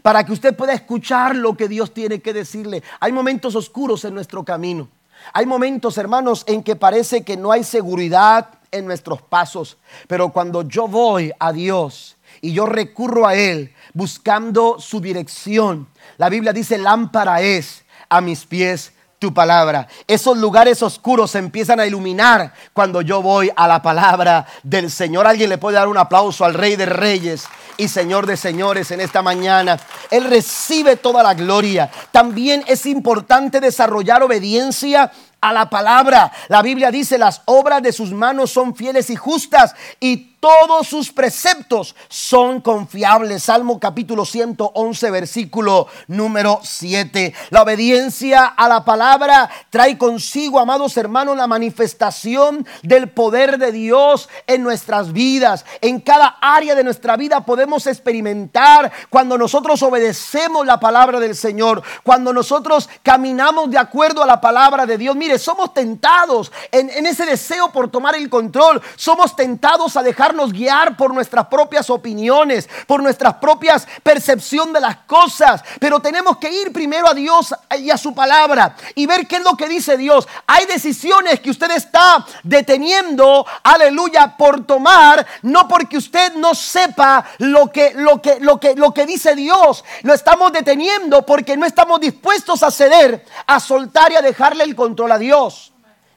para 0.01 0.25
que 0.25 0.31
usted 0.31 0.55
pueda 0.55 0.73
escuchar 0.73 1.35
lo 1.35 1.55
que 1.55 1.67
Dios 1.67 1.93
tiene 1.93 2.19
que 2.19 2.33
decirle. 2.33 2.83
Hay 2.99 3.11
momentos 3.11 3.55
oscuros 3.55 4.05
en 4.05 4.13
nuestro 4.13 4.43
camino. 4.43 4.89
Hay 5.33 5.45
momentos, 5.45 5.97
hermanos, 5.97 6.43
en 6.47 6.63
que 6.63 6.75
parece 6.75 7.23
que 7.23 7.37
no 7.37 7.51
hay 7.51 7.63
seguridad 7.63 8.49
en 8.71 8.85
nuestros 8.85 9.21
pasos. 9.21 9.77
Pero 10.07 10.29
cuando 10.29 10.63
yo 10.63 10.87
voy 10.87 11.31
a 11.39 11.51
Dios 11.51 12.17
y 12.41 12.53
yo 12.53 12.65
recurro 12.65 13.27
a 13.27 13.35
Él 13.35 13.73
buscando 13.93 14.79
su 14.79 15.01
dirección, 15.01 15.87
la 16.17 16.29
Biblia 16.29 16.53
dice, 16.53 16.77
lámpara 16.77 17.41
es 17.41 17.83
a 18.07 18.21
mis 18.21 18.45
pies 18.45 18.93
tu 19.19 19.33
palabra. 19.33 19.87
Esos 20.07 20.37
lugares 20.37 20.81
oscuros 20.81 21.31
se 21.31 21.39
empiezan 21.39 21.81
a 21.81 21.85
iluminar 21.85 22.53
cuando 22.71 23.01
yo 23.01 23.21
voy 23.21 23.51
a 23.53 23.67
la 23.67 23.81
palabra 23.81 24.47
del 24.63 24.89
Señor. 24.89 25.27
Alguien 25.27 25.49
le 25.49 25.57
puede 25.57 25.75
dar 25.75 25.89
un 25.89 25.97
aplauso 25.97 26.45
al 26.45 26.53
Rey 26.53 26.77
de 26.77 26.85
Reyes 26.85 27.43
y 27.75 27.89
Señor 27.89 28.25
de 28.25 28.37
señores 28.37 28.91
en 28.91 29.01
esta 29.01 29.21
mañana. 29.21 29.77
Él 30.09 30.23
recibe 30.23 30.95
toda 30.95 31.21
la 31.21 31.33
gloria. 31.33 31.91
También 32.11 32.63
es 32.65 32.85
importante 32.85 33.59
desarrollar 33.59 34.23
obediencia 34.23 35.11
a 35.41 35.53
la 35.53 35.69
palabra. 35.69 36.31
La 36.47 36.61
Biblia 36.61 36.89
dice, 36.89 37.17
las 37.17 37.41
obras 37.45 37.81
de 37.81 37.91
sus 37.91 38.11
manos 38.11 38.51
son 38.51 38.73
fieles 38.73 39.09
y 39.09 39.17
justas 39.17 39.75
y 39.99 40.37
todos 40.39 40.87
sus 40.87 41.11
preceptos 41.11 41.95
son 42.07 42.61
confiables. 42.61 43.43
Salmo 43.43 43.79
capítulo 43.79 44.25
111, 44.25 45.11
versículo 45.11 45.87
número 46.07 46.61
7. 46.63 47.33
La 47.49 47.63
obediencia 47.63 48.45
a 48.45 48.69
la 48.69 48.85
palabra 48.85 49.49
trae 49.69 49.97
consigo, 49.97 50.59
amados 50.59 50.95
hermanos, 50.97 51.35
la 51.35 51.47
manifestación 51.47 52.65
del 52.83 53.09
poder 53.09 53.57
de 53.57 53.71
Dios 53.71 54.29
en 54.47 54.63
nuestras 54.63 55.11
vidas. 55.11 55.65
En 55.81 55.99
cada 55.99 56.37
área 56.41 56.73
de 56.73 56.83
nuestra 56.83 57.17
vida 57.17 57.45
podemos 57.45 57.85
experimentar 57.87 58.91
cuando 59.09 59.37
nosotros 59.37 59.83
obedecemos 59.83 60.65
la 60.65 60.79
palabra 60.79 61.19
del 61.19 61.35
Señor, 61.35 61.83
cuando 62.03 62.31
nosotros 62.31 62.87
caminamos 63.03 63.69
de 63.71 63.77
acuerdo 63.77 64.23
a 64.23 64.27
la 64.27 64.39
palabra 64.39 64.85
de 64.85 64.97
Dios. 64.97 65.15
Mire, 65.17 65.37
somos 65.37 65.73
tentados 65.73 66.51
en, 66.71 66.89
en 66.91 67.05
ese 67.05 67.25
deseo 67.25 67.71
por 67.71 67.91
tomar 67.91 68.15
el 68.15 68.29
control. 68.29 68.81
Somos 68.95 69.35
tentados 69.35 69.97
a 69.97 70.03
dejar 70.03 70.28
guiar 70.51 70.95
por 70.95 71.13
nuestras 71.13 71.47
propias 71.47 71.89
opiniones, 71.89 72.69
por 72.87 73.01
nuestras 73.01 73.35
propias 73.35 73.87
percepción 74.03 74.71
de 74.73 74.79
las 74.79 74.97
cosas, 74.97 75.63
pero 75.79 75.99
tenemos 75.99 76.37
que 76.37 76.51
ir 76.51 76.71
primero 76.71 77.07
a 77.09 77.13
Dios 77.13 77.53
y 77.77 77.89
a 77.89 77.97
su 77.97 78.13
palabra 78.13 78.75
y 78.95 79.05
ver 79.05 79.27
qué 79.27 79.37
es 79.37 79.43
lo 79.43 79.55
que 79.55 79.67
dice 79.67 79.97
Dios. 79.97 80.27
Hay 80.47 80.65
decisiones 80.65 81.39
que 81.39 81.51
usted 81.51 81.71
está 81.71 82.25
deteniendo, 82.43 83.45
aleluya, 83.63 84.35
por 84.37 84.65
tomar, 84.65 85.25
no 85.41 85.67
porque 85.67 85.97
usted 85.97 86.33
no 86.35 86.55
sepa 86.55 87.25
lo 87.39 87.67
que 87.67 87.93
lo 87.95 88.21
que 88.21 88.39
lo 88.39 88.59
que 88.59 88.75
lo 88.75 88.93
que 88.93 89.05
dice 89.05 89.35
Dios, 89.35 89.83
lo 90.03 90.13
estamos 90.13 90.51
deteniendo 90.51 91.25
porque 91.25 91.57
no 91.57 91.65
estamos 91.65 91.99
dispuestos 91.99 92.63
a 92.63 92.71
ceder, 92.71 93.25
a 93.47 93.59
soltar 93.59 94.11
y 94.11 94.15
a 94.15 94.21
dejarle 94.21 94.63
el 94.63 94.75
control 94.75 95.11
a 95.11 95.17
Dios. 95.17 95.68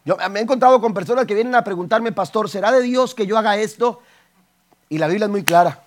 Yo 0.04 0.16
me 0.30 0.40
he 0.40 0.42
encontrado 0.42 0.80
con 0.80 0.92
personas 0.92 1.26
que 1.26 1.34
vienen 1.34 1.54
a 1.54 1.62
preguntarme, 1.62 2.12
pastor, 2.12 2.50
¿será 2.50 2.72
de 2.72 2.82
Dios 2.82 3.14
que 3.14 3.26
yo 3.26 3.38
haga 3.38 3.56
esto? 3.56 4.02
Y 4.88 4.98
la 4.98 5.06
Biblia 5.06 5.26
es 5.26 5.30
muy 5.30 5.44
clara. 5.44 5.82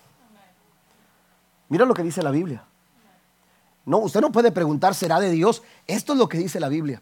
Mira 1.70 1.86
lo 1.86 1.94
que 1.94 2.04
dice 2.04 2.22
la 2.24 2.32
Biblia. 2.32 2.64
No, 3.86 4.00
usted 4.00 4.22
no 4.22 4.32
puede 4.32 4.52
preguntar, 4.52 4.96
¿será 4.96 5.20
de 5.20 5.30
Dios? 5.30 5.62
Esto 5.86 6.14
es 6.14 6.20
lo 6.20 6.30
que 6.30 6.38
dice 6.38 6.60
la 6.60 6.70
Biblia. 6.70 7.02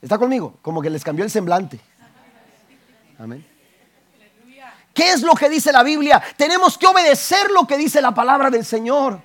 ¿Está 0.00 0.18
conmigo? 0.18 0.54
Como 0.62 0.80
que 0.80 0.90
les 0.90 1.04
cambió 1.04 1.24
el 1.24 1.30
semblante. 1.30 1.78
Amén. 3.18 3.46
¿Qué 4.94 5.12
es 5.12 5.22
lo 5.22 5.34
que 5.34 5.48
dice 5.48 5.72
la 5.72 5.82
Biblia? 5.82 6.22
Tenemos 6.36 6.76
que 6.76 6.86
obedecer 6.86 7.50
lo 7.50 7.66
que 7.66 7.76
dice 7.76 8.00
la 8.00 8.12
palabra 8.12 8.50
del 8.50 8.64
Señor. 8.64 9.20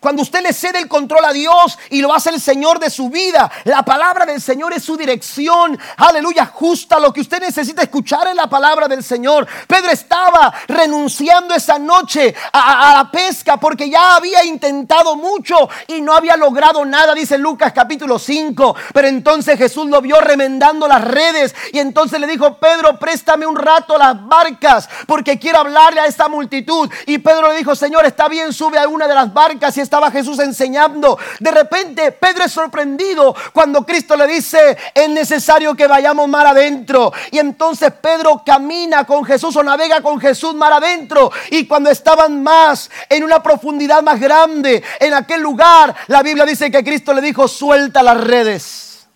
Cuando 0.00 0.22
usted 0.22 0.42
le 0.42 0.52
cede 0.52 0.78
el 0.78 0.88
control 0.88 1.24
a 1.24 1.32
Dios 1.32 1.78
y 1.90 2.00
lo 2.00 2.12
hace 2.12 2.30
el 2.30 2.40
Señor 2.40 2.80
de 2.80 2.90
su 2.90 3.08
vida, 3.08 3.50
la 3.64 3.84
palabra 3.84 4.26
del 4.26 4.40
Señor 4.40 4.72
es 4.72 4.82
su 4.82 4.96
dirección. 4.96 5.78
Aleluya, 5.96 6.46
justa 6.46 6.98
lo 6.98 7.12
que 7.12 7.20
usted 7.20 7.40
necesita 7.40 7.82
escuchar 7.82 8.26
en 8.28 8.36
la 8.36 8.48
palabra 8.48 8.88
del 8.88 9.04
Señor. 9.04 9.46
Pedro 9.68 9.90
estaba 9.90 10.52
renunciando 10.66 11.54
esa 11.54 11.78
noche 11.78 12.34
a, 12.52 12.94
la 12.96 13.10
pesca 13.10 13.58
porque 13.58 13.88
ya 13.88 14.16
había 14.16 14.44
intentado 14.44 15.14
mucho 15.14 15.68
y 15.86 16.00
no 16.00 16.14
había 16.14 16.36
logrado 16.36 16.84
nada, 16.84 17.14
dice 17.14 17.38
Lucas 17.38 17.72
capítulo 17.72 18.18
5. 18.18 18.74
Pero 18.92 19.08
entonces 19.08 19.56
Jesús 19.56 19.86
lo 19.86 20.00
vio 20.00 20.20
remendando 20.20 20.88
las 20.88 21.04
redes 21.04 21.54
y 21.72 21.78
entonces 21.78 22.18
le 22.20 22.26
dijo, 22.26 22.56
Pedro, 22.58 22.98
préstame 22.98 23.46
un 23.46 23.56
rato 23.56 23.96
las 23.96 24.26
barcas 24.26 24.88
porque 25.06 25.38
quiero 25.38 25.60
hablarle 25.60 26.00
a 26.00 26.06
esta 26.06 26.28
multitud. 26.28 26.90
Y 27.06 27.18
Pedro 27.18 27.48
le 27.52 27.58
dijo, 27.58 27.76
Señor, 27.76 28.04
está 28.04 28.28
bien, 28.28 28.52
sube 28.52 28.78
a 28.78 28.88
una 28.88 29.06
de 29.06 29.14
las 29.14 29.32
barcas 29.32 29.59
Así 29.66 29.80
estaba 29.80 30.10
Jesús 30.10 30.38
enseñando. 30.38 31.18
De 31.38 31.50
repente 31.50 32.12
Pedro 32.12 32.44
es 32.44 32.52
sorprendido 32.52 33.34
cuando 33.52 33.84
Cristo 33.84 34.16
le 34.16 34.26
dice, 34.26 34.76
es 34.94 35.08
necesario 35.08 35.74
que 35.74 35.86
vayamos 35.86 36.28
mar 36.28 36.46
adentro. 36.46 37.12
Y 37.30 37.38
entonces 37.38 37.92
Pedro 37.92 38.42
camina 38.44 39.04
con 39.04 39.24
Jesús 39.24 39.54
o 39.56 39.62
navega 39.62 40.00
con 40.00 40.20
Jesús 40.20 40.54
mar 40.54 40.72
adentro. 40.72 41.30
Y 41.50 41.66
cuando 41.66 41.90
estaban 41.90 42.42
más 42.42 42.90
en 43.08 43.24
una 43.24 43.42
profundidad 43.42 44.02
más 44.02 44.20
grande, 44.20 44.82
en 44.98 45.14
aquel 45.14 45.40
lugar, 45.40 45.94
la 46.08 46.22
Biblia 46.22 46.44
dice 46.44 46.70
que 46.70 46.84
Cristo 46.84 47.12
le 47.12 47.20
dijo, 47.20 47.48
suelta 47.48 48.02
las 48.02 48.20
redes. 48.22 49.08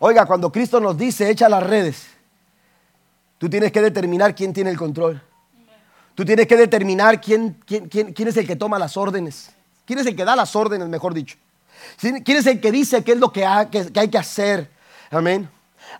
Oiga, 0.00 0.26
cuando 0.26 0.52
Cristo 0.52 0.80
nos 0.80 0.96
dice, 0.96 1.28
echa 1.28 1.48
las 1.48 1.62
redes, 1.62 2.06
tú 3.36 3.50
tienes 3.50 3.72
que 3.72 3.82
determinar 3.82 4.34
quién 4.34 4.52
tiene 4.52 4.70
el 4.70 4.76
control. 4.76 5.20
Tú 6.18 6.24
tienes 6.24 6.48
que 6.48 6.56
determinar 6.56 7.20
quién, 7.20 7.56
quién, 7.64 7.88
quién, 7.88 8.26
es 8.26 8.36
el 8.36 8.44
que 8.44 8.56
toma 8.56 8.76
las 8.76 8.96
órdenes. 8.96 9.50
¿Quién 9.84 10.00
es 10.00 10.06
el 10.06 10.16
que 10.16 10.24
da 10.24 10.34
las 10.34 10.56
órdenes, 10.56 10.88
mejor 10.88 11.14
dicho? 11.14 11.36
¿Quién 12.00 12.24
es 12.26 12.46
el 12.46 12.60
que 12.60 12.72
dice 12.72 13.04
qué 13.04 13.12
es 13.12 13.18
lo 13.18 13.30
que 13.30 13.46
hay 13.46 14.08
que 14.10 14.18
hacer? 14.18 14.68
Amén. 15.12 15.48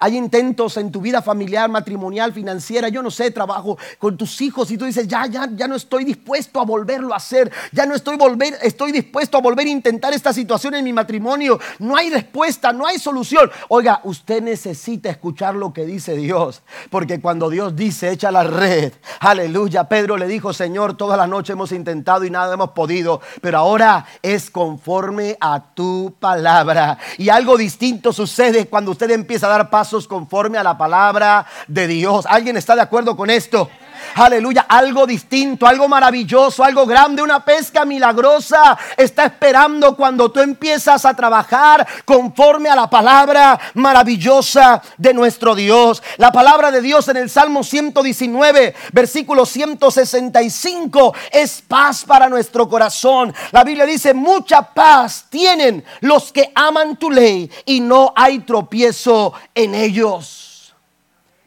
Hay 0.00 0.16
intentos 0.16 0.76
en 0.76 0.90
tu 0.90 1.00
vida 1.00 1.22
familiar, 1.22 1.68
matrimonial, 1.70 2.32
financiera, 2.32 2.88
yo 2.88 3.02
no 3.02 3.10
sé, 3.10 3.30
trabajo 3.30 3.78
con 3.98 4.16
tus 4.16 4.40
hijos 4.40 4.70
y 4.70 4.78
tú 4.78 4.84
dices, 4.84 5.06
ya, 5.08 5.26
ya, 5.26 5.48
ya 5.54 5.68
no 5.68 5.76
estoy 5.76 6.04
dispuesto 6.04 6.60
a 6.60 6.64
volverlo 6.64 7.12
a 7.12 7.16
hacer, 7.16 7.50
ya 7.72 7.86
no 7.86 7.94
estoy, 7.94 8.16
volver, 8.16 8.58
estoy 8.62 8.92
dispuesto 8.92 9.38
a 9.38 9.40
volver 9.40 9.66
a 9.66 9.70
intentar 9.70 10.12
esta 10.12 10.32
situación 10.32 10.74
en 10.74 10.84
mi 10.84 10.92
matrimonio. 10.92 11.58
No 11.78 11.96
hay 11.96 12.10
respuesta, 12.10 12.72
no 12.72 12.86
hay 12.86 12.98
solución. 12.98 13.50
Oiga, 13.68 14.00
usted 14.04 14.42
necesita 14.42 15.10
escuchar 15.10 15.54
lo 15.54 15.72
que 15.72 15.84
dice 15.84 16.16
Dios, 16.16 16.62
porque 16.90 17.20
cuando 17.20 17.50
Dios 17.50 17.76
dice, 17.76 18.10
echa 18.10 18.30
la 18.30 18.44
red, 18.44 18.92
aleluya, 19.20 19.88
Pedro 19.88 20.16
le 20.16 20.26
dijo, 20.26 20.52
Señor, 20.52 20.96
toda 20.96 21.16
la 21.16 21.26
noche 21.26 21.52
hemos 21.52 21.72
intentado 21.72 22.24
y 22.24 22.30
nada 22.30 22.54
hemos 22.54 22.70
podido, 22.70 23.20
pero 23.40 23.58
ahora 23.58 24.06
es 24.22 24.50
conforme 24.50 25.36
a 25.40 25.74
tu 25.74 26.14
palabra. 26.18 26.98
Y 27.16 27.28
algo 27.28 27.56
distinto 27.56 28.12
sucede 28.12 28.66
cuando 28.66 28.92
usted 28.92 29.10
empieza 29.10 29.46
a 29.46 29.50
dar 29.50 29.70
pasos 29.78 30.08
conforme 30.08 30.58
a 30.58 30.64
la 30.64 30.76
palabra 30.76 31.46
de 31.68 31.86
Dios. 31.86 32.26
¿Alguien 32.26 32.56
está 32.56 32.74
de 32.74 32.82
acuerdo 32.82 33.16
con 33.16 33.30
esto? 33.30 33.70
Aleluya, 34.14 34.66
algo 34.68 35.06
distinto, 35.06 35.66
algo 35.66 35.88
maravilloso, 35.88 36.64
algo 36.64 36.86
grande, 36.86 37.22
una 37.22 37.44
pesca 37.44 37.84
milagrosa 37.84 38.78
está 38.96 39.24
esperando 39.24 39.96
cuando 39.96 40.30
tú 40.30 40.40
empiezas 40.40 41.04
a 41.04 41.14
trabajar 41.14 41.86
conforme 42.04 42.68
a 42.68 42.76
la 42.76 42.90
palabra 42.90 43.58
maravillosa 43.74 44.82
de 44.96 45.14
nuestro 45.14 45.54
Dios. 45.54 46.02
La 46.16 46.32
palabra 46.32 46.70
de 46.70 46.80
Dios 46.80 47.08
en 47.08 47.16
el 47.16 47.30
Salmo 47.30 47.62
119, 47.62 48.74
versículo 48.92 49.46
165, 49.46 51.14
es 51.30 51.62
paz 51.66 52.04
para 52.04 52.28
nuestro 52.28 52.68
corazón. 52.68 53.34
La 53.52 53.64
Biblia 53.64 53.86
dice, 53.86 54.14
mucha 54.14 54.62
paz 54.62 55.26
tienen 55.28 55.84
los 56.00 56.32
que 56.32 56.50
aman 56.54 56.96
tu 56.96 57.10
ley 57.10 57.50
y 57.64 57.80
no 57.80 58.12
hay 58.16 58.40
tropiezo 58.40 59.32
en 59.54 59.74
ellos. 59.74 60.74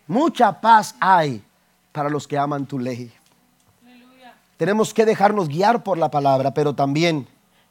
Mucha 0.07 0.59
paz 0.59 0.95
hay 0.99 1.41
para 1.91 2.09
los 2.09 2.27
que 2.27 2.37
aman 2.37 2.65
tu 2.65 2.79
ley. 2.79 3.11
Tenemos 4.57 4.93
que 4.93 5.05
dejarnos 5.05 5.47
guiar 5.47 5.83
por 5.83 5.97
la 5.97 6.11
palabra, 6.11 6.53
pero 6.53 6.75
también 6.75 7.27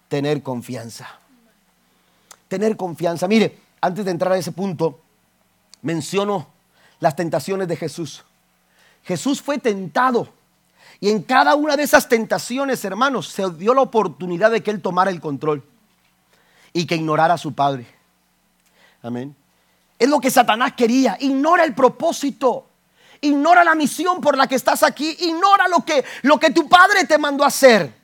tener 0.09 0.43
confianza. 0.43 1.09
Tener 2.49 2.77
confianza. 2.77 3.29
Mire, 3.29 3.59
antes 3.81 4.05
de 4.05 4.11
entrar 4.11 4.33
a 4.33 4.37
ese 4.37 4.53
punto, 4.53 5.01
menciono 5.83 6.49
las 6.99 7.15
tentaciones 7.15 7.69
de 7.69 7.77
Jesús. 7.77 8.25
Jesús 9.05 9.41
fue 9.41 9.59
tentado. 9.59 10.29
Y 10.99 11.11
en 11.11 11.23
cada 11.23 11.55
una 11.55 11.77
de 11.77 11.85
esas 11.85 12.09
tentaciones, 12.09 12.85
hermanos, 12.85 13.29
se 13.29 13.49
dio 13.53 13.73
la 13.73 13.83
oportunidad 13.83 14.51
de 14.51 14.63
que 14.63 14.71
Él 14.71 14.83
tomara 14.83 15.11
el 15.11 15.21
control 15.21 15.65
y 16.73 16.87
que 16.87 16.97
ignorara 16.97 17.35
a 17.35 17.39
su 17.39 17.55
Padre. 17.55 17.87
Amén. 19.03 19.35
Es 19.99 20.09
lo 20.09 20.21
que 20.21 20.31
Satanás 20.31 20.73
quería. 20.77 21.17
Ignora 21.21 21.65
el 21.65 21.75
propósito. 21.75 22.70
Ignora 23.21 23.65
la 23.65 23.75
misión 23.75 24.21
por 24.21 24.37
la 24.37 24.47
que 24.47 24.55
estás 24.55 24.83
aquí. 24.83 25.17
Ignora 25.21 25.69
lo 25.69 25.85
que, 25.85 26.05
lo 26.23 26.39
que 26.39 26.51
tu 26.51 26.69
padre 26.69 27.05
te 27.05 27.19
mandó 27.19 27.45
a 27.45 27.49
hacer. 27.49 27.95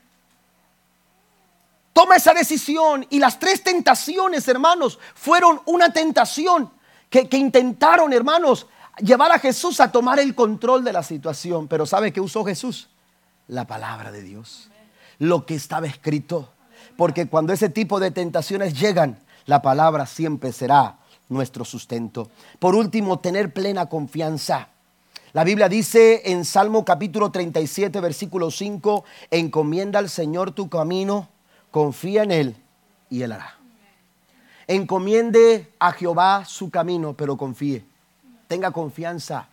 Toma 1.93 2.17
esa 2.17 2.35
decisión. 2.35 3.07
Y 3.09 3.19
las 3.19 3.39
tres 3.39 3.62
tentaciones, 3.62 4.47
hermanos, 4.49 4.99
fueron 5.14 5.61
una 5.64 5.93
tentación 5.93 6.71
que, 7.09 7.29
que 7.29 7.39
intentaron, 7.39 8.12
hermanos, 8.12 8.67
llevar 8.99 9.33
a 9.33 9.39
Jesús 9.39 9.81
a 9.81 9.91
tomar 9.91 10.19
el 10.19 10.35
control 10.35 10.85
de 10.85 10.93
la 10.93 11.03
situación. 11.03 11.69
Pero 11.69 11.87
¿sabe 11.87 12.12
qué 12.12 12.21
usó 12.21 12.45
Jesús? 12.45 12.89
La 13.49 13.67
palabra 13.67 14.12
de 14.12 14.23
Dios. 14.23 14.71
Lo 15.19 15.47
que 15.47 15.55
estaba 15.55 15.87
escrito. 15.87 16.53
Porque 16.97 17.27
cuando 17.27 17.53
ese 17.53 17.69
tipo 17.71 18.01
de 18.01 18.11
tentaciones 18.11 18.79
llegan, 18.79 19.19
la 19.47 19.62
palabra 19.62 20.07
siempre 20.07 20.53
será 20.53 20.99
nuestro 21.29 21.64
sustento. 21.64 22.31
Por 22.59 22.75
último, 22.75 23.19
tener 23.19 23.53
plena 23.53 23.87
confianza. 23.87 24.69
La 25.37 25.45
Biblia 25.45 25.68
dice 25.68 26.22
en 26.32 26.47
Salmo 26.47 26.82
capítulo 26.82 27.30
37, 27.30 28.01
versículo 28.01 28.51
5, 28.51 29.05
encomienda 29.30 29.99
al 29.99 30.09
Señor 30.09 30.53
tu 30.53 30.70
camino, 30.70 31.28
confía 31.70 32.22
en 32.22 32.30
Él 32.30 32.57
y 33.11 33.20
Él 33.20 33.32
hará. 33.32 33.55
Encomiende 34.66 35.70
a 35.78 35.93
Jehová 35.93 36.47
su 36.47 36.70
camino, 36.70 37.12
pero 37.12 37.37
confíe. 37.37 37.84
Tenga 38.49 38.70
confianza, 38.70 39.47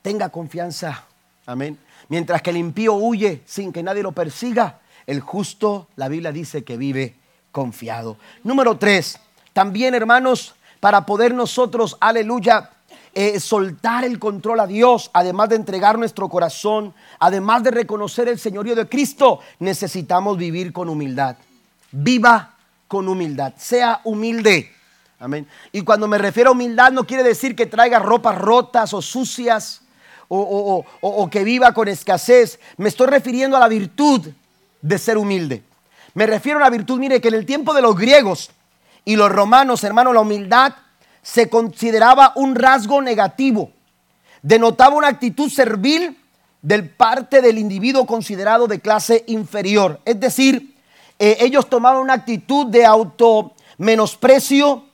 tenga 0.00 0.30
confianza. 0.30 1.04
Amén. 1.44 1.78
Mientras 2.08 2.40
que 2.40 2.48
el 2.48 2.56
impío 2.56 2.94
huye 2.94 3.42
sin 3.44 3.74
que 3.74 3.82
nadie 3.82 4.02
lo 4.02 4.12
persiga, 4.12 4.80
el 5.06 5.20
justo, 5.20 5.86
la 5.96 6.08
Biblia 6.08 6.32
dice 6.32 6.64
que 6.64 6.78
vive 6.78 7.14
confiado. 7.52 8.16
Número 8.42 8.78
tres, 8.78 9.20
también 9.52 9.94
hermanos, 9.94 10.54
para 10.80 11.04
poder 11.04 11.34
nosotros, 11.34 11.98
aleluya, 12.00 12.70
eh, 13.14 13.38
soltar 13.40 14.04
el 14.04 14.18
control 14.18 14.60
a 14.60 14.66
Dios, 14.66 15.10
además 15.12 15.48
de 15.48 15.56
entregar 15.56 15.98
nuestro 15.98 16.28
corazón, 16.28 16.94
además 17.18 17.62
de 17.62 17.70
reconocer 17.70 18.28
el 18.28 18.38
señorío 18.38 18.74
de 18.74 18.88
Cristo, 18.88 19.40
necesitamos 19.58 20.36
vivir 20.36 20.72
con 20.72 20.88
humildad. 20.88 21.36
Viva 21.92 22.54
con 22.88 23.08
humildad, 23.08 23.54
sea 23.56 24.00
humilde. 24.04 24.70
Amén. 25.20 25.46
Y 25.72 25.82
cuando 25.82 26.08
me 26.08 26.18
refiero 26.18 26.50
a 26.50 26.52
humildad 26.52 26.92
no 26.92 27.06
quiere 27.06 27.22
decir 27.22 27.54
que 27.54 27.66
traiga 27.66 27.98
ropas 27.98 28.36
rotas 28.36 28.92
o 28.92 29.00
sucias 29.00 29.82
o, 30.28 30.84
o 31.00 31.30
que 31.30 31.44
viva 31.44 31.72
con 31.72 31.86
escasez. 31.86 32.58
Me 32.76 32.88
estoy 32.88 33.06
refiriendo 33.06 33.56
a 33.56 33.60
la 33.60 33.68
virtud 33.68 34.28
de 34.82 34.98
ser 34.98 35.16
humilde. 35.16 35.62
Me 36.14 36.26
refiero 36.26 36.58
a 36.58 36.62
la 36.62 36.70
virtud, 36.70 36.98
mire, 36.98 37.20
que 37.20 37.28
en 37.28 37.34
el 37.34 37.46
tiempo 37.46 37.74
de 37.74 37.82
los 37.82 37.96
griegos 37.96 38.50
y 39.04 39.16
los 39.16 39.30
romanos, 39.30 39.84
hermano, 39.84 40.12
la 40.12 40.20
humildad 40.20 40.74
se 41.24 41.48
consideraba 41.48 42.32
un 42.36 42.54
rasgo 42.54 43.00
negativo. 43.02 43.72
Denotaba 44.42 44.94
una 44.94 45.08
actitud 45.08 45.50
servil 45.50 46.16
del 46.60 46.88
parte 46.88 47.40
del 47.40 47.58
individuo 47.58 48.06
considerado 48.06 48.68
de 48.68 48.78
clase 48.78 49.24
inferior. 49.26 50.00
Es 50.04 50.20
decir, 50.20 50.76
eh, 51.18 51.38
ellos 51.40 51.68
tomaban 51.68 52.02
una 52.02 52.12
actitud 52.12 52.66
de 52.66 52.84
auto 52.84 53.52
menosprecio, 53.78 54.84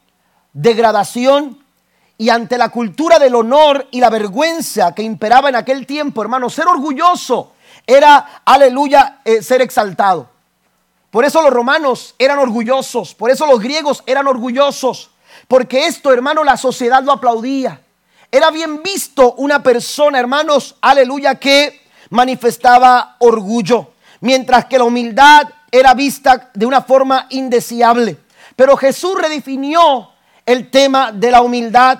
degradación 0.53 1.59
y 2.17 2.29
ante 2.29 2.59
la 2.59 2.69
cultura 2.69 3.19
del 3.19 3.35
honor 3.35 3.89
y 3.91 4.01
la 4.01 4.09
vergüenza 4.09 4.95
que 4.95 5.03
imperaba 5.03 5.49
en 5.49 5.57
aquel 5.57 5.85
tiempo, 5.85 6.23
hermano, 6.23 6.49
ser 6.49 6.69
orgulloso 6.69 7.55
era, 7.87 8.43
aleluya, 8.45 9.21
eh, 9.25 9.43
ser 9.43 9.63
exaltado. 9.63 10.29
Por 11.11 11.25
eso 11.25 11.43
los 11.43 11.53
romanos 11.53 12.15
eran 12.19 12.39
orgullosos, 12.39 13.17
por 13.17 13.31
eso 13.31 13.47
los 13.47 13.59
griegos 13.59 14.05
eran 14.07 14.29
orgullosos. 14.29 15.10
Porque 15.51 15.87
esto, 15.87 16.13
hermano, 16.13 16.45
la 16.45 16.57
sociedad 16.57 17.03
lo 17.03 17.11
aplaudía. 17.11 17.81
Era 18.31 18.53
bien 18.53 18.85
visto 18.85 19.33
una 19.33 19.65
persona, 19.65 20.21
hermanos, 20.21 20.77
aleluya, 20.81 21.41
que 21.41 21.89
manifestaba 22.11 23.17
orgullo. 23.19 23.95
Mientras 24.21 24.67
que 24.67 24.79
la 24.79 24.85
humildad 24.85 25.49
era 25.73 25.93
vista 25.95 26.53
de 26.55 26.67
una 26.67 26.83
forma 26.83 27.27
indeseable. 27.31 28.17
Pero 28.55 28.77
Jesús 28.77 29.21
redefinió 29.21 30.13
el 30.47 30.71
tema 30.71 31.11
de 31.11 31.33
la 31.33 31.43
humildad. 31.43 31.99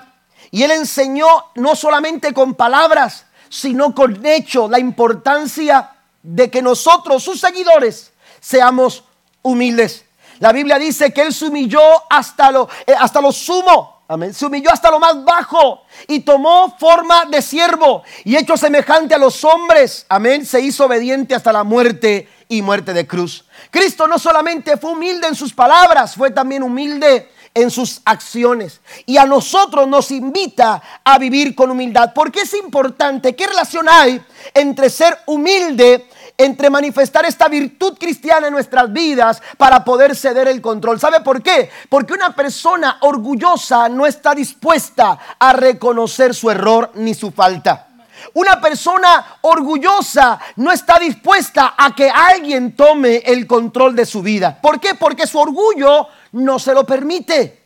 Y 0.49 0.63
él 0.63 0.71
enseñó 0.71 1.27
no 1.55 1.75
solamente 1.75 2.33
con 2.33 2.55
palabras, 2.55 3.25
sino 3.49 3.93
con 3.93 4.25
hechos 4.25 4.69
la 4.69 4.79
importancia 4.79 5.91
de 6.23 6.49
que 6.49 6.61
nosotros, 6.61 7.21
sus 7.21 7.41
seguidores, 7.41 8.13
seamos 8.39 9.03
humildes. 9.41 10.05
La 10.41 10.51
Biblia 10.51 10.79
dice 10.79 11.13
que 11.13 11.21
Él 11.21 11.33
se 11.33 11.45
humilló 11.45 11.79
hasta 12.09 12.51
lo, 12.51 12.67
eh, 12.87 12.95
hasta 12.99 13.21
lo 13.21 13.31
sumo. 13.31 14.01
Amén. 14.07 14.33
Se 14.33 14.47
humilló 14.47 14.71
hasta 14.73 14.89
lo 14.89 14.99
más 14.99 15.23
bajo 15.23 15.83
y 16.07 16.21
tomó 16.21 16.75
forma 16.79 17.25
de 17.25 17.43
siervo 17.43 18.01
y 18.25 18.35
hecho 18.35 18.57
semejante 18.57 19.13
a 19.13 19.19
los 19.19 19.43
hombres. 19.45 20.03
Amén. 20.09 20.43
Se 20.43 20.59
hizo 20.59 20.85
obediente 20.85 21.35
hasta 21.35 21.53
la 21.53 21.63
muerte 21.63 22.27
y 22.49 22.63
muerte 22.63 22.91
de 22.91 23.05
cruz. 23.05 23.45
Cristo 23.69 24.07
no 24.07 24.17
solamente 24.17 24.77
fue 24.77 24.93
humilde 24.93 25.27
en 25.27 25.35
sus 25.35 25.53
palabras, 25.53 26.15
fue 26.15 26.31
también 26.31 26.63
humilde 26.63 27.29
en 27.53 27.69
sus 27.69 28.01
acciones. 28.03 28.81
Y 29.05 29.17
a 29.17 29.25
nosotros 29.25 29.87
nos 29.87 30.09
invita 30.09 30.81
a 31.03 31.19
vivir 31.19 31.53
con 31.53 31.69
humildad. 31.69 32.13
Porque 32.15 32.41
es 32.41 32.53
importante, 32.55 33.35
¿qué 33.35 33.45
relación 33.45 33.87
hay 33.87 34.19
entre 34.55 34.89
ser 34.89 35.19
humilde 35.27 36.09
entre 36.43 36.69
manifestar 36.69 37.25
esta 37.25 37.47
virtud 37.47 37.97
cristiana 37.99 38.47
en 38.47 38.53
nuestras 38.53 38.91
vidas 38.91 39.41
para 39.57 39.83
poder 39.83 40.15
ceder 40.15 40.47
el 40.47 40.61
control. 40.61 40.99
¿Sabe 40.99 41.21
por 41.21 41.41
qué? 41.41 41.69
Porque 41.89 42.13
una 42.13 42.35
persona 42.35 42.97
orgullosa 43.01 43.89
no 43.89 44.05
está 44.05 44.33
dispuesta 44.33 45.17
a 45.39 45.53
reconocer 45.53 46.33
su 46.33 46.49
error 46.49 46.91
ni 46.95 47.13
su 47.13 47.31
falta. 47.31 47.87
Una 48.33 48.61
persona 48.61 49.37
orgullosa 49.41 50.39
no 50.57 50.71
está 50.71 50.99
dispuesta 50.99 51.73
a 51.77 51.95
que 51.95 52.09
alguien 52.09 52.75
tome 52.75 53.17
el 53.25 53.47
control 53.47 53.95
de 53.95 54.05
su 54.05 54.21
vida. 54.21 54.59
¿Por 54.61 54.79
qué? 54.79 54.95
Porque 54.95 55.27
su 55.27 55.39
orgullo 55.39 56.07
no 56.33 56.59
se 56.59 56.73
lo 56.73 56.85
permite. 56.85 57.60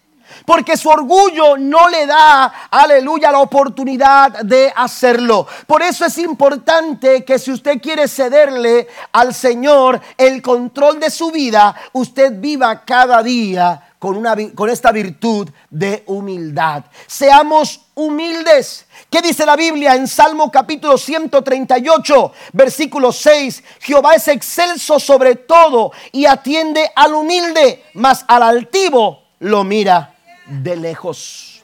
Porque 0.46 0.78
su 0.78 0.90
orgullo 0.90 1.58
no 1.58 1.90
le 1.90 2.06
da, 2.06 2.68
aleluya, 2.72 3.32
la 3.32 3.40
oportunidad 3.40 4.44
de 4.44 4.72
hacerlo. 4.76 5.48
Por 5.68 5.82
eso 5.82 6.06
es 6.06 6.18
importante 6.18 7.24
que 7.24 7.40
si 7.40 7.52
usted 7.52 7.82
quiere 7.82 8.08
cederle 8.08 8.88
al 9.12 9.34
Señor 9.34 10.00
el 10.18 10.42
control 10.42 11.00
de 11.00 11.10
su 11.10 11.32
vida, 11.32 11.76
usted 11.94 12.34
viva 12.40 12.84
cada 12.84 13.22
día 13.24 13.82
con, 14.00 14.18
una, 14.18 14.36
con 14.54 14.70
esta 14.70 14.92
virtud 14.92 15.50
de 15.70 16.04
humildad. 16.08 16.84
Seamos 17.08 17.82
humildes. 17.96 18.86
¿Qué 19.10 19.22
dice 19.22 19.46
la 19.46 19.56
Biblia 19.56 19.96
en 19.96 20.08
Salmo 20.08 20.52
capítulo 20.52 20.98
138, 20.98 22.32
versículo 22.54 23.12
6? 23.12 23.64
Jehová 23.80 24.14
es 24.16 24.28
excelso 24.28 25.00
sobre 25.00 25.36
todo 25.36 25.92
y 26.12 26.26
atiende 26.26 26.92
al 26.96 27.14
humilde, 27.14 27.84
mas 27.94 28.26
al 28.28 28.44
altivo 28.44 29.24
lo 29.40 29.64
mira 29.64 30.15
de 30.48 30.76
lejos. 30.76 31.64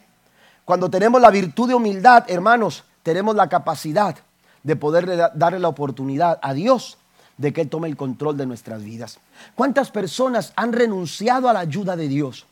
Cuando 0.65 0.89
tenemos 0.89 1.21
la 1.21 1.31
virtud 1.31 1.67
de 1.67 1.75
humildad, 1.75 2.25
hermanos, 2.27 2.83
tenemos 3.03 3.35
la 3.35 3.49
capacidad 3.49 4.15
de 4.63 4.75
poder 4.75 5.31
darle 5.33 5.59
la 5.59 5.67
oportunidad 5.67 6.39
a 6.41 6.53
Dios 6.53 6.97
de 7.37 7.51
que 7.51 7.61
Él 7.61 7.69
tome 7.69 7.87
el 7.87 7.97
control 7.97 8.37
de 8.37 8.45
nuestras 8.45 8.83
vidas. 8.83 9.19
¿Cuántas 9.55 9.89
personas 9.89 10.53
han 10.55 10.73
renunciado 10.73 11.49
a 11.49 11.53
la 11.53 11.59
ayuda 11.59 11.95
de 11.95 12.07
Dios? 12.07 12.45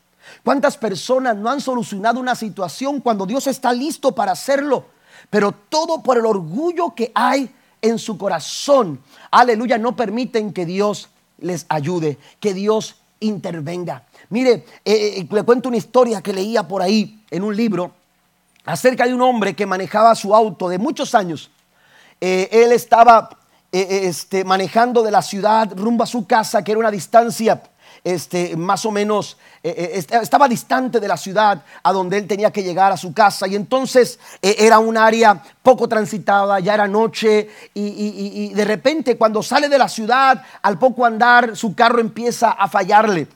¿Cuántas 0.44 0.76
personas 0.76 1.36
no 1.36 1.48
han 1.48 1.60
solucionado 1.60 2.20
una 2.20 2.34
situación 2.34 3.00
cuando 3.00 3.26
Dios 3.26 3.46
está 3.46 3.72
listo 3.72 4.14
para 4.14 4.32
hacerlo? 4.32 4.86
Pero 5.30 5.52
todo 5.52 6.02
por 6.02 6.18
el 6.18 6.26
orgullo 6.26 6.94
que 6.94 7.12
hay 7.14 7.54
en 7.80 7.98
su 7.98 8.18
corazón. 8.18 9.00
Aleluya, 9.30 9.78
no 9.78 9.96
permiten 9.96 10.52
que 10.52 10.66
Dios 10.66 11.08
les 11.38 11.66
ayude, 11.68 12.18
que 12.40 12.52
Dios 12.52 12.96
intervenga. 13.20 14.04
Mire, 14.30 14.64
eh, 14.84 15.18
eh, 15.18 15.28
le 15.28 15.42
cuento 15.42 15.68
una 15.68 15.76
historia 15.76 16.22
que 16.22 16.32
leía 16.32 16.66
por 16.66 16.82
ahí 16.82 17.24
en 17.30 17.42
un 17.42 17.54
libro 17.54 17.90
acerca 18.64 19.04
de 19.04 19.12
un 19.12 19.20
hombre 19.22 19.54
que 19.54 19.66
manejaba 19.66 20.14
su 20.14 20.34
auto 20.34 20.68
de 20.68 20.78
muchos 20.78 21.16
años. 21.16 21.50
Eh, 22.20 22.48
él 22.52 22.70
estaba 22.70 23.28
este, 23.72 24.44
manejando 24.44 25.02
de 25.02 25.10
la 25.10 25.22
ciudad 25.22 25.72
rumbo 25.76 26.04
a 26.04 26.06
su 26.06 26.28
casa, 26.28 26.62
que 26.62 26.70
era 26.70 26.78
una 26.78 26.92
distancia 26.92 27.60
este, 28.04 28.56
más 28.56 28.86
o 28.86 28.92
menos, 28.92 29.36
estaba 29.62 30.48
distante 30.48 31.00
de 31.00 31.08
la 31.08 31.16
ciudad 31.16 31.62
a 31.82 31.92
donde 31.92 32.16
él 32.16 32.26
tenía 32.26 32.50
que 32.50 32.62
llegar 32.62 32.92
a 32.92 32.96
su 32.96 33.12
casa 33.12 33.46
y 33.46 33.56
entonces 33.56 34.18
era 34.40 34.78
un 34.78 34.96
área 34.96 35.42
poco 35.62 35.86
transitada, 35.86 36.60
ya 36.60 36.74
era 36.74 36.88
noche 36.88 37.50
y, 37.74 38.48
y 38.50 38.54
de 38.54 38.64
repente 38.64 39.18
cuando 39.18 39.42
sale 39.42 39.68
de 39.68 39.76
la 39.76 39.88
ciudad, 39.88 40.42
al 40.62 40.78
poco 40.78 41.04
andar, 41.04 41.56
su 41.56 41.74
carro 41.74 42.00
empieza 42.00 42.52
a 42.52 42.68
fallarle. 42.68 43.28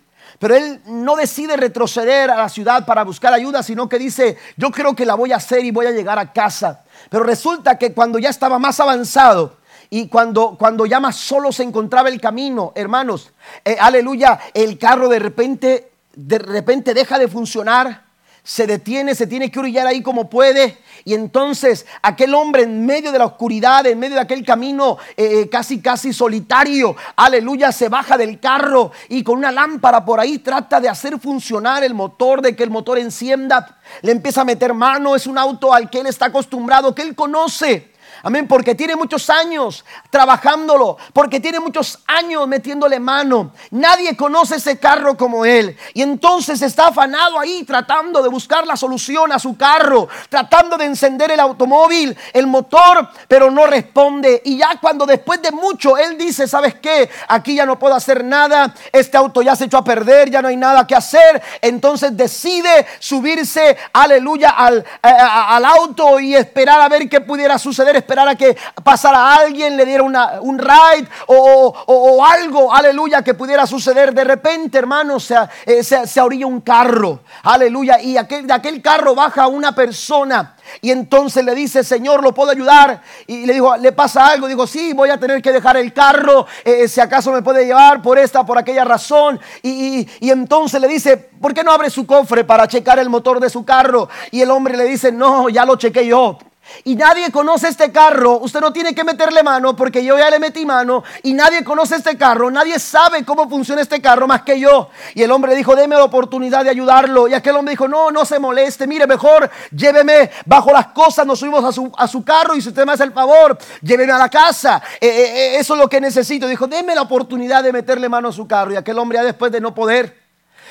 Pero 0.45 0.57
él 0.57 0.83
no 0.85 1.17
decide 1.17 1.57
retroceder 1.57 2.31
a 2.31 2.37
la 2.37 2.51
ciudad 2.51 2.85
para 2.85 3.03
buscar 3.03 3.33
ayuda, 3.33 3.63
sino 3.63 3.89
que 3.89 3.99
dice, 3.99 4.37
yo 4.59 4.71
creo 4.71 4.95
que 4.95 5.07
la 5.07 5.15
voy 5.15 5.33
a 5.33 5.37
hacer 5.37 5.65
y 5.65 5.71
voy 5.71 5.87
a 5.87 5.91
llegar 5.91 6.19
a 6.19 6.35
casa. 6.35 6.85
Pero 7.09 7.25
resulta 7.25 7.79
que 7.79 7.95
cuando 7.95 8.19
ya 8.19 8.29
estaba 8.29 8.59
más 8.59 8.79
avanzado, 8.79 9.57
y 9.89 10.07
cuando, 10.09 10.59
cuando 10.59 10.85
ya 10.85 11.01
más 11.01 11.17
solo 11.17 11.51
se 11.51 11.63
encontraba 11.63 12.11
el 12.11 12.21
camino, 12.21 12.73
hermanos, 12.75 13.33
eh, 13.65 13.79
aleluya, 13.81 14.39
el 14.53 14.77
carro 14.77 15.09
de 15.09 15.19
repente, 15.19 15.93
de 16.15 16.39
repente 16.39 16.93
deja 16.93 17.19
de 17.19 17.29
funcionar 17.29 18.04
se 18.47 18.67
detiene, 18.67 19.15
se 19.15 19.27
tiene 19.27 19.51
que 19.51 19.59
orillar 19.59 19.87
ahí 19.87 20.03
como 20.03 20.29
puede. 20.29 20.77
Y 21.05 21.15
entonces 21.15 21.87
aquel 22.03 22.35
hombre 22.35 22.63
en 22.63 22.85
medio 22.85 23.11
de 23.11 23.19
la 23.19 23.25
oscuridad, 23.25 23.87
en 23.87 23.99
medio 23.99 24.17
de 24.17 24.21
aquel 24.21 24.45
camino 24.45 24.99
eh, 25.17 25.41
eh, 25.41 25.49
casi, 25.49 25.81
casi 25.81 26.13
solitario, 26.13 26.95
aleluya, 27.17 27.73
se 27.73 27.89
baja 27.89 28.19
del 28.19 28.39
carro 28.39 28.93
y 29.09 29.25
con 29.25 29.39
una 29.39 29.51
lámpara 29.51 30.05
por 30.05 30.21
ahí 30.21 30.39
trata 30.39 30.79
de 30.79 30.91
hacer 30.91 31.19
funcionar 31.19 31.83
el 31.85 31.95
motor, 31.95 32.43
de 32.43 32.55
que 32.55 32.63
el 32.63 32.71
motor 32.71 32.99
encienda. 32.99 33.79
Le 34.03 34.13
empieza 34.13 34.43
a 34.43 34.45
meter 34.45 34.75
mano, 34.75 35.17
es 35.17 35.27
un 35.27 35.39
auto 35.39 35.73
al 35.73 35.89
que 35.89 36.01
él 36.01 36.07
está 36.07 36.27
acostumbrado, 36.27 36.95
que 36.95 37.03
él 37.03 37.15
conoce. 37.15 37.94
Amén, 38.23 38.47
porque 38.49 38.75
tiene 38.75 38.97
muchos 38.97 39.29
años 39.31 39.85
trabajándolo, 40.11 40.97
porque 41.13 41.41
tiene 41.41 41.61
muchos 41.61 41.99
años 42.07 42.47
metiéndole 42.49 43.01
mano. 43.01 43.53
Nadie 43.71 44.17
conoce 44.17 44.57
ese 44.57 44.79
carro 44.79 45.17
como 45.17 45.45
él. 45.45 45.77
Y 45.93 46.03
entonces 46.03 46.63
está 46.63 46.89
afanado 46.89 47.39
ahí 47.39 47.65
tratando 47.65 48.23
de 48.23 48.29
buscar 48.29 48.67
la 48.67 48.77
solución 48.77 49.33
a 49.33 49.39
su 49.39 49.57
carro, 49.57 50.09
tratando 50.29 50.77
de 50.77 50.87
encender 50.87 51.31
el 51.31 51.41
automóvil, 51.41 52.17
el 52.33 52.47
motor, 52.47 53.09
pero 53.29 53.51
no 53.51 53.67
responde. 53.67 54.43
Y 54.45 54.59
ya 54.59 54.79
cuando 54.81 55.07
después 55.07 55.43
de 55.43 55.51
mucho 55.53 55.97
él 55.97 56.17
dice, 56.17 56.47
¿sabes 56.47 56.75
qué? 56.77 57.09
Aquí 57.29 57.55
ya 57.55 57.67
no 57.67 57.79
puedo 57.79 57.95
hacer 57.95 58.25
nada, 58.25 58.75
este 58.93 59.17
auto 59.17 59.43
ya 59.43 59.57
se 59.57 59.65
echó 59.65 59.79
a 59.79 59.85
perder, 59.85 60.31
ya 60.31 60.41
no 60.41 60.49
hay 60.49 60.57
nada 60.57 60.87
que 60.87 60.95
hacer. 60.95 61.43
Entonces 61.61 62.17
decide 62.17 62.87
subirse, 62.99 63.77
aleluya, 63.93 64.51
al, 64.51 64.85
al 65.03 65.65
auto 65.65 66.21
y 66.21 66.35
esperar 66.35 66.81
a 66.81 66.89
ver 66.89 67.09
qué 67.09 67.21
pudiera 67.21 67.59
suceder 67.59 67.97
esperar 68.05 68.29
a 68.29 68.37
que 68.37 68.57
pasara 68.83 69.35
alguien, 69.35 69.77
le 69.77 69.87
diera 69.87 70.05
un 70.05 70.59
ride 70.59 71.09
o, 71.27 72.25
algo, 72.25 72.73
aleluya, 72.73 73.23
que 73.23 73.35
pudiera 73.35 73.67
suceder. 73.67 74.13
De 74.13 74.25
repente, 74.25 74.79
hermano, 74.79 75.19
se, 75.19 75.35
eh, 75.65 75.83
se, 75.83 76.07
se 76.07 76.21
orilla 76.21 76.47
un 76.47 76.61
carro, 76.61 77.21
aleluya, 77.43 78.01
y 78.01 78.17
aquel, 78.17 78.47
de 78.47 78.53
aquel 78.53 78.83
carro 78.83 79.15
baja 79.15 79.47
una 79.47 79.75
persona. 79.75 80.55
Y 80.81 80.91
entonces 80.91 81.45
le 81.45 81.55
dice, 81.55 81.85
Señor, 81.85 82.23
¿lo 82.23 82.35
puedo 82.35 82.51
ayudar? 82.51 83.03
Y 83.27 83.47
le 83.47 83.55
dijo, 83.55 83.77
¿le 83.77 83.93
pasa 83.93 84.29
algo? 84.29 84.49
Digo, 84.49 84.67
sí, 84.67 84.93
voy 84.93 85.11
a 85.11 85.19
tener 85.19 85.41
que 85.41 85.53
dejar 85.53 85.77
el 85.77 85.93
carro, 85.93 86.47
eh, 86.65 86.89
si 86.89 87.01
acaso 87.01 87.33
me 87.33 87.43
puede 87.43 87.65
llevar 87.65 88.03
por 88.03 88.19
esta, 88.19 88.45
por 88.45 88.59
aquella 88.59 88.85
razón. 88.85 89.41
Y, 89.63 90.07
y, 90.21 90.31
entonces 90.31 90.81
le 90.81 90.89
dice, 90.89 91.17
¿por 91.17 91.55
qué 91.55 91.65
no 91.65 91.73
abre 91.73 91.91
su 91.91 92.07
cofre 92.07 92.45
para 92.45 92.69
checar 92.69 92.99
el 92.99 93.09
motor 93.09 93.41
de 93.41 93.51
su 93.51 93.65
carro? 93.65 94.09
Y 94.31 94.43
el 94.43 94.51
hombre 94.51 94.77
le 94.77 94.85
dice, 94.85 95.11
no, 95.11 95.49
ya 95.49 95.65
lo 95.65 95.77
chequé 95.77 96.07
yo 96.07 96.39
y 96.85 96.97
nadie 96.97 97.31
conoce 97.31 97.69
este 97.69 97.93
carro, 97.93 98.39
usted 98.39 98.61
no 98.61 98.73
tiene 98.73 98.95
que 98.95 99.05
meterle 99.05 99.43
mano 99.43 99.77
porque 99.77 100.05
yo 100.05 100.19
ya 100.19 100.31
le 100.31 100.39
metí 100.39 100.67
mano 100.67 101.05
y 101.23 101.33
nadie 101.33 101.65
conoce 101.65 101.97
este 101.97 102.17
carro, 102.17 102.51
nadie 102.51 102.79
sabe 102.79 103.25
cómo 103.25 103.49
funciona 103.49 103.83
este 103.83 104.01
carro 104.01 104.27
más 104.27 104.43
que 104.43 104.59
yo. 104.59 104.91
Y 105.15 105.23
el 105.23 105.31
hombre 105.31 105.55
dijo, 105.55 105.75
deme 105.77 105.97
la 105.97 106.05
oportunidad 106.05 106.65
de 106.65 106.71
ayudarlo. 106.71 107.29
Y 107.29 107.35
aquel 107.35 107.57
hombre 107.57 107.73
dijo, 107.73 107.89
no, 107.89 108.11
no 108.11 108.25
se 108.25 108.39
moleste, 108.39 108.87
mire, 108.87 109.07
mejor 109.07 109.51
lléveme 109.71 110.31
bajo 110.47 110.73
las 110.73 110.89
cosas, 110.89 111.27
nos 111.27 111.39
subimos 111.39 111.65
a 111.65 111.73
su, 111.73 111.91
a 111.97 112.09
su 112.09 112.25
carro 112.25 112.55
y 112.55 112.63
si 112.63 112.69
usted 112.69 112.85
me 112.85 112.93
hace 112.93 113.05
el 113.05 113.13
favor, 113.13 113.57
lléveme 113.83 114.13
a 114.13 114.19
la 114.19 114.29
casa. 114.29 114.83
Eh, 115.01 115.07
eh, 115.07 115.33
eh, 115.57 115.59
eso 115.59 115.75
es 115.75 115.81
lo 115.81 115.89
que 115.89 116.01
necesito. 116.01 116.47
Dijo, 116.47 116.67
deme 116.67 116.95
la 116.95 117.03
oportunidad 117.03 117.63
de 117.63 117.73
meterle 117.73 118.09
mano 118.09 118.29
a 118.29 118.33
su 118.33 118.47
carro. 118.47 118.73
Y 118.73 118.77
aquel 118.77 118.99
hombre 118.99 119.19
ya 119.19 119.25
después 119.25 119.53
de 119.53 119.61
no 119.61 119.75
poder 119.75 120.24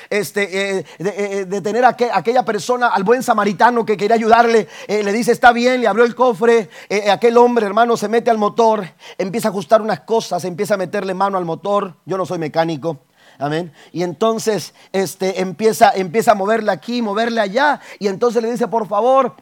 este, 0.10 0.78
eh, 0.80 0.86
eh, 1.00 1.46
de, 1.46 1.62
tener 1.62 1.86
a 1.86 1.96
aquella 2.14 2.44
persona, 2.44 2.88
al 2.88 3.04
buen 3.04 3.24
samaritano 3.24 3.86
que 3.86 3.98
quería 3.98 4.16
ayudarle, 4.16 4.68
eh, 4.88 5.04
le 5.04 5.12
dice, 5.12 5.32
está 5.32 5.52
bien, 5.52 5.82
le 5.82 5.88
abrió 5.88 6.06
el 6.06 6.16
cofre, 6.16 6.70
aquel 7.12 7.38
hombre, 7.38 7.66
hermano, 7.66 7.98
se 7.98 8.08
mete 8.08 8.30
al 8.30 8.38
motor, 8.38 8.86
empieza 9.18 9.48
a 9.50 9.52
ajustar 9.52 9.82
unas 9.82 10.02
cosas, 10.02 10.44
empieza 10.46 10.76
a 10.76 10.78
meterle 10.78 11.14
mano 11.14 11.38
al 11.38 11.46
motor, 11.46 11.96
yo 12.06 12.18
no 12.18 12.26
soy 12.26 12.40
mecánico. 12.40 13.00
Amén. 13.40 13.74
Y 13.92 14.04
entonces 14.04 14.74
este, 14.92 15.42
empieza, 15.42 15.92
empieza 15.96 16.34
a 16.34 16.36
moverle 16.36 16.72
aquí, 16.72 17.02
moverle 17.02 17.42
allá. 17.42 17.82
Y 17.98 18.08
entonces 18.08 18.44
le 18.44 18.52
dice, 18.52 18.68
por 18.68 18.88
favor, 18.88 19.36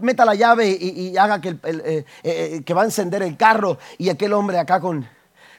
meta 0.00 0.24
la 0.24 0.36
llave 0.36 0.68
y, 0.70 1.16
haga 1.16 1.40
que, 1.40 1.56
que 2.64 2.74
va 2.74 2.82
a 2.82 2.84
encender 2.84 3.24
el 3.24 3.36
carro. 3.36 3.78
Y 3.98 4.08
aquel 4.08 4.32
hombre 4.32 4.58
acá 4.60 4.78
con, 4.78 5.04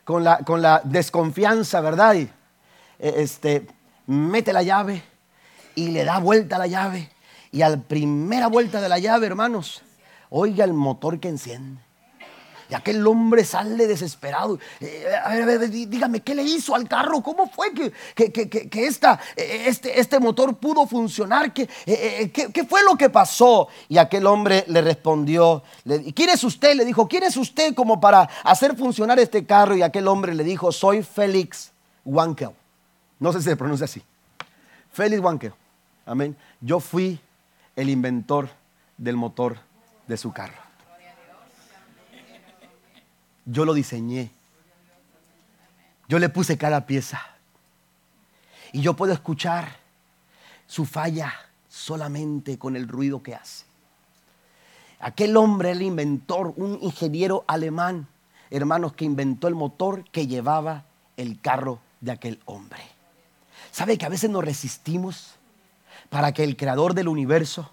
con, 0.05 0.23
la, 0.23 0.37
con 0.37 0.61
la 0.61 0.81
desconfianza, 0.85 1.81
¿verdad? 1.81 2.15
Este, 2.99 3.67
mete 4.07 4.53
la 4.53 4.63
llave 4.63 5.03
y 5.75 5.89
le 5.89 6.03
da 6.03 6.19
vuelta 6.19 6.55
a 6.55 6.59
la 6.59 6.67
llave. 6.67 7.09
Y 7.51 7.61
a 7.61 7.69
la 7.69 7.77
primera 7.77 8.47
vuelta 8.47 8.81
de 8.81 8.89
la 8.89 8.99
llave, 8.99 9.27
hermanos, 9.27 9.81
oiga 10.29 10.65
el 10.65 10.73
motor 10.73 11.19
que 11.19 11.29
enciende. 11.29 11.85
Y 12.69 12.73
aquel 12.73 13.05
hombre 13.05 13.45
sale 13.45 13.85
desesperado. 13.85 14.57
Eh, 14.79 15.05
a 15.23 15.29
ver, 15.29 15.43
a 15.43 15.45
ver, 15.45 15.69
dígame, 15.69 16.21
¿qué 16.21 16.33
le 16.33 16.41
hizo 16.41 16.73
al 16.73 16.87
carro? 16.87 17.21
¿Cómo 17.21 17.47
fue 17.47 17.71
que, 17.73 18.31
que, 18.31 18.85
esta, 18.87 19.19
eh, 19.35 19.65
este, 19.67 19.99
este, 19.99 20.19
motor 20.19 20.57
pudo 20.57 20.87
funcionar? 20.87 21.53
Eh, 21.85 22.31
¿Qué, 22.33 22.63
fue 22.63 22.83
lo 22.83 22.97
que 22.97 23.09
pasó? 23.09 23.67
Y 23.87 23.99
aquel 23.99 24.25
hombre 24.25 24.65
le 24.67 24.81
respondió, 24.81 25.63
¿quién 26.15 26.29
es 26.29 26.43
usted? 26.43 26.75
Le 26.75 26.85
dijo, 26.85 27.07
¿quién 27.07 27.23
es 27.23 27.37
usted 27.37 27.75
como 27.75 28.01
para 28.01 28.27
hacer 28.43 28.75
funcionar 28.75 29.19
este 29.19 29.45
carro? 29.45 29.75
Y 29.75 29.83
aquel 29.83 30.07
hombre 30.07 30.33
le 30.33 30.43
dijo, 30.43 30.71
soy 30.71 31.03
Félix 31.03 31.71
Wankel. 32.03 32.49
No 33.19 33.31
sé 33.31 33.39
si 33.39 33.45
se 33.45 33.55
pronuncia 33.55 33.85
así. 33.85 34.03
Félix 34.91 35.21
Wankel. 35.21 35.53
Amén. 36.05 36.35
Yo 36.61 36.79
fui 36.79 37.19
el 37.75 37.89
inventor 37.89 38.49
del 38.97 39.15
motor 39.15 39.57
de 40.07 40.17
su 40.17 40.31
carro. 40.31 40.65
Yo 43.45 43.65
lo 43.65 43.73
diseñé. 43.73 44.31
Yo 46.07 46.19
le 46.19 46.29
puse 46.29 46.57
cada 46.57 46.85
pieza. 46.85 47.21
Y 48.71 48.81
yo 48.81 48.95
puedo 48.95 49.13
escuchar 49.13 49.77
su 50.67 50.85
falla 50.85 51.33
solamente 51.69 52.57
con 52.57 52.75
el 52.75 52.87
ruido 52.87 53.21
que 53.21 53.35
hace. 53.35 53.65
Aquel 54.99 55.37
hombre, 55.37 55.71
el 55.71 55.81
inventor, 55.81 56.53
un 56.55 56.79
ingeniero 56.81 57.43
alemán, 57.47 58.07
hermanos, 58.49 58.93
que 58.93 59.05
inventó 59.05 59.47
el 59.47 59.55
motor 59.55 60.03
que 60.09 60.27
llevaba 60.27 60.85
el 61.17 61.39
carro 61.39 61.79
de 62.01 62.11
aquel 62.11 62.39
hombre. 62.45 62.94
¿Sabe 63.75 63.97
que 63.97 64.05
a 64.05 64.09
veces 64.09 64.29
nos 64.29 64.41
resistimos 64.41 65.35
para 66.09 66.31
que 66.31 66.45
el 66.45 66.55
creador 66.55 66.93
del 66.93 67.09
universo, 67.09 67.69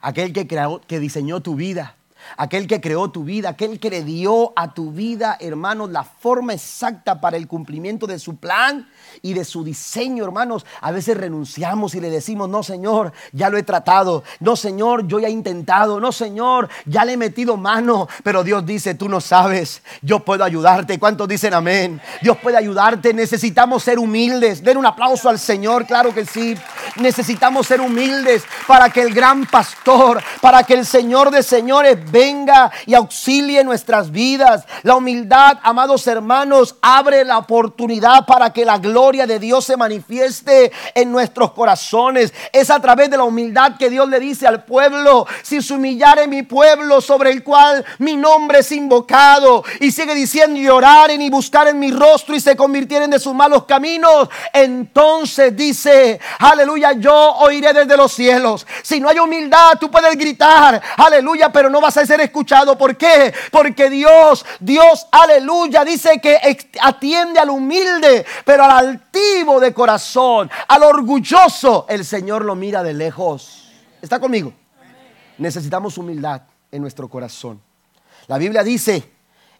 aquel 0.00 0.32
que, 0.32 0.46
creó, 0.46 0.80
que 0.80 0.98
diseñó 0.98 1.40
tu 1.40 1.54
vida, 1.54 1.96
aquel 2.36 2.66
que 2.66 2.80
creó 2.80 3.10
tu 3.10 3.24
vida, 3.24 3.50
aquel 3.50 3.78
que 3.78 3.90
le 3.90 4.04
dio 4.04 4.52
a 4.56 4.74
tu 4.74 4.92
vida, 4.92 5.36
hermanos, 5.40 5.90
la 5.90 6.04
forma 6.04 6.54
exacta 6.54 7.20
para 7.20 7.36
el 7.36 7.46
cumplimiento 7.46 8.06
de 8.06 8.18
su 8.18 8.36
plan 8.36 8.88
y 9.22 9.34
de 9.34 9.44
su 9.44 9.64
diseño, 9.64 10.24
hermanos. 10.24 10.66
A 10.80 10.90
veces 10.90 11.16
renunciamos 11.16 11.94
y 11.94 12.00
le 12.00 12.10
decimos, 12.10 12.48
no, 12.48 12.62
Señor, 12.62 13.12
ya 13.32 13.50
lo 13.50 13.58
he 13.58 13.62
tratado. 13.62 14.24
No, 14.40 14.56
Señor, 14.56 15.06
yo 15.06 15.18
ya 15.18 15.28
he 15.28 15.30
intentado. 15.30 16.00
No, 16.00 16.12
Señor, 16.12 16.68
ya 16.86 17.04
le 17.04 17.12
he 17.12 17.16
metido 17.16 17.56
mano. 17.56 18.08
Pero 18.22 18.44
Dios 18.44 18.64
dice, 18.66 18.94
tú 18.94 19.08
no 19.08 19.20
sabes, 19.20 19.82
yo 20.02 20.20
puedo 20.20 20.44
ayudarte. 20.44 20.98
¿Cuántos 20.98 21.28
dicen 21.28 21.54
amén? 21.54 22.00
Dios 22.22 22.36
puede 22.38 22.56
ayudarte. 22.56 23.14
Necesitamos 23.14 23.82
ser 23.82 23.98
humildes. 23.98 24.62
Den 24.62 24.76
un 24.76 24.86
aplauso 24.86 25.28
al 25.28 25.38
Señor, 25.38 25.86
claro 25.86 26.12
que 26.12 26.26
sí. 26.26 26.56
Necesitamos 26.96 27.66
ser 27.66 27.80
humildes 27.80 28.44
para 28.66 28.90
que 28.90 29.02
el 29.02 29.14
gran 29.14 29.46
pastor, 29.46 30.22
para 30.40 30.62
que 30.64 30.74
el 30.74 30.86
Señor 30.86 31.30
de 31.30 31.42
señores 31.42 31.98
venga 32.14 32.70
y 32.86 32.94
auxilie 32.94 33.64
nuestras 33.64 34.12
vidas. 34.12 34.64
La 34.84 34.94
humildad, 34.94 35.58
amados 35.64 36.06
hermanos, 36.06 36.76
abre 36.80 37.24
la 37.24 37.38
oportunidad 37.38 38.24
para 38.24 38.52
que 38.52 38.64
la 38.64 38.78
gloria 38.78 39.26
de 39.26 39.40
Dios 39.40 39.64
se 39.64 39.76
manifieste 39.76 40.70
en 40.94 41.10
nuestros 41.10 41.50
corazones. 41.50 42.32
Es 42.52 42.70
a 42.70 42.78
través 42.78 43.10
de 43.10 43.16
la 43.16 43.24
humildad 43.24 43.76
que 43.76 43.90
Dios 43.90 44.08
le 44.08 44.20
dice 44.20 44.46
al 44.46 44.64
pueblo, 44.64 45.26
si 45.42 45.60
se 45.60 45.74
humillare 45.74 46.28
mi 46.28 46.44
pueblo 46.44 47.00
sobre 47.00 47.32
el 47.32 47.42
cual 47.42 47.84
mi 47.98 48.16
nombre 48.16 48.60
es 48.60 48.70
invocado, 48.70 49.64
y 49.80 49.90
sigue 49.90 50.14
diciendo, 50.14 50.60
y 50.60 50.68
oraren 50.68 51.20
y 51.20 51.30
buscaren 51.30 51.76
mi 51.78 51.90
rostro 51.90 52.36
y 52.36 52.40
se 52.40 52.54
convirtieren 52.54 53.10
de 53.10 53.18
sus 53.18 53.34
malos 53.34 53.64
caminos, 53.64 54.28
entonces 54.52 55.56
dice, 55.56 56.20
aleluya, 56.38 56.92
yo 56.92 57.34
oiré 57.40 57.72
desde 57.72 57.96
los 57.96 58.12
cielos. 58.12 58.64
Si 58.84 59.00
no 59.00 59.08
hay 59.08 59.18
humildad, 59.18 59.78
tú 59.80 59.90
puedes 59.90 60.16
gritar, 60.16 60.80
aleluya, 60.96 61.50
pero 61.50 61.68
no 61.68 61.80
vas 61.80 61.96
a 61.96 62.03
ser 62.06 62.20
escuchado. 62.20 62.76
¿Por 62.76 62.96
qué? 62.96 63.32
Porque 63.50 63.90
Dios, 63.90 64.44
Dios, 64.60 65.06
aleluya, 65.10 65.84
dice 65.84 66.20
que 66.20 66.38
atiende 66.82 67.40
al 67.40 67.50
humilde, 67.50 68.24
pero 68.44 68.64
al 68.64 68.70
altivo 68.70 69.60
de 69.60 69.72
corazón, 69.72 70.50
al 70.68 70.82
orgulloso, 70.82 71.86
el 71.88 72.04
Señor 72.04 72.44
lo 72.44 72.54
mira 72.54 72.82
de 72.82 72.94
lejos. 72.94 73.72
¿Está 74.00 74.20
conmigo? 74.20 74.52
Necesitamos 75.38 75.98
humildad 75.98 76.42
en 76.70 76.82
nuestro 76.82 77.08
corazón. 77.08 77.60
La 78.26 78.38
Biblia 78.38 78.62
dice 78.62 79.10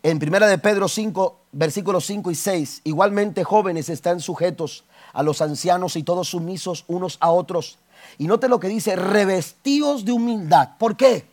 en 0.03 0.19
Primera 0.19 0.47
de 0.47 0.59
Pedro 0.59 0.87
5, 0.87 1.41
versículos 1.53 2.05
5 2.05 2.31
y 2.31 2.35
6, 2.35 2.83
igualmente 2.85 3.43
jóvenes 3.43 3.89
están 3.89 4.21
sujetos 4.21 4.85
a 5.15 5.23
los 5.23 5.41
ancianos 5.41 5.97
y 5.97 6.03
todos 6.03 6.29
sumisos 6.29 6.85
unos 6.89 7.17
a 7.21 7.31
otros. 7.31 7.79
Y 8.19 8.27
note 8.27 8.49
lo 8.49 8.61
que 8.61 8.69
dice, 8.69 8.97
revestidos 8.97 10.05
de 10.05 10.13
humildad. 10.13 10.71
¿Por 10.79 10.97
qué? 10.97 11.27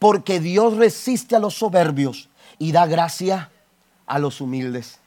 Porque 0.00 0.40
Dios 0.40 0.78
resiste 0.78 1.36
a 1.36 1.38
los 1.38 1.54
soberbios 1.54 2.30
y 2.58 2.72
da 2.72 2.86
gracia 2.86 3.50
a 4.06 4.18
los 4.18 4.40
humildes. 4.40 4.98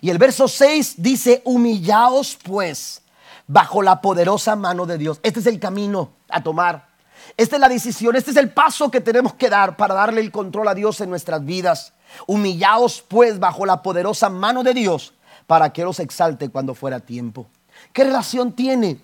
Y 0.00 0.08
el 0.08 0.16
verso 0.16 0.48
6 0.48 0.94
dice, 0.96 1.42
humillaos 1.44 2.38
pues 2.42 3.02
bajo 3.46 3.82
la 3.82 4.00
poderosa 4.00 4.56
mano 4.56 4.86
de 4.86 4.96
Dios. 4.96 5.20
Este 5.22 5.40
es 5.40 5.46
el 5.46 5.60
camino 5.60 6.12
a 6.30 6.42
tomar. 6.42 6.88
Esta 7.36 7.56
es 7.56 7.60
la 7.60 7.68
decisión, 7.68 8.16
este 8.16 8.30
es 8.30 8.36
el 8.38 8.50
paso 8.50 8.90
que 8.90 9.02
tenemos 9.02 9.34
que 9.34 9.50
dar 9.50 9.76
para 9.76 9.94
darle 9.94 10.22
el 10.22 10.32
control 10.32 10.66
a 10.68 10.74
Dios 10.74 11.02
en 11.02 11.10
nuestras 11.10 11.44
vidas. 11.44 11.92
Humillaos 12.26 13.04
pues 13.06 13.38
bajo 13.38 13.66
la 13.66 13.82
poderosa 13.82 14.30
mano 14.30 14.62
de 14.62 14.72
Dios 14.72 15.12
para 15.46 15.74
que 15.74 15.84
los 15.84 16.00
exalte 16.00 16.48
cuando 16.48 16.74
fuera 16.74 17.00
tiempo. 17.00 17.46
¿Qué 17.92 18.04
relación 18.04 18.52
tiene 18.52 18.98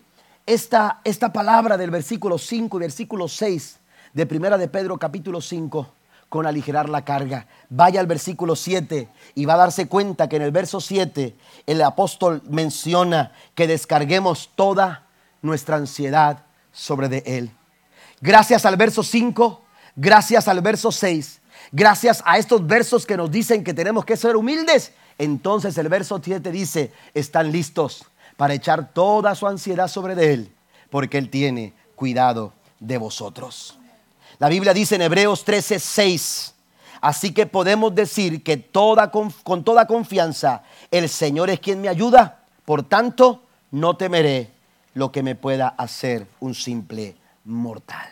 esta, 0.46 1.02
esta 1.04 1.34
palabra 1.34 1.76
del 1.76 1.90
versículo 1.90 2.38
5 2.38 2.78
y 2.78 2.80
versículo 2.80 3.28
6 3.28 3.78
de 4.12 4.26
Primera 4.26 4.58
de 4.58 4.68
Pedro 4.68 4.98
capítulo 4.98 5.40
5 5.40 5.94
con 6.28 6.46
aligerar 6.46 6.88
la 6.88 7.04
carga. 7.04 7.46
Vaya 7.70 8.00
al 8.00 8.06
versículo 8.06 8.56
7 8.56 9.08
y 9.34 9.44
va 9.44 9.54
a 9.54 9.58
darse 9.58 9.88
cuenta 9.88 10.28
que 10.28 10.36
en 10.36 10.42
el 10.42 10.50
verso 10.50 10.80
7 10.80 11.36
el 11.66 11.82
apóstol 11.82 12.42
menciona 12.48 13.32
que 13.54 13.66
descarguemos 13.66 14.50
toda 14.54 15.06
nuestra 15.42 15.76
ansiedad 15.76 16.44
sobre 16.72 17.08
de 17.08 17.22
él. 17.26 17.50
Gracias 18.20 18.66
al 18.66 18.76
verso 18.76 19.02
5, 19.02 19.62
gracias 19.96 20.48
al 20.48 20.60
verso 20.60 20.90
6, 20.90 21.40
gracias 21.72 22.22
a 22.26 22.38
estos 22.38 22.66
versos 22.66 23.06
que 23.06 23.16
nos 23.16 23.30
dicen 23.30 23.62
que 23.62 23.74
tenemos 23.74 24.04
que 24.04 24.16
ser 24.16 24.36
humildes, 24.36 24.92
entonces 25.18 25.78
el 25.78 25.88
verso 25.88 26.20
7 26.22 26.50
dice, 26.50 26.92
están 27.14 27.52
listos 27.52 28.04
para 28.36 28.54
echar 28.54 28.92
toda 28.92 29.34
su 29.34 29.46
ansiedad 29.46 29.88
sobre 29.88 30.14
de 30.14 30.34
él, 30.34 30.52
porque 30.90 31.18
él 31.18 31.30
tiene 31.30 31.74
cuidado 31.94 32.52
de 32.80 32.98
vosotros. 32.98 33.77
La 34.38 34.48
Biblia 34.48 34.74
dice 34.74 34.96
en 34.96 35.02
Hebreos 35.02 35.44
13, 35.44 35.78
6. 35.78 36.54
Así 37.00 37.32
que 37.32 37.46
podemos 37.46 37.94
decir 37.94 38.42
que 38.42 38.56
toda, 38.56 39.10
con 39.10 39.64
toda 39.64 39.86
confianza 39.86 40.62
el 40.90 41.08
Señor 41.08 41.50
es 41.50 41.60
quien 41.60 41.80
me 41.80 41.88
ayuda. 41.88 42.44
Por 42.64 42.82
tanto, 42.82 43.42
no 43.70 43.96
temeré 43.96 44.52
lo 44.94 45.12
que 45.12 45.22
me 45.22 45.34
pueda 45.34 45.68
hacer 45.68 46.26
un 46.40 46.54
simple 46.54 47.16
mortal. 47.44 48.08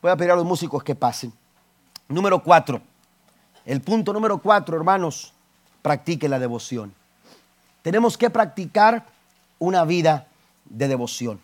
Voy 0.00 0.10
a 0.10 0.16
pedir 0.16 0.32
a 0.32 0.36
los 0.36 0.44
músicos 0.44 0.82
que 0.84 0.94
pasen. 0.94 1.32
Número 2.08 2.42
cuatro. 2.42 2.80
El 3.64 3.80
punto 3.80 4.12
número 4.12 4.38
cuatro, 4.38 4.76
hermanos, 4.76 5.32
practique 5.82 6.28
la 6.28 6.38
devoción. 6.38 6.94
Tenemos 7.82 8.16
que 8.16 8.30
practicar 8.30 9.06
una 9.58 9.84
vida 9.84 10.28
de 10.64 10.88
devoción. 10.88 11.40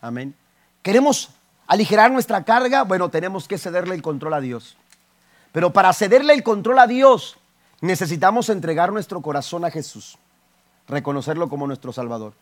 Amén. 0.00 0.34
¿Queremos 0.82 1.30
aligerar 1.68 2.10
nuestra 2.10 2.42
carga? 2.42 2.82
Bueno, 2.82 3.10
tenemos 3.10 3.46
que 3.46 3.58
cederle 3.58 3.94
el 3.94 4.02
control 4.02 4.34
a 4.34 4.40
Dios. 4.40 4.76
Pero 5.52 5.72
para 5.72 5.92
cederle 5.92 6.34
el 6.34 6.42
control 6.42 6.80
a 6.80 6.86
Dios, 6.88 7.36
necesitamos 7.80 8.48
entregar 8.48 8.92
nuestro 8.92 9.20
corazón 9.22 9.64
a 9.64 9.70
Jesús, 9.70 10.18
reconocerlo 10.88 11.48
como 11.48 11.66
nuestro 11.66 11.92
Salvador. 11.92 12.32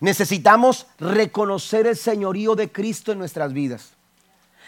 Necesitamos 0.00 0.86
reconocer 0.98 1.86
el 1.86 1.96
señorío 1.96 2.56
de 2.56 2.72
Cristo 2.72 3.12
en 3.12 3.18
nuestras 3.18 3.52
vidas. 3.52 3.92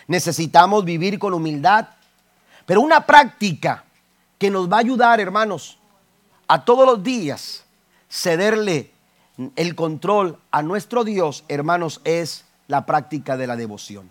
Necesitamos 0.07 0.85
vivir 0.85 1.19
con 1.19 1.35
humildad. 1.35 1.89
Pero 2.67 2.81
una 2.81 3.07
práctica 3.07 3.85
que 4.39 4.51
nos 4.51 4.71
va 4.71 4.77
a 4.77 4.81
ayudar, 4.81 5.21
hermanos, 5.21 5.79
a 6.47 6.65
todos 6.65 6.87
los 6.87 7.03
días 7.03 7.65
cederle 8.11 8.91
el 9.57 9.75
control 9.75 10.39
a 10.51 10.63
nuestro 10.63 11.05
Dios, 11.05 11.45
hermanos, 11.49 12.01
es 12.05 12.45
la 12.69 12.87
práctica 12.87 13.37
de 13.37 13.47
la 13.47 13.57
devoción. 13.57 14.11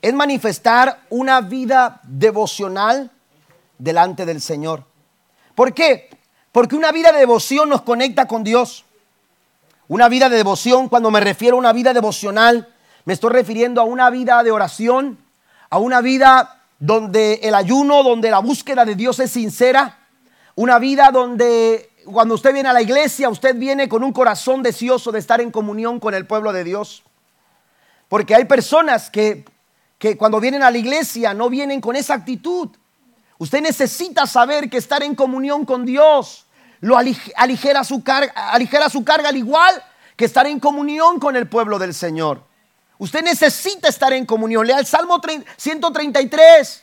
Es 0.00 0.14
manifestar 0.14 1.00
una 1.10 1.40
vida 1.40 2.00
devocional 2.04 3.10
delante 3.78 4.24
del 4.26 4.40
Señor. 4.40 4.84
¿Por 5.54 5.74
qué? 5.74 6.10
Porque 6.52 6.76
una 6.76 6.92
vida 6.92 7.12
de 7.12 7.18
devoción 7.18 7.68
nos 7.68 7.82
conecta 7.82 8.26
con 8.26 8.44
Dios. 8.44 8.84
Una 9.88 10.08
vida 10.08 10.28
de 10.28 10.36
devoción, 10.36 10.88
cuando 10.88 11.10
me 11.10 11.20
refiero 11.20 11.56
a 11.56 11.58
una 11.58 11.72
vida 11.72 11.92
devocional, 11.92 12.68
me 13.04 13.14
estoy 13.14 13.30
refiriendo 13.30 13.80
a 13.80 13.84
una 13.84 14.10
vida 14.10 14.42
de 14.42 14.50
oración, 14.50 15.18
a 15.70 15.78
una 15.78 16.00
vida 16.00 16.62
donde 16.78 17.40
el 17.42 17.54
ayuno, 17.54 18.02
donde 18.02 18.30
la 18.30 18.38
búsqueda 18.38 18.84
de 18.84 18.94
Dios 18.94 19.18
es 19.18 19.30
sincera, 19.30 19.98
una 20.54 20.78
vida 20.78 21.10
donde 21.12 21.90
cuando 22.04 22.34
usted 22.34 22.52
viene 22.52 22.68
a 22.68 22.72
la 22.72 22.82
iglesia, 22.82 23.28
usted 23.28 23.56
viene 23.56 23.88
con 23.88 24.02
un 24.02 24.12
corazón 24.12 24.62
deseoso 24.62 25.12
de 25.12 25.18
estar 25.18 25.40
en 25.40 25.50
comunión 25.50 26.00
con 26.00 26.14
el 26.14 26.26
pueblo 26.26 26.52
de 26.52 26.64
Dios. 26.64 27.02
Porque 28.08 28.34
hay 28.34 28.44
personas 28.46 29.10
que, 29.10 29.44
que 29.98 30.16
cuando 30.16 30.40
vienen 30.40 30.62
a 30.62 30.70
la 30.70 30.78
iglesia 30.78 31.34
no 31.34 31.48
vienen 31.50 31.80
con 31.80 31.96
esa 31.96 32.14
actitud. 32.14 32.70
Usted 33.38 33.60
necesita 33.60 34.26
saber 34.26 34.68
que 34.68 34.78
estar 34.78 35.02
en 35.02 35.14
comunión 35.14 35.64
con 35.64 35.84
Dios 35.84 36.46
lo 36.80 36.96
aligera 36.96 37.84
su, 37.84 38.02
carga, 38.02 38.32
aligera 38.50 38.88
su 38.88 39.04
carga 39.04 39.28
al 39.28 39.36
igual 39.36 39.82
que 40.16 40.24
estar 40.24 40.46
en 40.46 40.60
comunión 40.60 41.18
con 41.18 41.36
el 41.36 41.48
pueblo 41.48 41.78
del 41.78 41.94
Señor. 41.94 42.42
Usted 42.98 43.22
necesita 43.22 43.88
estar 43.88 44.12
en 44.12 44.26
comunión. 44.26 44.66
Lea 44.66 44.78
el 44.78 44.86
Salmo 44.86 45.20
133. 45.56 46.82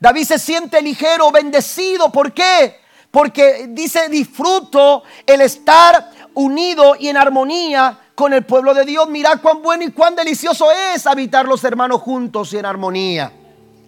David 0.00 0.24
se 0.24 0.38
siente 0.38 0.82
ligero, 0.82 1.30
bendecido. 1.32 2.12
¿Por 2.12 2.32
qué? 2.32 2.78
Porque 3.10 3.66
dice, 3.70 4.08
disfruto 4.08 5.02
el 5.26 5.40
estar 5.40 6.10
unido 6.34 6.94
y 6.98 7.08
en 7.08 7.16
armonía 7.16 7.98
con 8.18 8.32
el 8.32 8.44
pueblo 8.44 8.74
de 8.74 8.84
Dios. 8.84 9.08
Mira 9.08 9.36
cuán 9.36 9.62
bueno 9.62 9.84
y 9.84 9.92
cuán 9.92 10.16
delicioso 10.16 10.72
es 10.72 11.06
habitar 11.06 11.46
los 11.46 11.62
hermanos 11.62 12.00
juntos 12.00 12.52
y 12.52 12.58
en 12.58 12.66
armonía. 12.66 13.30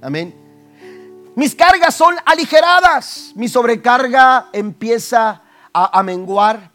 Amén. 0.01 0.33
Mis 1.35 1.53
cargas 1.57 1.97
son 1.97 2.14
aligeradas. 2.24 3.33
Mi 3.35 3.49
sobrecarga 3.49 4.47
empieza 4.53 5.43
a, 5.72 5.99
a 5.99 6.03
menguar. 6.05 6.70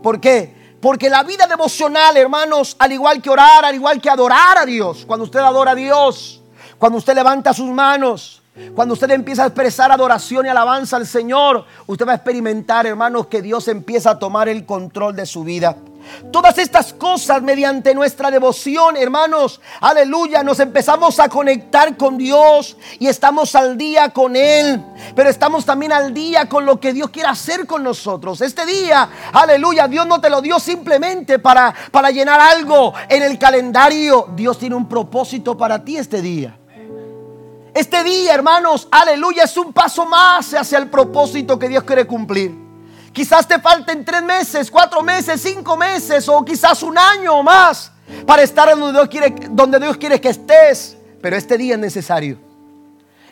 ¿Por 0.00 0.20
qué? 0.20 0.76
Porque 0.80 1.10
la 1.10 1.24
vida 1.24 1.48
devocional, 1.48 2.16
hermanos, 2.16 2.76
al 2.78 2.92
igual 2.92 3.20
que 3.20 3.30
orar, 3.30 3.64
al 3.64 3.74
igual 3.74 4.00
que 4.00 4.08
adorar 4.08 4.58
a 4.58 4.64
Dios, 4.64 5.04
cuando 5.04 5.24
usted 5.24 5.40
adora 5.40 5.72
a 5.72 5.74
Dios, 5.74 6.40
cuando 6.78 6.98
usted 6.98 7.16
levanta 7.16 7.52
sus 7.52 7.70
manos, 7.70 8.42
cuando 8.76 8.94
usted 8.94 9.10
empieza 9.10 9.42
a 9.42 9.46
expresar 9.46 9.90
adoración 9.90 10.46
y 10.46 10.50
alabanza 10.50 10.98
al 10.98 11.08
Señor, 11.08 11.64
usted 11.84 12.06
va 12.06 12.12
a 12.12 12.16
experimentar, 12.16 12.86
hermanos, 12.86 13.26
que 13.26 13.42
Dios 13.42 13.66
empieza 13.66 14.10
a 14.10 14.18
tomar 14.20 14.48
el 14.48 14.64
control 14.64 15.16
de 15.16 15.26
su 15.26 15.42
vida. 15.42 15.76
Todas 16.30 16.58
estas 16.58 16.92
cosas 16.92 17.42
mediante 17.42 17.94
nuestra 17.94 18.30
devoción, 18.30 18.96
hermanos, 18.96 19.60
aleluya, 19.80 20.42
nos 20.42 20.60
empezamos 20.60 21.18
a 21.20 21.28
conectar 21.28 21.96
con 21.96 22.16
Dios 22.16 22.76
y 22.98 23.06
estamos 23.08 23.54
al 23.54 23.76
día 23.76 24.10
con 24.10 24.36
Él, 24.36 24.82
pero 25.14 25.28
estamos 25.28 25.64
también 25.64 25.92
al 25.92 26.14
día 26.14 26.48
con 26.48 26.64
lo 26.64 26.80
que 26.80 26.92
Dios 26.92 27.10
quiere 27.10 27.28
hacer 27.28 27.66
con 27.66 27.82
nosotros. 27.82 28.40
Este 28.40 28.64
día, 28.66 29.08
aleluya, 29.32 29.88
Dios 29.88 30.06
no 30.06 30.20
te 30.20 30.30
lo 30.30 30.40
dio 30.40 30.58
simplemente 30.58 31.38
para, 31.38 31.74
para 31.90 32.10
llenar 32.10 32.40
algo 32.40 32.94
en 33.08 33.22
el 33.22 33.38
calendario, 33.38 34.28
Dios 34.34 34.58
tiene 34.58 34.74
un 34.74 34.88
propósito 34.88 35.56
para 35.56 35.84
ti 35.84 35.96
este 35.96 36.22
día. 36.22 36.58
Este 37.74 38.04
día, 38.04 38.34
hermanos, 38.34 38.86
aleluya, 38.90 39.44
es 39.44 39.56
un 39.56 39.72
paso 39.72 40.04
más 40.04 40.52
hacia 40.52 40.78
el 40.78 40.88
propósito 40.88 41.58
que 41.58 41.68
Dios 41.68 41.84
quiere 41.84 42.06
cumplir. 42.06 42.61
Quizás 43.12 43.46
te 43.46 43.58
falten 43.58 44.04
tres 44.04 44.22
meses, 44.22 44.70
cuatro 44.70 45.02
meses, 45.02 45.40
cinco 45.40 45.76
meses 45.76 46.28
o 46.28 46.42
quizás 46.44 46.82
un 46.82 46.96
año 46.96 47.34
o 47.34 47.42
más 47.42 47.92
para 48.26 48.42
estar 48.42 48.70
donde 48.70 48.92
Dios 48.92 49.08
quiere, 49.08 49.34
donde 49.50 49.78
Dios 49.78 49.96
quiere 49.98 50.20
que 50.20 50.30
estés. 50.30 50.96
Pero 51.20 51.36
este 51.36 51.58
día 51.58 51.74
es 51.74 51.80
necesario. 51.80 52.38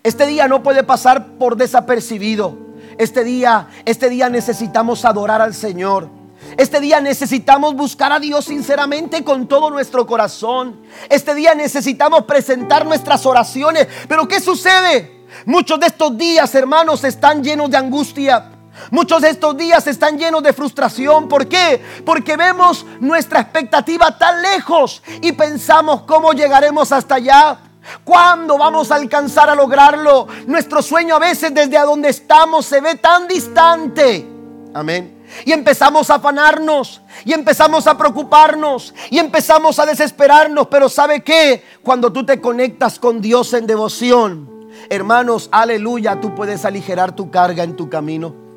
Este 0.02 0.26
día 0.26 0.48
no 0.48 0.62
puede 0.62 0.82
pasar 0.82 1.26
por 1.38 1.56
desapercibido. 1.56 2.56
Este 2.98 3.24
día, 3.24 3.68
este 3.86 4.10
día 4.10 4.28
necesitamos 4.28 5.04
adorar 5.04 5.40
al 5.40 5.54
Señor. 5.54 6.08
Este 6.56 6.80
día 6.80 7.00
necesitamos 7.00 7.74
buscar 7.74 8.12
a 8.12 8.20
Dios 8.20 8.44
sinceramente 8.46 9.24
con 9.24 9.46
todo 9.46 9.70
nuestro 9.70 10.06
corazón. 10.06 10.80
Este 11.08 11.34
día 11.34 11.54
necesitamos 11.54 12.24
presentar 12.24 12.84
nuestras 12.84 13.24
oraciones. 13.24 13.88
Pero 14.08 14.28
¿qué 14.28 14.40
sucede? 14.40 15.20
Muchos 15.46 15.80
de 15.80 15.86
estos 15.86 16.16
días, 16.18 16.54
hermanos, 16.54 17.04
están 17.04 17.42
llenos 17.42 17.70
de 17.70 17.76
angustia. 17.76 18.59
Muchos 18.90 19.22
de 19.22 19.30
estos 19.30 19.56
días 19.56 19.86
están 19.86 20.18
llenos 20.18 20.42
de 20.42 20.52
frustración. 20.52 21.28
¿Por 21.28 21.46
qué? 21.46 21.82
Porque 22.04 22.36
vemos 22.36 22.86
nuestra 23.00 23.40
expectativa 23.40 24.16
tan 24.18 24.42
lejos 24.42 25.02
y 25.20 25.32
pensamos 25.32 26.02
cómo 26.02 26.32
llegaremos 26.32 26.92
hasta 26.92 27.16
allá. 27.16 27.58
¿Cuándo 28.04 28.58
vamos 28.58 28.90
a 28.90 28.96
alcanzar 28.96 29.48
a 29.48 29.54
lograrlo? 29.54 30.26
Nuestro 30.46 30.82
sueño 30.82 31.16
a 31.16 31.18
veces 31.18 31.54
desde 31.54 31.78
a 31.78 31.84
donde 31.84 32.10
estamos 32.10 32.66
se 32.66 32.80
ve 32.80 32.96
tan 32.96 33.26
distante. 33.26 34.26
Amén. 34.74 35.24
Y 35.44 35.52
empezamos 35.52 36.10
a 36.10 36.16
afanarnos, 36.16 37.00
y 37.24 37.32
empezamos 37.32 37.86
a 37.86 37.96
preocuparnos, 37.96 38.92
y 39.10 39.18
empezamos 39.18 39.78
a 39.78 39.86
desesperarnos. 39.86 40.66
Pero 40.66 40.88
¿sabe 40.88 41.22
qué? 41.22 41.64
Cuando 41.82 42.12
tú 42.12 42.26
te 42.26 42.40
conectas 42.40 42.98
con 42.98 43.20
Dios 43.20 43.52
en 43.52 43.66
devoción, 43.66 44.68
hermanos, 44.88 45.48
aleluya, 45.52 46.20
tú 46.20 46.34
puedes 46.34 46.64
aligerar 46.64 47.14
tu 47.14 47.30
carga 47.30 47.62
en 47.62 47.76
tu 47.76 47.88
camino. 47.88 48.49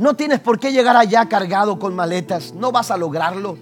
No 0.00 0.16
tienes 0.16 0.40
por 0.40 0.58
qué 0.58 0.72
llegar 0.72 0.96
allá 0.96 1.28
cargado 1.28 1.78
con 1.78 1.94
maletas. 1.94 2.54
No 2.54 2.72
vas 2.72 2.90
a 2.90 2.96
lograrlo. 2.96 3.58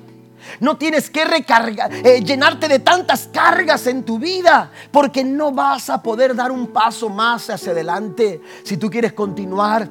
No 0.61 0.77
tienes 0.77 1.11
que 1.11 1.25
recargar, 1.25 1.93
eh, 1.93 2.23
llenarte 2.25 2.69
de 2.69 2.79
tantas 2.79 3.27
cargas 3.27 3.89
en 3.89 4.05
tu 4.05 4.21
vida, 4.21 4.71
porque 4.93 5.25
no 5.25 5.51
vas 5.51 5.91
a 5.91 6.01
poder 6.01 6.37
dar 6.37 6.53
un 6.53 6.69
paso 6.69 7.09
más 7.09 7.51
hacia 7.51 7.73
adelante. 7.73 8.41
Si 8.63 8.77
tú 8.77 8.89
quieres 8.89 9.15
continuar, 9.15 9.89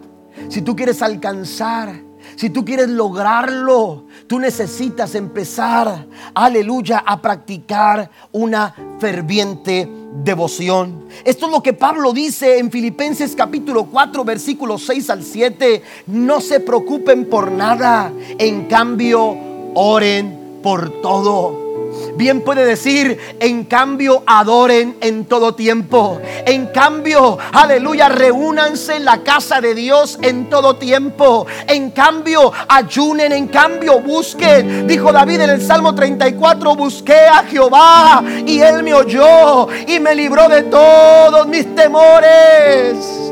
si 0.48 0.62
tú 0.62 0.74
quieres 0.74 1.02
alcanzar, 1.02 2.07
si 2.36 2.50
tú 2.50 2.66
quieres 2.66 2.90
lograrlo, 2.90 4.06
tú 4.28 4.40
necesitas 4.40 5.16
empezar, 5.16 6.06
aleluya, 6.34 7.04
a 7.06 7.22
practicar 7.22 8.10
una 8.32 8.76
ferviente 9.00 9.90
devoción. 10.24 11.06
Esto 11.24 11.46
es 11.46 11.52
lo 11.52 11.64
que 11.64 11.74
Pablo 11.74 12.14
dice 12.14 12.60
en 12.60 12.72
Filipenses 12.72 13.36
capítulo 13.36 13.86
4, 13.86 14.24
versículos 14.24 14.86
6 14.86 15.10
al 15.10 15.24
7. 15.24 15.84
No 16.08 16.42
se 16.42 16.60
preocupen 16.60 17.26
por 17.26 17.52
nada, 17.52 18.12
en 18.38 18.66
cambio, 18.66 19.36
oren 19.74 20.60
por 20.62 21.02
todo 21.02 21.67
Bien 22.16 22.42
puede 22.42 22.66
decir, 22.66 23.20
en 23.40 23.66
cambio 23.66 24.24
adoren 24.26 24.98
en 25.02 25.26
todo 25.26 25.56
tiempo. 25.56 26.20
En 26.46 26.68
cambio, 26.68 27.38
aleluya, 27.54 28.10
reúnanse 28.10 28.96
en 28.96 29.06
la 29.06 29.24
casa 29.24 29.62
de 29.62 29.76
Dios 29.76 30.18
en 30.22 30.50
todo 30.50 30.78
tiempo. 30.78 31.46
En 31.68 31.92
cambio, 31.92 32.52
ayunen, 32.68 33.32
en 33.32 33.48
cambio, 33.48 34.00
busquen. 34.00 34.88
Dijo 34.88 35.12
David 35.12 35.42
en 35.42 35.50
el 35.52 35.62
Salmo 35.62 35.94
34, 35.94 36.76
busqué 36.76 37.28
a 37.28 37.44
Jehová 37.44 38.24
y 38.46 38.60
él 38.62 38.84
me 38.84 38.94
oyó 38.94 39.68
y 39.88 40.00
me 40.00 40.16
libró 40.16 40.50
de 40.50 40.64
todos 40.64 41.48
mis 41.48 41.74
temores. 41.76 43.28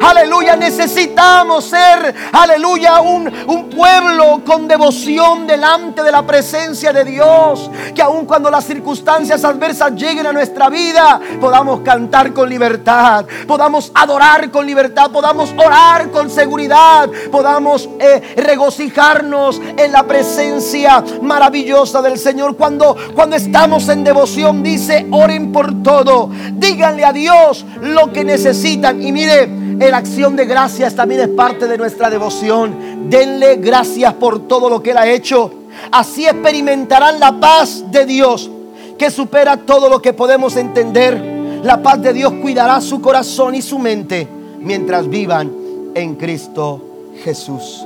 Aleluya, 0.00 0.56
necesitamos 0.56 1.64
ser, 1.64 2.14
aleluya, 2.32 3.00
un, 3.00 3.30
un 3.46 3.70
pueblo 3.70 4.42
con 4.44 4.68
devoción 4.68 5.46
delante 5.46 6.02
de 6.02 6.10
la 6.10 6.26
presencia 6.26 6.92
de 6.92 7.04
Dios. 7.04 7.70
Que 7.94 8.02
aun 8.02 8.26
cuando 8.26 8.50
las 8.50 8.64
circunstancias 8.64 9.44
adversas 9.44 9.92
lleguen 9.92 10.26
a 10.26 10.32
nuestra 10.32 10.68
vida, 10.68 11.20
podamos 11.40 11.80
cantar 11.80 12.32
con 12.32 12.48
libertad, 12.48 13.26
podamos 13.46 13.90
adorar 13.94 14.50
con 14.50 14.66
libertad, 14.66 15.10
podamos 15.10 15.52
orar 15.56 16.10
con 16.10 16.30
seguridad, 16.30 17.08
podamos 17.30 17.88
eh, 17.98 18.34
regocijarnos 18.36 19.60
en 19.76 19.92
la 19.92 20.04
presencia 20.04 21.02
maravillosa 21.22 22.02
del 22.02 22.18
Señor. 22.18 22.56
Cuando, 22.56 22.96
cuando 23.14 23.36
estamos 23.36 23.88
en 23.88 24.04
devoción, 24.04 24.62
dice, 24.62 25.06
oren 25.10 25.52
por 25.52 25.82
todo, 25.82 26.30
díganle 26.52 27.04
a 27.04 27.12
Dios 27.12 27.64
lo 27.80 28.12
que 28.12 28.24
necesitan. 28.24 29.02
Y 29.02 29.12
mire, 29.12 29.63
la 29.78 29.96
acción 29.98 30.36
de 30.36 30.46
gracias 30.46 30.94
también 30.94 31.20
es 31.20 31.28
parte 31.28 31.66
de 31.66 31.76
nuestra 31.76 32.10
devoción. 32.10 33.08
Denle 33.10 33.56
gracias 33.56 34.14
por 34.14 34.46
todo 34.46 34.68
lo 34.68 34.82
que 34.82 34.92
Él 34.92 34.98
ha 34.98 35.08
hecho. 35.08 35.50
Así 35.90 36.26
experimentarán 36.26 37.20
la 37.20 37.38
paz 37.38 37.84
de 37.90 38.06
Dios 38.06 38.50
que 38.98 39.10
supera 39.10 39.56
todo 39.56 39.88
lo 39.88 40.00
que 40.00 40.12
podemos 40.12 40.56
entender. 40.56 41.20
La 41.62 41.82
paz 41.82 42.00
de 42.02 42.12
Dios 42.12 42.32
cuidará 42.40 42.80
su 42.80 43.00
corazón 43.00 43.54
y 43.54 43.62
su 43.62 43.78
mente 43.78 44.28
mientras 44.60 45.08
vivan 45.08 45.50
en 45.94 46.14
Cristo 46.16 46.80
Jesús. 47.22 47.84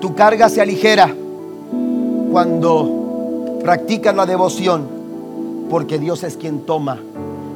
Tu 0.00 0.14
carga 0.14 0.48
se 0.48 0.60
aligera 0.60 1.12
cuando 2.30 3.58
practicas 3.62 4.14
la 4.14 4.26
devoción, 4.26 4.86
porque 5.70 5.98
Dios 5.98 6.22
es 6.22 6.36
quien 6.36 6.60
toma 6.60 6.98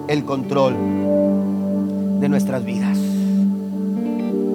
el 0.09 0.25
control 0.25 0.75
de 2.21 2.29
nuestras 2.29 2.65
vidas. 2.65 3.02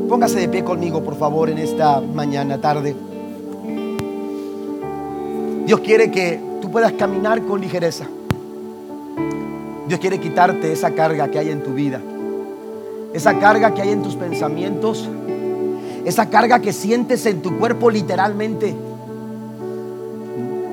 Póngase 0.07 0.39
de 0.39 0.47
pie 0.47 0.63
conmigo, 0.63 1.03
por 1.03 1.17
favor, 1.17 1.49
en 1.49 1.57
esta 1.57 1.99
mañana, 1.99 2.61
tarde. 2.61 2.95
Dios 5.65 5.81
quiere 5.81 6.09
que 6.11 6.39
tú 6.61 6.71
puedas 6.71 6.93
caminar 6.93 7.41
con 7.41 7.59
ligereza. 7.59 8.05
Dios 9.85 9.99
quiere 9.99 10.17
quitarte 10.17 10.71
esa 10.71 10.91
carga 10.91 11.27
que 11.29 11.39
hay 11.39 11.49
en 11.49 11.61
tu 11.61 11.73
vida, 11.73 11.99
esa 13.13 13.37
carga 13.37 13.73
que 13.73 13.81
hay 13.81 13.89
en 13.89 14.01
tus 14.01 14.15
pensamientos, 14.15 15.09
esa 16.05 16.29
carga 16.29 16.59
que 16.61 16.71
sientes 16.71 17.25
en 17.25 17.41
tu 17.41 17.57
cuerpo 17.57 17.89
literalmente. 17.89 18.73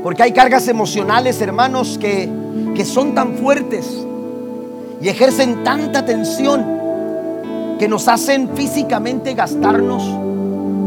Porque 0.05 0.23
hay 0.23 0.33
cargas 0.33 0.69
emocionales, 0.69 1.41
hermanos, 1.41 1.99
que, 1.99 2.29
que 2.77 2.85
son 2.85 3.17
tan 3.17 3.35
fuertes 3.35 4.07
y 5.03 5.09
ejercen 5.09 5.65
tanta 5.65 6.05
tensión 6.05 6.84
que 7.79 7.89
nos 7.89 8.09
hacen 8.09 8.51
físicamente 8.55 9.35
gastarnos, 9.35 10.03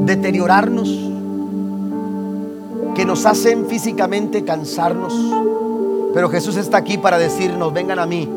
deteriorarnos, 0.06 0.90
que 2.96 3.06
nos 3.06 3.26
hacen 3.26 3.68
físicamente 3.68 4.44
cansarnos. 4.44 5.14
Pero 6.14 6.30
Jesús 6.30 6.58
está 6.58 6.78
aquí 6.78 6.98
para 6.98 7.18
decirnos, 7.18 7.74
vengan 7.74 8.00
a 8.00 8.06
mí, 8.06 8.28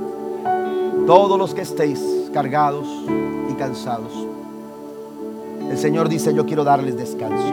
todos 1.07 1.39
los 1.39 1.55
que 1.55 1.63
estéis 1.63 2.01
cargados 2.33 2.87
y 3.51 3.55
cansados. 3.55 4.13
El 5.71 5.79
Señor 5.79 6.09
dice, 6.09 6.35
yo 6.35 6.47
quiero 6.47 6.65
darles 6.65 6.97
descanso. 6.97 7.53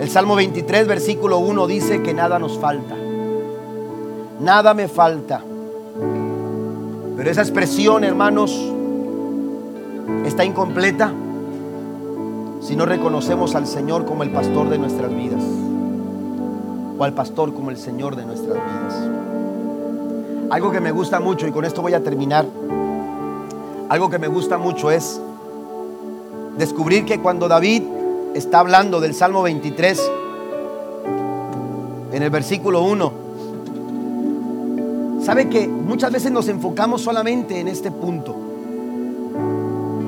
El 0.00 0.08
Salmo 0.08 0.34
23, 0.34 0.86
versículo 0.86 1.38
1 1.38 1.66
dice 1.66 2.02
que 2.02 2.14
nada 2.14 2.38
nos 2.38 2.58
falta. 2.58 2.96
Nada 4.40 4.72
me 4.72 4.88
falta. 4.88 5.42
Pero 7.20 7.32
esa 7.32 7.42
expresión, 7.42 8.02
hermanos, 8.02 8.58
está 10.24 10.42
incompleta 10.42 11.12
si 12.62 12.74
no 12.74 12.86
reconocemos 12.86 13.54
al 13.54 13.66
Señor 13.66 14.06
como 14.06 14.22
el 14.22 14.30
pastor 14.30 14.70
de 14.70 14.78
nuestras 14.78 15.14
vidas. 15.14 15.42
O 16.98 17.04
al 17.04 17.12
pastor 17.12 17.52
como 17.52 17.70
el 17.70 17.76
Señor 17.76 18.16
de 18.16 18.24
nuestras 18.24 18.54
vidas. 18.54 19.10
Algo 20.48 20.72
que 20.72 20.80
me 20.80 20.92
gusta 20.92 21.20
mucho, 21.20 21.46
y 21.46 21.52
con 21.52 21.66
esto 21.66 21.82
voy 21.82 21.92
a 21.92 22.02
terminar, 22.02 22.46
algo 23.90 24.08
que 24.08 24.18
me 24.18 24.28
gusta 24.28 24.56
mucho 24.56 24.90
es 24.90 25.20
descubrir 26.56 27.04
que 27.04 27.20
cuando 27.20 27.48
David 27.48 27.82
está 28.32 28.60
hablando 28.60 28.98
del 28.98 29.12
Salmo 29.12 29.42
23, 29.42 30.10
en 32.12 32.22
el 32.22 32.30
versículo 32.30 32.80
1, 32.80 33.12
Sabe 35.22 35.48
que 35.48 35.68
muchas 35.68 36.10
veces 36.12 36.32
nos 36.32 36.48
enfocamos 36.48 37.02
solamente 37.02 37.60
en 37.60 37.68
este 37.68 37.90
punto. 37.90 38.34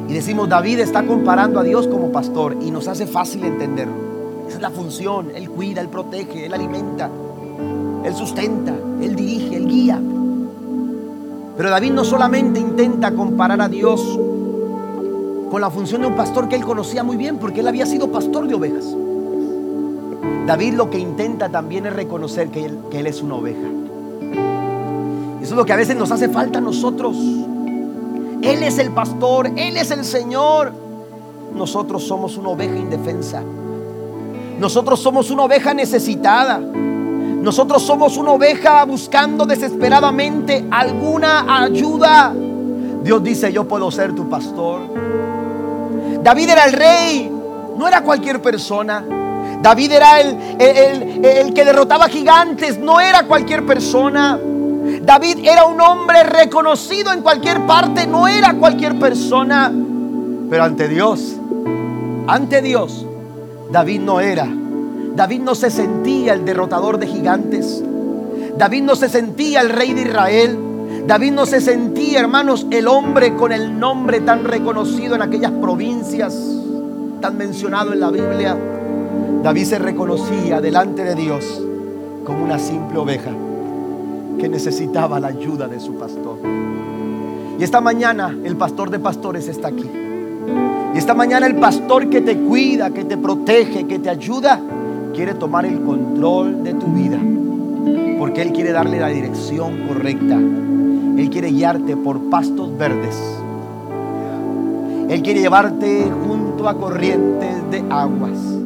Y 0.09 0.13
decimos, 0.13 0.49
David 0.49 0.81
está 0.81 1.05
comparando 1.05 1.61
a 1.61 1.63
Dios 1.63 1.87
como 1.87 2.11
pastor 2.11 2.57
y 2.61 2.71
nos 2.71 2.89
hace 2.89 3.07
fácil 3.07 3.45
entenderlo. 3.45 3.95
Esa 4.47 4.57
es 4.57 4.63
la 4.63 4.71
función. 4.71 5.31
Él 5.35 5.51
cuida, 5.51 5.81
Él 5.81 5.89
protege, 5.89 6.47
Él 6.47 6.55
alimenta, 6.55 7.11
Él 8.05 8.15
sustenta, 8.15 8.75
Él 9.01 9.15
dirige, 9.15 9.57
Él 9.57 9.67
guía. 9.67 10.01
Pero 11.57 11.71
David 11.71 11.93
no 11.93 12.05
solamente 12.05 12.59
intenta 12.59 13.13
comparar 13.13 13.61
a 13.61 13.69
Dios 13.69 14.19
con 15.51 15.61
la 15.61 15.71
función 15.71 16.01
de 16.01 16.07
un 16.07 16.17
pastor 16.17 16.49
que 16.49 16.57
él 16.57 16.65
conocía 16.65 17.05
muy 17.05 17.19
bien, 17.19 17.37
porque 17.37 17.61
él 17.61 17.69
había 17.69 17.85
sido 17.85 18.11
pastor 18.11 18.49
de 18.49 18.55
ovejas. 18.55 18.87
David 20.47 20.73
lo 20.73 20.89
que 20.89 20.99
intenta 20.99 21.51
también 21.51 21.85
es 21.85 21.93
reconocer 21.93 22.49
que 22.49 22.65
él, 22.65 22.79
que 22.91 23.01
él 23.01 23.07
es 23.07 23.21
una 23.21 23.35
oveja. 23.35 23.82
Es 25.53 25.57
lo 25.57 25.67
que 25.67 25.75
a 25.75 25.77
veces 25.77 25.95
nos 25.97 26.11
hace 26.11 26.31
falta 26.31 26.61
a 26.61 26.63
nosotros. 26.63 27.15
Él 27.15 28.63
es 28.63 28.79
el 28.79 28.91
pastor, 28.91 29.49
Él 29.55 29.77
es 29.77 29.91
el 29.91 30.03
Señor. 30.03 30.73
Nosotros 31.55 32.05
somos 32.05 32.39
una 32.39 32.49
oveja 32.49 32.75
indefensa. 32.75 33.43
Nosotros 34.59 35.01
somos 35.01 35.31
una 35.31 35.43
oveja 35.43 35.75
necesitada. 35.75 36.59
Nosotros 36.59 37.83
somos 37.83 38.17
una 38.17 38.31
oveja 38.31 38.83
buscando 38.87 39.45
desesperadamente 39.45 40.65
alguna 40.71 41.63
ayuda. 41.63 42.33
Dios 43.05 43.23
dice, 43.23 43.53
yo 43.53 43.69
puedo 43.69 43.91
ser 43.91 44.15
tu 44.15 44.31
pastor. 44.31 44.81
David 46.23 46.49
era 46.49 46.65
el 46.65 46.73
rey, 46.73 47.31
no 47.77 47.87
era 47.87 48.01
cualquier 48.01 48.41
persona. 48.41 49.05
David 49.61 49.93
era 49.93 50.19
el, 50.19 50.35
el, 50.59 51.25
el 51.27 51.53
que 51.53 51.63
derrotaba 51.63 52.09
gigantes, 52.09 52.79
no 52.79 52.99
era 53.03 53.25
cualquier 53.25 53.67
persona. 53.67 54.41
David 55.05 55.39
era 55.43 55.65
un 55.65 55.81
hombre 55.81 56.23
reconocido 56.23 57.13
en 57.13 57.23
cualquier 57.23 57.67
parte, 57.67 58.07
no 58.07 58.29
era 58.29 58.55
cualquier 58.55 58.97
persona, 59.01 59.73
pero 60.49 60.63
ante 60.63 60.87
Dios, 60.87 61.37
ante 62.29 62.63
Dios, 62.63 63.05
David 63.73 64.01
no 64.01 64.21
era. 64.21 64.47
David 65.17 65.41
no 65.41 65.57
se 65.57 65.71
sentía 65.71 66.35
el 66.35 66.45
derrotador 66.45 66.99
de 66.99 67.09
gigantes. 67.09 67.83
David 68.57 68.83
no 68.83 68.95
se 68.95 69.09
sentía 69.09 69.61
el 69.61 69.71
rey 69.71 69.93
de 69.93 70.03
Israel. 70.03 70.59
David 71.07 71.33
no 71.33 71.47
se 71.47 71.61
sentía, 71.61 72.21
hermanos, 72.21 72.67
el 72.71 72.87
hombre 72.87 73.35
con 73.35 73.51
el 73.51 73.79
nombre 73.79 74.21
tan 74.21 74.45
reconocido 74.45 75.17
en 75.17 75.23
aquellas 75.23 75.51
provincias, 75.51 76.33
tan 77.21 77.37
mencionado 77.37 77.93
en 77.93 78.01
la 78.01 78.11
Biblia. 78.11 78.57
David 79.43 79.65
se 79.65 79.79
reconocía 79.81 80.61
delante 80.61 81.03
de 81.03 81.17
Dios 81.17 81.61
como 82.25 82.45
una 82.45 82.59
simple 82.61 82.99
oveja 82.99 83.33
que 84.39 84.49
necesitaba 84.49 85.21
la 85.21 85.29
ayuda 85.29 85.69
de 85.69 85.81
su 85.81 85.95
pastor. 85.95 86.39
Y 87.59 87.63
esta 87.63 87.81
mañana 87.81 88.37
el 88.45 88.57
pastor 88.57 88.91
de 88.91 88.99
pastores 88.99 89.49
está 89.49 89.69
aquí. 89.69 89.91
Y 90.95 90.99
esta 90.99 91.15
mañana 91.15 91.47
el 91.47 91.57
pastor 91.57 92.11
que 92.11 92.21
te 92.21 92.37
cuida, 92.37 92.91
que 92.91 93.05
te 93.05 93.17
protege, 93.17 93.87
que 93.87 93.99
te 93.99 94.11
ayuda, 94.11 94.61
quiere 95.15 95.35
tomar 95.35 95.65
el 95.65 95.81
control 95.83 96.65
de 96.65 96.75
tu 96.75 96.87
vida. 96.87 97.19
Porque 98.19 98.43
Él 98.43 98.53
quiere 98.53 98.73
darle 98.73 99.01
la 99.01 99.09
dirección 99.09 99.87
correcta. 99.89 100.37
Él 100.37 101.29
quiere 101.31 101.51
guiarte 101.51 101.97
por 101.97 102.31
pastos 102.31 102.77
verdes. 102.77 103.17
Él 105.09 105.23
quiere 105.23 105.41
llevarte 105.41 106.11
junto 106.27 106.69
a 106.69 106.75
corrientes 106.79 107.71
de 107.71 107.85
aguas. 107.91 108.62